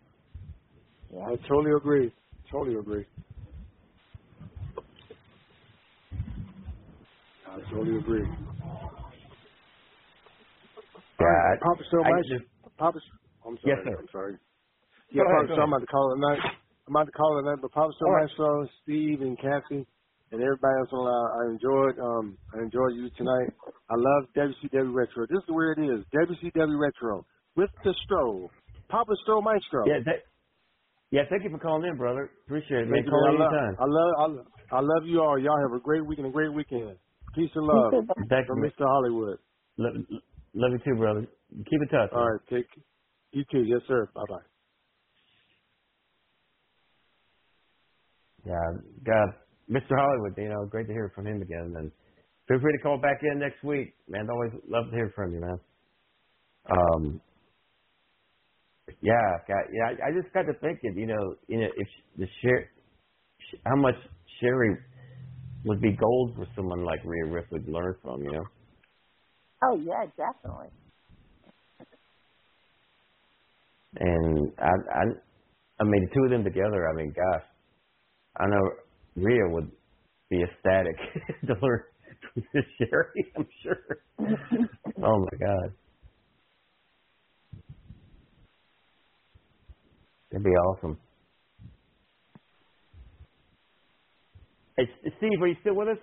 I 1.26 1.36
totally 1.48 1.72
agree. 1.78 2.12
Totally 2.52 2.78
agree. 2.78 3.06
I 7.58 7.62
totally 7.72 7.98
agree. 8.00 8.28
Yeah, 11.20 11.28
I, 11.28 11.56
Papa 11.62 11.84
so 11.92 12.04
much. 12.06 12.26
just, 12.30 12.46
Papa, 12.78 13.00
I'm 13.46 13.58
sorry. 13.64 13.78
Yes, 13.78 13.78
sir. 13.86 14.00
I'm 14.00 14.08
sorry. 14.12 14.38
Yeah, 15.12 15.24
ahead, 15.26 15.48
Papa 15.48 15.54
so 15.56 15.62
I'm 15.64 15.74
about 15.74 15.82
to 15.82 15.88
call 15.88 16.14
it 16.14 16.20
night. 16.20 16.44
I'm 16.88 16.96
about 16.96 17.06
to 17.06 17.12
call 17.14 17.40
it 17.40 17.44
night, 17.50 17.60
but 17.62 17.72
Papa 17.72 17.94
so 18.00 18.08
All 18.08 18.14
right. 18.14 18.30
so 18.38 18.68
Steve 18.84 19.22
and 19.22 19.38
Kathy 19.40 19.88
and 20.32 20.42
everybody 20.44 20.76
else 20.82 20.92
on 20.94 21.08
uh, 21.08 21.28
I 21.40 21.44
enjoyed 21.52 21.96
um 22.00 22.38
I 22.54 22.60
enjoyed 22.60 22.96
you 22.96 23.10
tonight. 23.18 23.56
I 23.90 23.96
love 23.96 24.30
WCW 24.38 24.94
Retro. 24.94 25.26
This 25.30 25.44
is 25.44 25.50
where 25.50 25.74
it 25.74 25.80
is. 25.80 26.06
WCW 26.14 26.80
Retro 26.80 27.26
with 27.56 27.72
the 27.84 27.96
Stroll. 28.06 28.54
Papa 28.90 29.14
Stro 29.28 29.44
Maestro. 29.44 29.86
yeah, 29.86 30.00
that, 30.06 30.26
yeah. 31.12 31.24
Thank 31.30 31.44
you 31.44 31.52
for 31.52 31.60
calling 31.60 31.90
in, 31.90 31.98
brother. 31.98 32.32
Appreciate 32.48 32.82
it, 32.82 32.88
man. 32.90 33.06
Call. 33.10 33.26
I 33.26 33.32
love. 33.32 33.58
I 33.78 33.86
love, 33.86 34.14
I 34.20 34.28
love, 34.28 34.48
I 34.72 34.80
love 34.82 35.06
you 35.08 35.22
all. 35.22 35.40
Y'all 35.40 35.60
have 35.70 35.78
a 35.78 35.82
great 35.84 36.06
week 36.06 36.20
and 36.20 36.28
a 36.28 36.32
great 36.32 36.54
weekend. 36.54 36.98
Peace 37.38 37.52
and 37.54 37.68
love 37.68 37.94
Thank 38.30 38.48
from 38.48 38.64
you. 38.64 38.66
Mr. 38.66 38.82
Hollywood. 38.82 39.38
Love, 39.78 39.94
love 40.56 40.72
you 40.72 40.80
too, 40.80 40.98
brother. 40.98 41.28
Keep 41.70 41.82
in 41.84 41.88
touch. 41.88 42.10
man. 42.12 42.20
All 42.20 42.32
right, 42.32 42.42
take 42.50 42.66
you 43.32 43.44
too. 43.52 43.64
Yes, 43.64 43.82
sir. 43.88 44.10
Bye 44.16 44.24
bye. 44.28 44.38
Yeah, 48.44 48.54
God, 49.06 49.30
Mr. 49.70 49.96
Hollywood, 49.96 50.34
you 50.36 50.50
know, 50.50 50.66
great 50.66 50.88
to 50.88 50.94
hear 50.94 51.12
from 51.14 51.28
him 51.28 51.44
again. 51.44 51.76
And 51.78 51.92
feel 52.48 52.60
free 52.60 52.74
to 52.74 52.82
call 52.82 52.98
back 52.98 53.20
in 53.22 53.38
next 53.38 53.64
week, 53.64 53.94
man. 54.10 54.28
Always 54.32 54.54
love 54.68 54.86
to 54.90 54.96
hear 54.96 55.12
from 55.16 55.34
you, 55.34 55.42
man. 55.42 55.60
Um, 56.72 57.22
yeah, 59.02 59.38
got, 59.48 59.66
yeah. 59.72 60.06
I, 60.06 60.10
I 60.10 60.12
just 60.20 60.34
got 60.34 60.44
to 60.44 60.54
thinking, 60.60 60.96
you 60.98 61.06
know, 61.06 61.36
you 61.48 61.60
know, 61.60 61.68
if 61.78 61.88
the 62.18 62.26
share, 62.42 62.72
how 63.66 63.76
much 63.76 63.96
Sherri 64.42 64.78
would 65.68 65.82
be 65.82 65.92
gold 65.92 66.36
for 66.36 66.48
someone 66.56 66.84
like 66.84 67.00
Rhea 67.06 67.26
Ripley 67.26 67.60
to 67.62 67.72
learn 67.72 67.96
from, 68.02 68.24
you 68.24 68.32
know. 68.32 68.44
Oh 69.64 69.78
yeah, 69.78 70.06
definitely. 70.18 70.68
And 74.00 74.52
I, 74.60 74.70
I, 74.70 75.04
I 75.80 75.84
mean, 75.84 76.08
the 76.08 76.16
two 76.16 76.24
of 76.26 76.32
them 76.32 76.44
together. 76.44 76.88
I 76.90 76.96
mean, 76.96 77.14
gosh, 77.16 77.44
I 78.38 78.46
know 78.48 78.70
Rhea 79.16 79.50
would 79.50 79.72
be 80.30 80.44
ecstatic 80.44 80.96
to 81.48 81.56
learn 81.62 81.84
from 82.34 82.44
Sherri. 82.78 83.34
I'm 83.38 83.48
sure. 83.64 84.00
oh 85.04 85.20
my 85.20 85.38
God, 85.40 85.74
that'd 90.32 90.44
be 90.44 90.52
awesome. 90.52 90.98
Hey, 94.78 94.86
Steve, 95.20 95.42
are 95.42 95.48
you 95.50 95.58
still 95.62 95.76
with 95.76 95.90
us? 95.90 96.00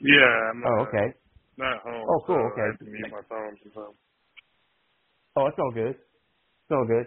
Yeah, 0.00 0.50
I'm 0.52 0.64
Oh, 0.64 0.80
uh, 0.80 0.82
okay. 0.88 1.14
not 1.58 1.82
home. 1.82 2.06
Oh, 2.08 2.20
cool, 2.26 2.36
so 2.36 2.52
okay. 2.52 2.62
I 2.62 2.66
have 2.72 2.78
to 2.80 2.84
mute 2.86 3.10
my 3.12 3.22
phone 3.28 3.56
sometimes. 3.62 3.96
Oh, 5.36 5.46
it's 5.46 5.58
all 5.58 5.72
good. 5.72 5.96
It's 5.96 6.72
all 6.72 6.86
good. 6.86 7.06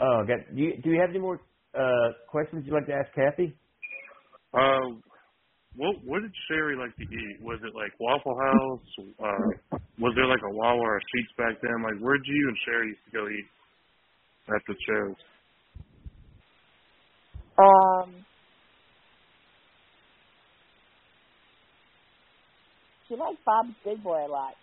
Oh, 0.00 0.24
got, 0.26 0.54
do 0.54 0.62
you 0.62 0.82
do 0.82 0.90
you 0.90 1.00
have 1.00 1.10
any 1.10 1.20
more 1.20 1.40
uh, 1.74 2.08
questions 2.30 2.64
you'd 2.66 2.74
like 2.74 2.86
to 2.86 2.94
ask 2.94 3.12
Kathy? 3.14 3.56
Uh, 4.54 5.00
what 5.76 5.96
what 6.04 6.22
did 6.22 6.32
Sherri 6.48 6.76
like 6.76 6.96
to 6.98 7.04
eat? 7.04 7.42
Was 7.42 7.60
it 7.64 7.74
like 7.74 7.92
Waffle 8.00 8.36
House? 8.38 8.86
Uh, 9.20 9.76
was 10.00 10.14
there 10.16 10.26
like 10.26 10.42
a 10.44 10.54
Wawa 10.54 10.78
or 10.80 10.98
a 10.98 11.00
Sheets 11.12 11.32
back 11.38 11.60
then? 11.62 11.82
Like, 11.82 12.00
where'd 12.02 12.22
you 12.26 12.48
and 12.48 12.58
Sherri 12.66 12.88
used 12.88 13.04
to 13.06 13.12
go 13.12 13.28
eat 13.28 13.48
after 14.48 14.74
shows? 14.88 15.16
Um, 17.60 18.26
she 23.08 23.16
liked 23.16 23.44
Bob's 23.44 23.76
Big 23.84 24.02
Boy 24.02 24.26
a 24.26 24.28
lot. 24.30 24.54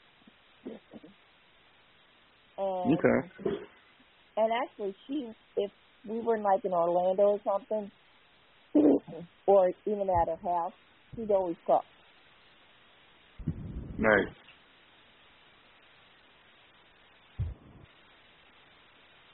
And 2.58 3.00
Okay. 3.00 3.30
and 4.38 4.52
actually 4.54 4.96
she 5.08 5.30
if 5.58 5.72
we 6.06 6.20
were 6.22 6.38
in 6.38 6.44
like 6.44 6.66
in 6.66 6.74
Orlando 6.74 7.24
or 7.24 7.42
something 7.46 7.92
or 9.48 9.70
even 9.86 10.10
at 10.10 10.30
her 10.30 10.38
house, 10.50 10.74
she'd 11.16 11.32
always 11.32 11.58
cook. 11.66 11.86
Nice. 14.00 14.34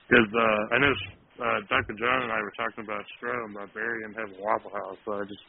Because 0.09 0.27
uh, 0.37 0.75
I 0.75 0.79
know 0.79 0.93
uh, 1.39 1.59
Dr. 1.69 1.93
John 1.97 2.23
and 2.23 2.31
I 2.31 2.41
were 2.41 2.53
talking 2.57 2.83
about 2.83 3.03
Strom, 3.17 3.55
about 3.55 3.73
Barry 3.73 4.03
and 4.05 4.15
having 4.15 4.35
Waffle 4.39 4.71
House. 4.71 4.97
So 5.05 5.13
I 5.13 5.23
just 5.25 5.41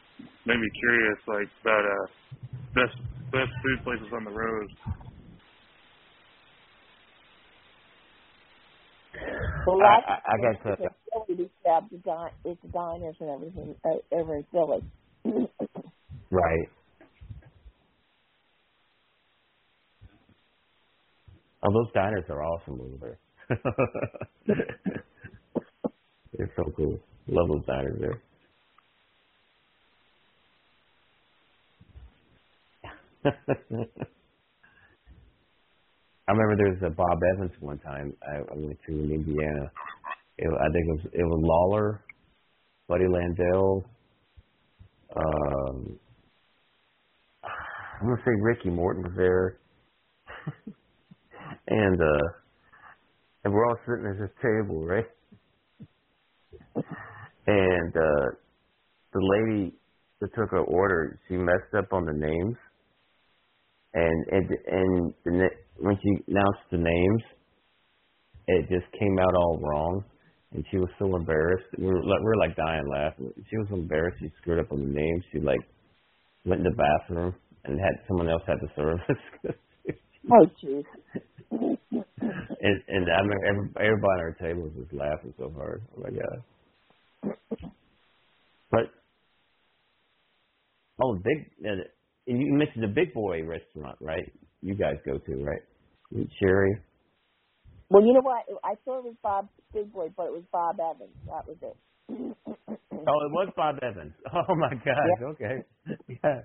made 0.45 0.59
me 0.59 0.69
curious, 0.79 1.19
like 1.27 1.49
about 1.61 1.85
uh, 1.85 2.07
best 2.73 2.95
best 3.31 3.51
food 3.63 3.79
places 3.83 4.07
on 4.13 4.23
the 4.25 4.31
road. 4.31 4.67
Well, 9.67 9.77
I, 9.81 9.95
that's 9.97 10.07
I, 10.07 10.33
I 10.33 10.35
got 10.41 10.63
to. 10.63 10.77
Philly, 10.77 11.49
have 11.65 11.89
the 11.89 11.97
di- 11.97 12.31
it's 12.45 12.61
the 12.61 12.69
diners 12.69 13.15
and 13.19 13.29
everything 13.29 13.75
uh, 13.85 14.15
over 14.15 14.37
in 14.37 14.45
Philly. 14.51 14.83
Right. 16.31 16.69
Oh, 21.63 21.71
those 21.73 21.91
diners 21.93 22.25
are 22.29 22.43
awesome 22.43 22.79
over 22.81 22.97
there. 23.01 23.57
They're 26.37 26.51
so 26.57 26.71
cool. 26.77 26.99
Love 27.27 27.49
those 27.49 27.65
diners 27.67 27.99
there. 28.01 28.21
I 36.27 36.31
remember 36.33 36.55
there 36.57 36.73
was 36.73 36.83
a 36.85 36.95
Bob 36.95 37.19
Evans 37.35 37.51
one 37.61 37.79
time 37.79 38.13
I, 38.23 38.37
I 38.37 38.55
went 38.57 38.79
to 38.87 38.93
in 38.93 39.11
Indiana. 39.11 39.71
It, 40.37 40.47
I 40.49 40.71
think 40.73 40.85
it 40.87 40.91
was 40.91 41.05
it 41.13 41.23
was 41.23 41.41
Lawler, 41.43 42.01
Buddy 42.89 43.05
Landel, 43.05 43.83
um, 45.15 45.99
I'm 48.01 48.07
gonna 48.07 48.21
say 48.25 48.31
Ricky 48.41 48.69
Morton 48.69 49.03
was 49.03 49.13
there, 49.17 49.59
and 51.69 52.01
uh, 52.01 52.27
and 53.45 53.53
we're 53.53 53.65
all 53.67 53.77
sitting 53.87 54.07
at 54.11 54.19
this 54.19 54.31
table, 54.41 54.85
right? 54.85 55.05
And 57.47 57.95
uh, 57.95 58.25
the 59.13 59.21
lady 59.21 59.73
that 60.21 60.33
took 60.35 60.51
her 60.51 60.61
order, 60.61 61.19
she 61.27 61.35
messed 61.35 61.73
up 61.77 61.93
on 61.93 62.05
the 62.05 62.13
names, 62.13 62.55
and 63.93 64.25
and 64.31 64.49
and 64.67 65.13
the, 65.41 65.49
when 65.77 65.97
she 66.01 66.23
announced 66.31 66.65
the 66.71 66.77
names, 66.77 67.23
it 68.47 68.69
just 68.69 68.91
came 68.99 69.17
out 69.19 69.35
all 69.35 69.59
wrong, 69.61 70.03
and 70.53 70.65
she 70.71 70.77
was 70.77 70.89
so 70.99 71.15
embarrassed. 71.15 71.65
We 71.77 71.85
were 71.85 72.03
like, 72.03 72.19
we 72.19 72.25
were 72.25 72.37
like 72.37 72.55
dying 72.55 72.87
laughing. 72.91 73.31
She 73.49 73.57
was 73.57 73.67
embarrassed. 73.71 74.17
She 74.21 74.31
screwed 74.41 74.59
up 74.59 74.71
on 74.71 74.79
the 74.79 74.93
names. 74.93 75.23
She 75.31 75.39
like 75.39 75.61
went 76.45 76.65
in 76.65 76.67
the 76.67 76.75
bathroom 76.75 77.35
and 77.65 77.79
had 77.79 78.05
someone 78.07 78.29
else 78.29 78.43
had 78.47 78.57
the 78.61 78.69
service. 78.75 79.55
Oh, 80.31 80.45
jeez. 80.63 80.83
And 82.61 82.81
and 82.87 83.05
I 83.11 83.21
mean, 83.21 83.39
every, 83.47 83.69
everybody 83.79 84.13
on 84.13 84.19
our 84.19 84.37
table 84.39 84.63
was 84.63 84.73
just 84.77 84.93
laughing 84.93 85.33
so 85.37 85.51
hard. 85.55 85.83
Oh 85.95 86.01
my 86.03 86.09
god! 86.09 86.43
But 88.71 88.91
oh, 91.01 91.15
big. 91.15 91.51
Uh, 91.65 91.83
and 92.27 92.41
you 92.41 92.53
mentioned 92.53 92.83
the 92.83 92.87
Big 92.87 93.13
Boy 93.13 93.43
restaurant, 93.43 93.97
right? 94.01 94.31
You 94.61 94.75
guys 94.75 94.95
go 95.05 95.17
to, 95.19 95.43
right? 95.43 95.61
Sherri. 96.39 96.79
Well, 97.89 98.03
you 98.03 98.13
know 98.13 98.21
what? 98.21 98.45
I 98.63 98.75
thought 98.83 98.99
it 98.99 99.05
was 99.05 99.15
Bob 99.21 99.47
Big 99.73 99.91
Boy, 99.93 100.07
but 100.15 100.27
it 100.27 100.33
was 100.33 100.43
Bob 100.51 100.77
Evans. 100.79 101.15
That 101.27 101.47
was 101.47 101.57
it. 101.61 101.77
Oh, 103.07 103.19
it 103.25 103.31
was 103.31 103.49
Bob 103.55 103.75
Evans. 103.81 104.13
Oh 104.33 104.55
my 104.55 104.73
gosh. 104.73 105.21
Okay. 105.23 105.63
Yeah. 106.23 106.41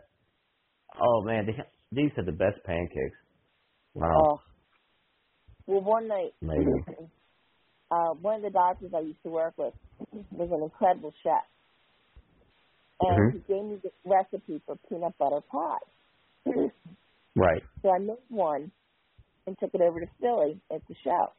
Oh 1.00 1.22
man, 1.22 1.46
they, 1.46 1.54
these 1.92 2.10
are 2.18 2.24
the 2.24 2.32
best 2.32 2.62
pancakes. 2.64 3.16
Wow. 3.94 4.12
Oh. 4.14 4.40
Well, 5.70 5.82
one 5.82 6.08
night, 6.08 6.34
Amazing. 6.42 6.84
uh, 7.92 8.14
one 8.20 8.36
of 8.36 8.42
the 8.42 8.50
doctors 8.50 8.90
I 8.96 9.00
used 9.00 9.22
to 9.22 9.30
work 9.30 9.54
with 9.56 9.74
was 10.32 10.50
an 10.50 10.62
incredible 10.64 11.14
chef, 11.22 11.44
and 13.00 13.28
Mhm. 13.28 13.32
he 13.32 13.38
gave 13.38 13.64
me 13.64 13.78
the 13.82 13.92
recipe 14.04 14.60
for 14.66 14.76
peanut 14.88 15.16
butter 15.18 15.40
pie. 15.50 15.78
Right. 17.36 17.62
So 17.82 17.90
I 17.90 17.98
made 17.98 18.18
one 18.28 18.72
and 19.46 19.56
took 19.58 19.74
it 19.74 19.80
over 19.80 20.00
to 20.00 20.06
Philly 20.20 20.60
at 20.74 20.82
the 20.88 20.94
show. 21.04 21.32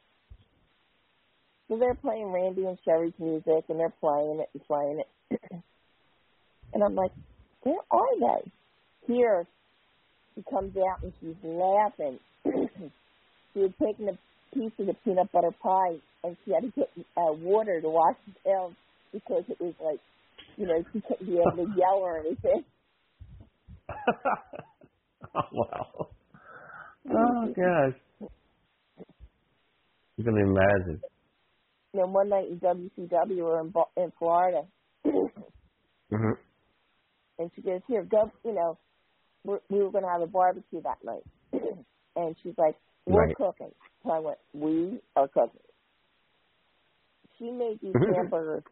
So 1.68 1.78
they're 1.78 1.94
playing 1.96 2.32
Randy 2.32 2.66
and 2.66 2.78
Sherri's 2.86 3.14
music, 3.20 3.66
and 3.70 3.80
they're 3.80 3.94
playing 4.02 4.40
it 4.42 4.50
and 4.54 4.66
playing 4.66 5.02
it. 5.02 5.42
and 6.74 6.84
I'm 6.84 6.96
like, 6.96 7.12
where 7.64 7.82
are 7.92 8.20
they? 8.20 8.52
Here, 9.14 9.46
she 10.36 10.44
comes 10.50 10.76
out 10.78 11.04
and 11.04 11.14
she's 11.22 11.36
laughing. 11.44 12.20
She 13.54 13.62
had 13.62 13.74
taken 13.78 14.10
a 14.10 14.18
piece 14.56 14.72
of 14.80 14.88
the 14.88 14.94
peanut 15.06 15.32
butter 15.32 15.52
pie, 15.62 15.98
and 16.24 16.38
she 16.46 16.52
had 16.54 16.64
to 16.64 16.72
get 16.76 16.90
uh, 17.18 17.34
water 17.34 17.82
to 17.82 17.90
wash 17.90 18.18
it 18.28 18.50
down 18.50 18.76
because 19.14 19.44
it 19.50 19.60
was 19.60 19.74
like, 19.84 20.00
you 20.58 20.68
know, 20.68 20.84
she 20.94 21.02
couldn't 21.02 21.26
be 21.28 21.40
able 21.40 21.58
to 21.58 21.72
yell 21.78 22.00
or 22.00 22.20
anything. 22.20 22.64
oh 25.36 25.42
wow. 25.52 26.08
Oh 27.10 27.48
gosh. 27.56 28.30
You 30.18 30.24
can 30.24 30.38
imagine. 30.38 31.02
And 31.94 32.04
then 32.04 32.14
one 32.14 32.30
night 32.30 32.48
in 32.50 32.60
WCW, 32.60 33.30
we 33.30 33.42
were 33.42 33.60
in, 33.62 33.74
in 33.98 34.12
Florida, 34.20 34.62
hmm 36.10 36.32
and 37.40 37.52
she 37.56 37.62
goes, 37.62 37.82
"Here, 37.88 38.04
go." 38.04 38.32
You 38.46 38.54
know, 38.54 38.78
we're, 39.44 39.60
we 39.70 39.82
were 39.82 39.92
going 39.92 40.04
to 40.04 40.10
have 40.10 40.22
a 40.22 40.28
barbecue 40.28 40.82
that 40.84 41.04
night, 41.04 41.24
and 42.16 42.36
she's 42.44 42.54
like, 42.58 42.76
"We're 43.06 43.28
Right. 43.28 43.36
cooking." 43.36 43.74
So 44.04 44.12
I 44.12 44.20
went, 44.20 44.40
"We 44.54 45.02
are 45.16 45.28
cooking." 45.28 45.62
She 47.38 47.52
made 47.52 47.80
these 47.82 47.96
hamburgers 47.96 48.64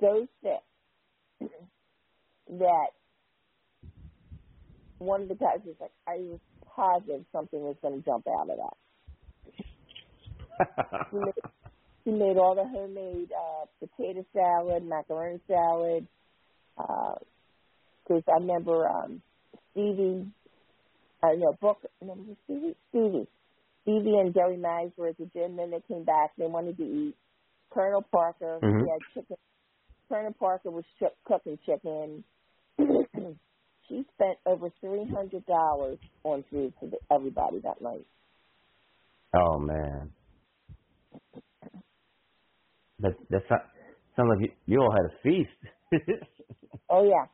so 0.00 0.26
thick 0.42 0.62
that 2.48 2.90
one 4.98 5.22
of 5.22 5.28
the 5.28 5.34
guys 5.34 5.60
was 5.64 5.76
like, 5.80 5.92
"I 6.06 6.16
was 6.18 6.40
positive 6.74 7.24
something 7.32 7.60
was 7.60 7.76
going 7.82 8.02
to 8.02 8.04
jump 8.04 8.26
out 8.28 8.50
of 8.50 8.56
that." 8.58 8.76
She 11.10 11.16
made, 11.16 11.34
she 12.04 12.10
made 12.10 12.38
all 12.38 12.54
the 12.54 12.64
homemade 12.64 13.30
uh, 13.32 13.66
potato 13.80 14.24
salad, 14.32 14.84
macaroni 14.84 15.40
salad. 15.46 16.06
Because 16.76 18.22
I 18.28 18.38
remember 18.40 18.88
um, 18.88 19.22
Stevie, 19.72 20.26
uh, 21.22 21.32
no, 21.36 21.52
Book, 21.60 21.78
no, 22.02 22.14
was 22.14 22.26
it 22.30 22.38
Stevie? 22.44 22.76
Stevie. 22.90 23.28
Stevie 23.86 24.18
and 24.18 24.34
Joey 24.34 24.56
Maggs 24.56 24.92
were 24.96 25.06
at 25.08 25.18
the 25.18 25.26
gym, 25.26 25.56
then 25.56 25.70
they 25.70 25.80
came 25.86 26.02
back. 26.04 26.32
They 26.36 26.46
wanted 26.46 26.76
to 26.78 26.82
eat. 26.82 27.14
Colonel 27.72 28.02
Parker, 28.02 28.58
Mhm. 28.60 28.82
he 28.84 28.90
had 28.90 29.00
chicken. 29.14 29.36
Colonel 30.08 30.32
Parker 30.32 30.70
was 30.72 30.84
ch- 30.98 31.14
cooking 31.24 31.56
chicken. 31.64 32.24
she 33.88 34.04
spent 34.14 34.38
over 34.44 34.70
three 34.80 35.04
hundred 35.04 35.46
dollars 35.46 35.98
on 36.24 36.42
food 36.50 36.74
for 36.80 36.86
the, 36.88 36.98
everybody 37.12 37.60
that 37.60 37.80
night. 37.80 38.06
oh 39.34 39.58
man. 39.60 40.12
That 43.00 43.12
that 43.30 43.46
sounds 43.48 43.62
sound 44.16 44.30
like 44.30 44.40
you, 44.40 44.52
you 44.66 44.80
all 44.80 44.90
had 44.90 45.04
a 45.06 45.10
feast. 45.22 45.60
Oh 46.88 47.04
yeah, 47.04 47.26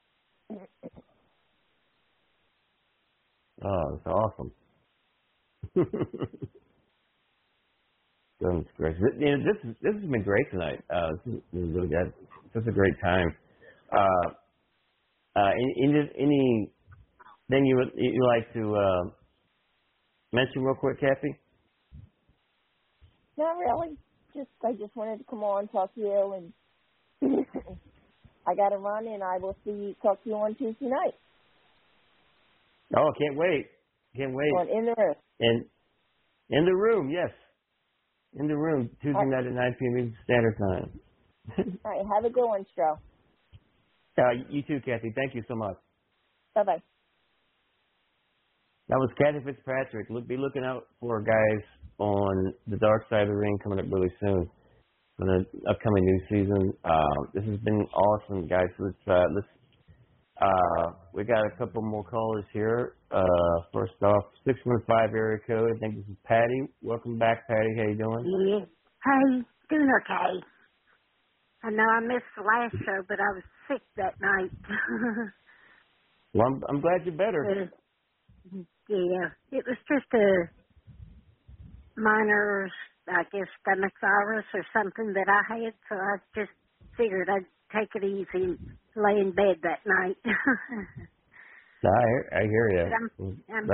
oh, 3.65 3.91
that's 3.95 4.07
awesome. 4.07 4.53
Goodness 8.41 8.67
gracious. 8.77 9.01
You 9.19 9.39
know, 9.39 9.45
this 9.45 9.71
is, 9.71 9.77
this 9.83 9.95
has 9.95 10.11
been 10.11 10.23
great 10.23 10.51
tonight. 10.51 10.83
Uh, 10.93 11.09
this 11.25 11.35
is, 11.35 11.41
this 11.53 11.63
is 11.63 11.75
really 11.75 11.89
good. 11.89 12.13
Such 12.55 12.67
a 12.69 12.73
great 12.73 12.95
time. 13.03 13.29
Uh, 13.93 14.29
uh, 15.37 15.51
any, 15.51 15.75
any, 15.85 16.11
any 16.19 16.73
thing 17.51 17.65
you 17.67 17.77
would 17.77 17.91
you 17.97 18.27
like 18.27 18.53
to 18.55 18.75
uh, 18.77 19.11
mention 20.33 20.63
real 20.63 20.75
quick, 20.75 21.01
Kathy? 21.01 21.39
not 23.39 23.57
really. 23.57 23.97
Just 24.35 24.49
I 24.65 24.73
just 24.73 24.95
wanted 24.97 25.19
to 25.19 25.25
come 25.29 25.43
on 25.45 25.69
talk 25.69 25.95
to 25.95 26.01
you, 26.01 26.35
and 26.37 26.53
I 28.47 28.55
got 28.55 28.71
to 28.71 28.79
run, 28.79 29.07
and 29.07 29.23
I 29.23 29.39
will 29.39 29.57
see 29.65 29.97
talk 30.03 30.23
to 30.25 30.31
you 30.31 30.37
on 30.37 30.55
Tuesday 30.57 30.87
night 30.87 31.15
Oh, 32.97 33.09
I 33.09 33.19
can't 33.19 33.39
wait. 33.39 33.67
Can't 34.17 34.35
wait. 34.35 34.53
on 34.61 34.69
In 34.69 34.85
the 34.87 34.95
Room. 34.99 35.15
And 35.41 35.65
in 36.51 36.65
the 36.65 36.75
room, 36.75 37.11
yes. 37.11 37.31
In 38.35 38.49
the 38.49 38.57
room, 38.57 38.91
Tuesday 39.03 39.25
night 39.27 39.47
at 39.47 39.53
9 39.53 39.77
p.m. 39.79 39.99
Eastern 39.99 40.17
Standard 40.25 40.57
Time. 40.59 41.01
All 41.85 41.91
right, 41.93 42.07
have 42.15 42.25
a 42.25 42.31
good 42.31 42.47
one, 42.47 42.65
Stro. 42.77 42.97
uh, 44.19 44.31
you 44.49 44.63
too, 44.63 44.81
Kathy. 44.85 45.13
Thank 45.15 45.35
you 45.35 45.43
so 45.49 45.55
much. 45.55 45.77
Bye 46.55 46.65
bye. 46.65 46.83
That 48.89 48.97
was 48.99 49.11
Kathy 49.19 49.45
Fitzpatrick. 49.45 50.09
Look, 50.11 50.27
be 50.29 50.37
looking 50.37 50.65
out 50.65 50.85
for 51.01 51.23
guys 51.23 51.65
on 51.99 52.53
the 52.67 52.77
dark 52.77 53.09
side 53.09 53.23
of 53.23 53.29
the 53.29 53.35
ring 53.35 53.59
coming 53.63 53.79
up 53.79 53.87
really 53.91 54.13
soon 54.21 54.51
for 55.17 55.27
the 55.27 55.45
upcoming 55.71 56.05
new 56.05 56.21
season. 56.29 56.73
Uh, 56.85 57.31
this 57.35 57.45
has 57.45 57.59
been 57.61 57.87
awesome, 57.95 58.47
guys. 58.47 58.69
Let's 58.79 58.97
uh, 59.07 59.25
let's. 59.35 59.47
Uh, 60.41 60.93
we 61.13 61.25
got 61.25 61.47
a 61.47 61.57
couple 61.59 61.83
more 61.83 62.05
callers 62.05 62.45
here. 62.53 62.97
Uh, 63.11 63.23
first 63.73 63.93
off, 64.03 64.25
six 64.45 64.59
one 64.65 64.83
five 64.87 65.11
area 65.15 65.39
code. 65.47 65.71
I 65.77 65.79
think 65.79 65.97
this 65.97 66.07
is 66.11 66.17
Patty. 66.25 66.63
Welcome 66.83 67.19
back, 67.19 67.47
Patty. 67.47 67.71
How 67.77 67.89
you 67.89 67.97
doing? 67.99 68.27
Yeah. 68.27 68.67
Hey, 69.05 69.43
doing 69.71 69.91
okay. 70.03 70.45
I 71.65 71.71
know 71.71 71.85
I 71.85 72.01
missed 72.01 72.31
the 72.37 72.43
last 72.45 72.75
show, 72.87 73.03
but 73.09 73.19
I 73.21 73.31
was 73.35 73.45
sick 73.69 73.83
that 73.97 74.15
night. 74.21 74.53
well, 76.35 76.47
I'm, 76.49 76.63
I'm 76.69 76.81
glad 76.83 77.07
you're 77.07 77.17
better. 77.17 77.45
Uh, 77.51 77.67
yeah, 78.89 79.29
it 79.53 79.65
was 79.67 79.79
just 79.89 80.13
a 80.15 80.51
minor, 82.01 82.71
I 83.09 83.25
guess, 83.33 83.49
stomach 83.63 83.93
virus 84.01 84.47
or 84.55 84.65
something 84.73 85.15
that 85.15 85.29
I 85.29 85.43
had, 85.55 85.75
so 85.89 85.97
I 85.97 86.17
just 86.35 86.53
figured 86.97 87.29
I'd 87.31 87.47
take 87.79 87.91
it 87.97 88.05
easy 88.05 88.59
lay 88.97 89.21
in 89.21 89.33
bed 89.33 89.57
that 89.63 89.81
night. 89.87 90.17
no, 91.85 91.91
I, 91.91 92.39
I 92.39 92.43
hear 92.45 92.71
you. 92.71 92.85
But 92.85 92.97
I'm, 92.97 93.11
I'm, 93.55 93.69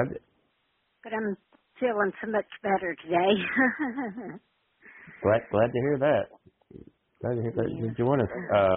but 1.04 1.12
I'm 1.14 1.36
feeling 1.80 2.12
so 2.24 2.30
much 2.30 2.46
better 2.62 2.96
today. 3.02 3.42
glad 5.22 5.42
glad 5.50 5.68
to 5.72 5.80
hear 5.80 5.98
that. 6.00 6.24
Glad 7.22 7.36
to 7.36 7.42
hear 7.42 7.52
that 7.56 7.70
you 7.78 7.90
join 7.98 8.20
us. 8.20 8.28
Uh, 8.54 8.76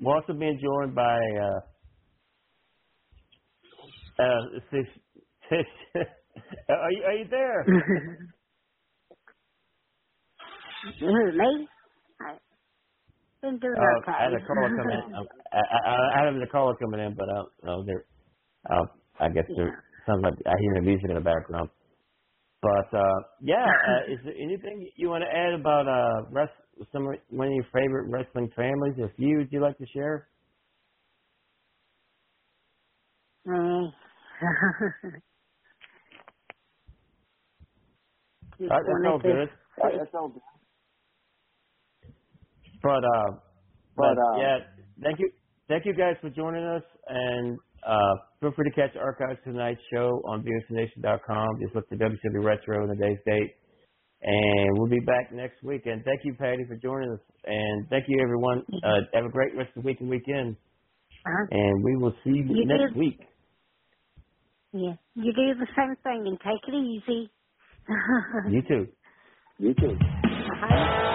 we're 0.00 0.16
also 0.16 0.34
being 0.34 0.58
joined 0.62 0.94
by 0.94 1.18
uh, 1.42 1.60
uh, 4.22 4.60
Fish. 4.70 4.88
Fish. 5.50 6.02
are 6.68 6.92
you 6.92 7.02
are 7.04 7.14
you 7.14 7.26
there? 7.30 7.70
Who 11.00 11.32
me? 11.32 11.68
I 12.20 12.38
been 13.46 13.58
doing 13.62 13.78
uh, 13.78 13.98
okay. 14.02 14.12
I 14.12 14.22
had 14.26 14.34
a 14.34 14.42
caller 14.42 14.70
coming 14.74 14.98
in. 14.98 15.14
I, 15.54 15.62
I, 15.62 15.90
I 15.94 16.24
had 16.26 16.34
a 16.34 16.50
caller 16.50 16.74
coming 16.76 17.00
in, 17.00 17.14
but 17.14 17.28
I 17.30 17.34
don't 17.34 17.52
know. 17.62 17.78
There, 17.86 18.04
uh, 18.70 18.86
I 19.20 19.28
guess 19.30 19.46
yeah. 19.48 19.56
there 19.56 19.84
sounds 20.06 20.22
like 20.22 20.34
I 20.46 20.54
hear 20.58 20.74
the 20.74 20.82
music 20.82 21.08
in 21.08 21.14
the 21.14 21.22
background. 21.22 21.70
But 22.62 22.98
uh 22.98 23.20
yeah, 23.40 23.64
uh, 23.64 24.12
is 24.12 24.18
there 24.24 24.34
anything 24.34 24.90
you 24.96 25.08
want 25.08 25.22
to 25.22 25.30
add 25.30 25.54
about 25.54 25.86
uh 25.86 26.28
rest 26.30 26.52
some 26.92 27.06
one 27.30 27.48
of 27.48 27.54
your 27.54 27.66
favorite 27.72 28.10
wrestling 28.10 28.50
families 28.56 28.98
or 28.98 29.10
feuds 29.16 29.50
you'd 29.52 29.62
like 29.62 29.78
to 29.78 29.86
share? 29.94 30.28
Me. 33.46 33.54
Uh, 33.54 33.86
that's 38.68 38.84
all 39.06 39.18
good. 39.20 39.48
That's 39.78 40.14
all 40.14 40.28
good. 40.28 40.55
But 42.82 43.02
uh, 43.04 43.30
But, 43.96 44.14
but 44.14 44.18
uh, 44.18 44.38
yeah, 44.40 44.58
thank 45.02 45.18
you, 45.18 45.30
thank 45.68 45.84
you 45.86 45.94
guys 45.94 46.16
for 46.20 46.30
joining 46.30 46.64
us, 46.64 46.82
and 47.08 47.58
uh, 47.86 48.14
feel 48.40 48.52
free 48.52 48.68
to 48.70 48.74
catch 48.76 48.96
archives 48.96 49.40
tonight's 49.44 49.80
show 49.92 50.20
on 50.28 50.44
VOCNation.com. 50.44 51.48
Just 51.62 51.74
look 51.74 51.88
for 51.88 51.96
WCW 51.96 52.44
Retro 52.44 52.82
and 52.82 52.90
the 52.90 52.96
day's 53.02 53.18
date, 53.26 53.56
and 54.22 54.68
we'll 54.78 54.90
be 54.90 55.00
back 55.00 55.32
next 55.32 55.62
week. 55.62 55.82
And 55.86 56.04
thank 56.04 56.20
you, 56.24 56.34
Patty, 56.34 56.64
for 56.68 56.76
joining 56.76 57.10
us, 57.12 57.20
and 57.44 57.88
thank 57.88 58.04
you, 58.08 58.20
everyone. 58.22 58.62
Uh, 58.84 59.00
have 59.14 59.24
a 59.24 59.30
great 59.30 59.56
rest 59.56 59.70
of 59.76 59.82
the 59.82 59.86
week 59.86 60.00
and 60.00 60.10
weekend, 60.10 60.56
Uh-huh. 61.26 61.46
and 61.50 61.84
we 61.84 61.96
will 61.96 62.14
see 62.24 62.30
you, 62.30 62.44
You 62.50 62.66
next 62.66 62.88
did. 62.92 62.96
week. 62.96 63.20
Yeah, 64.72 64.94
you 65.14 65.32
do 65.32 65.54
the 65.58 65.66
same 65.76 65.96
thing 66.04 66.24
and 66.26 66.38
take 66.40 66.68
it 66.68 66.74
easy. 66.74 67.30
You 68.50 68.62
too. 68.62 68.86
You 69.58 69.74
too. 69.74 69.96
Uh-huh. 69.98 71.05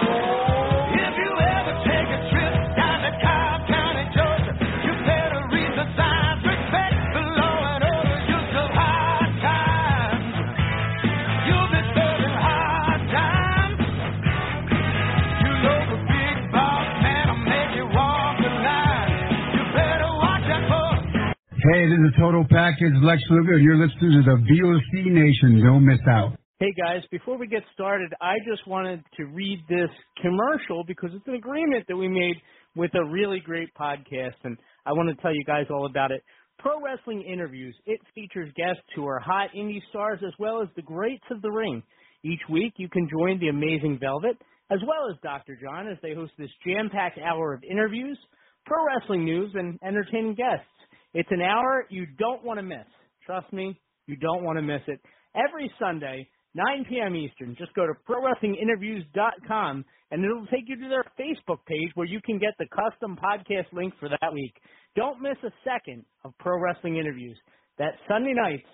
Hey, 21.62 21.86
this 21.86 22.10
is 22.10 22.14
Total 22.18 22.44
Package 22.50 22.90
Lex 23.02 23.22
Luger, 23.30 23.54
and 23.54 23.62
you're 23.62 23.76
listening 23.76 24.18
to 24.18 24.22
the 24.26 24.36
VOC 24.50 25.12
Nation. 25.14 25.62
Don't 25.62 25.86
miss 25.86 26.00
out. 26.10 26.34
Hey 26.58 26.72
guys, 26.76 27.02
before 27.12 27.38
we 27.38 27.46
get 27.46 27.62
started, 27.72 28.12
I 28.20 28.34
just 28.50 28.66
wanted 28.66 29.04
to 29.16 29.26
read 29.26 29.60
this 29.68 29.88
commercial 30.20 30.82
because 30.84 31.10
it's 31.14 31.26
an 31.28 31.34
agreement 31.34 31.84
that 31.86 31.96
we 31.96 32.08
made 32.08 32.34
with 32.74 32.90
a 32.96 33.04
really 33.04 33.38
great 33.38 33.68
podcast, 33.80 34.34
and 34.42 34.58
I 34.84 34.92
want 34.92 35.08
to 35.10 35.22
tell 35.22 35.32
you 35.32 35.44
guys 35.44 35.66
all 35.70 35.86
about 35.86 36.10
it. 36.10 36.24
Pro 36.58 36.82
Wrestling 36.82 37.22
Interviews. 37.22 37.76
It 37.86 38.00
features 38.12 38.52
guests 38.56 38.82
who 38.96 39.06
are 39.06 39.20
hot 39.20 39.50
indie 39.56 39.82
stars 39.90 40.18
as 40.26 40.32
well 40.40 40.62
as 40.62 40.68
the 40.74 40.82
greats 40.82 41.30
of 41.30 41.42
the 41.42 41.50
ring. 41.52 41.80
Each 42.24 42.42
week, 42.50 42.72
you 42.76 42.88
can 42.88 43.08
join 43.08 43.38
the 43.38 43.50
Amazing 43.50 44.00
Velvet 44.00 44.36
as 44.72 44.80
well 44.84 45.08
as 45.08 45.16
Dr. 45.22 45.56
John 45.62 45.86
as 45.86 45.98
they 46.02 46.12
host 46.12 46.32
this 46.36 46.50
jam-packed 46.66 47.20
hour 47.20 47.54
of 47.54 47.62
interviews, 47.62 48.18
pro 48.66 48.84
wrestling 48.84 49.24
news, 49.24 49.52
and 49.54 49.78
entertaining 49.86 50.34
guests. 50.34 50.66
It's 51.14 51.28
an 51.30 51.42
hour 51.42 51.86
you 51.90 52.06
don't 52.18 52.44
want 52.44 52.58
to 52.58 52.62
miss. 52.62 52.86
Trust 53.26 53.52
me, 53.52 53.78
you 54.06 54.16
don't 54.16 54.42
want 54.42 54.58
to 54.58 54.62
miss 54.62 54.82
it. 54.86 55.00
Every 55.34 55.70
Sunday, 55.78 56.28
9 56.54 56.86
p.m. 56.88 57.16
Eastern. 57.16 57.56
Just 57.58 57.74
go 57.74 57.86
to 57.86 57.92
ProWrestlingInterviews.com 58.08 59.84
and 60.10 60.24
it'll 60.24 60.46
take 60.46 60.64
you 60.66 60.76
to 60.76 60.88
their 60.88 61.04
Facebook 61.18 61.64
page 61.66 61.90
where 61.94 62.06
you 62.06 62.20
can 62.24 62.38
get 62.38 62.54
the 62.58 62.66
custom 62.68 63.16
podcast 63.16 63.72
link 63.72 63.94
for 63.98 64.08
that 64.08 64.32
week. 64.32 64.54
Don't 64.94 65.22
miss 65.22 65.36
a 65.44 65.50
second 65.64 66.04
of 66.24 66.36
Pro 66.38 66.58
Wrestling 66.60 66.98
Interviews. 66.98 67.38
That 67.78 67.94
Sunday 68.08 68.34
nights, 68.34 68.66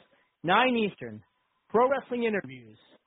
9 0.42 0.76
Eastern. 0.76 1.22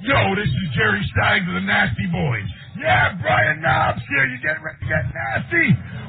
Yo, 0.00 0.16
this 0.32 0.48
is 0.48 0.66
Jerry 0.72 1.04
Stein 1.12 1.44
of 1.44 1.60
the 1.60 1.66
Nasty 1.68 2.08
Boys. 2.08 2.48
Yeah, 2.80 3.12
Brian 3.20 3.60
Knobbs 3.60 4.00
here. 4.08 4.24
You 4.32 4.40
getting 4.40 4.64
ready 4.64 4.80
to 4.80 4.88
get 4.88 5.04
nasty? 5.12 5.66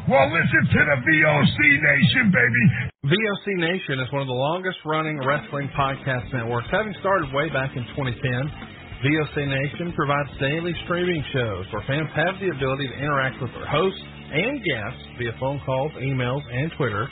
Well, 0.08 0.32
listen 0.32 0.64
to 0.64 0.82
the 0.88 0.98
VOC 1.04 1.58
Nation, 1.60 2.32
baby. 2.32 2.64
VOC 3.12 3.46
Nation 3.60 4.00
is 4.00 4.08
one 4.16 4.24
of 4.24 4.32
the 4.32 4.40
longest 4.40 4.80
running 4.88 5.20
wrestling 5.28 5.68
podcast 5.76 6.32
networks, 6.32 6.72
having 6.72 6.96
started 7.04 7.36
way 7.36 7.52
back 7.52 7.76
in 7.76 7.84
2010. 7.92 8.16
VOC 9.04 9.36
Nation 9.52 9.92
provides 9.92 10.30
daily 10.40 10.72
streaming 10.88 11.24
shows 11.36 11.68
where 11.76 11.84
fans 11.84 12.08
have 12.16 12.40
the 12.40 12.48
ability 12.56 12.88
to 12.88 12.96
interact 12.96 13.42
with 13.44 13.52
their 13.52 13.68
hosts 13.68 14.00
and 14.32 14.64
guests 14.64 15.04
via 15.20 15.36
phone 15.40 15.60
calls, 15.66 15.92
emails, 16.00 16.42
and 16.48 16.72
Twitter. 16.80 17.12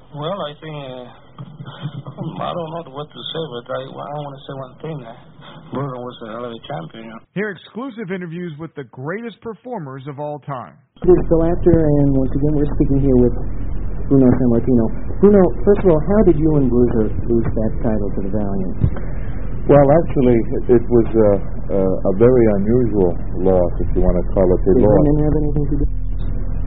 Well, 0.11 0.39
I 0.43 0.51
think 0.59 0.75
uh, 0.75 1.07
I 2.43 2.51
don't 2.51 2.69
know 2.75 2.83
what 2.91 3.07
to 3.07 3.21
say, 3.31 3.43
but 3.47 3.65
I, 3.71 3.81
I 3.87 4.17
want 4.19 4.33
to 4.35 4.43
say 4.43 4.53
one 4.59 4.75
thing. 4.83 4.97
Uh, 5.07 5.15
Bruno 5.71 6.03
was 6.03 6.17
a 6.27 6.35
hell 6.35 6.45
of 6.45 6.51
a 6.51 6.61
champion. 6.67 7.07
You? 7.07 7.15
Hear 7.31 7.55
exclusive 7.55 8.11
interviews 8.11 8.51
with 8.59 8.75
the 8.75 8.83
greatest 8.91 9.39
performers 9.39 10.03
of 10.11 10.19
all 10.19 10.43
time. 10.43 10.75
This 10.99 11.15
is 11.15 11.23
Bill 11.31 11.47
Apter, 11.47 11.79
and 11.79 12.07
once 12.11 12.33
again, 12.35 12.53
we're 12.59 12.73
speaking 12.75 12.99
here 13.07 13.17
with 13.23 13.35
Bruno 14.11 14.27
Sammartino. 14.35 14.85
Bruno, 15.23 15.41
first 15.63 15.79
of 15.79 15.95
all, 15.95 16.01
how 16.03 16.21
did 16.27 16.35
you 16.35 16.51
and 16.59 16.67
Bruiser 16.67 17.07
lose 17.31 17.47
that 17.47 17.71
title 17.79 18.09
to 18.11 18.19
the 18.27 18.31
Valiant? 18.35 18.75
Well, 19.71 19.87
actually, 19.95 20.39
it 20.75 20.83
was 20.91 21.07
a, 21.07 21.31
a, 21.71 21.81
a 21.87 22.13
very 22.19 22.45
unusual 22.59 23.15
loss, 23.47 23.71
if 23.79 23.87
you 23.95 24.03
want 24.03 24.19
to 24.19 24.25
call 24.35 24.43
it 24.43 24.59
a 24.59 24.73
Did 24.75 24.83
loss. 24.83 24.91
women 24.91 25.17
have 25.23 25.35
anything 25.39 25.65
to 25.71 25.75
do? 25.79 25.85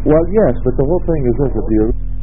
Well, 0.09 0.25
yes, 0.33 0.57
but 0.65 0.73
the 0.81 0.87
whole 0.89 1.03
thing 1.05 1.21
is 1.29 1.35
this: 1.45 1.53
that 1.53 1.67
the 1.69 1.79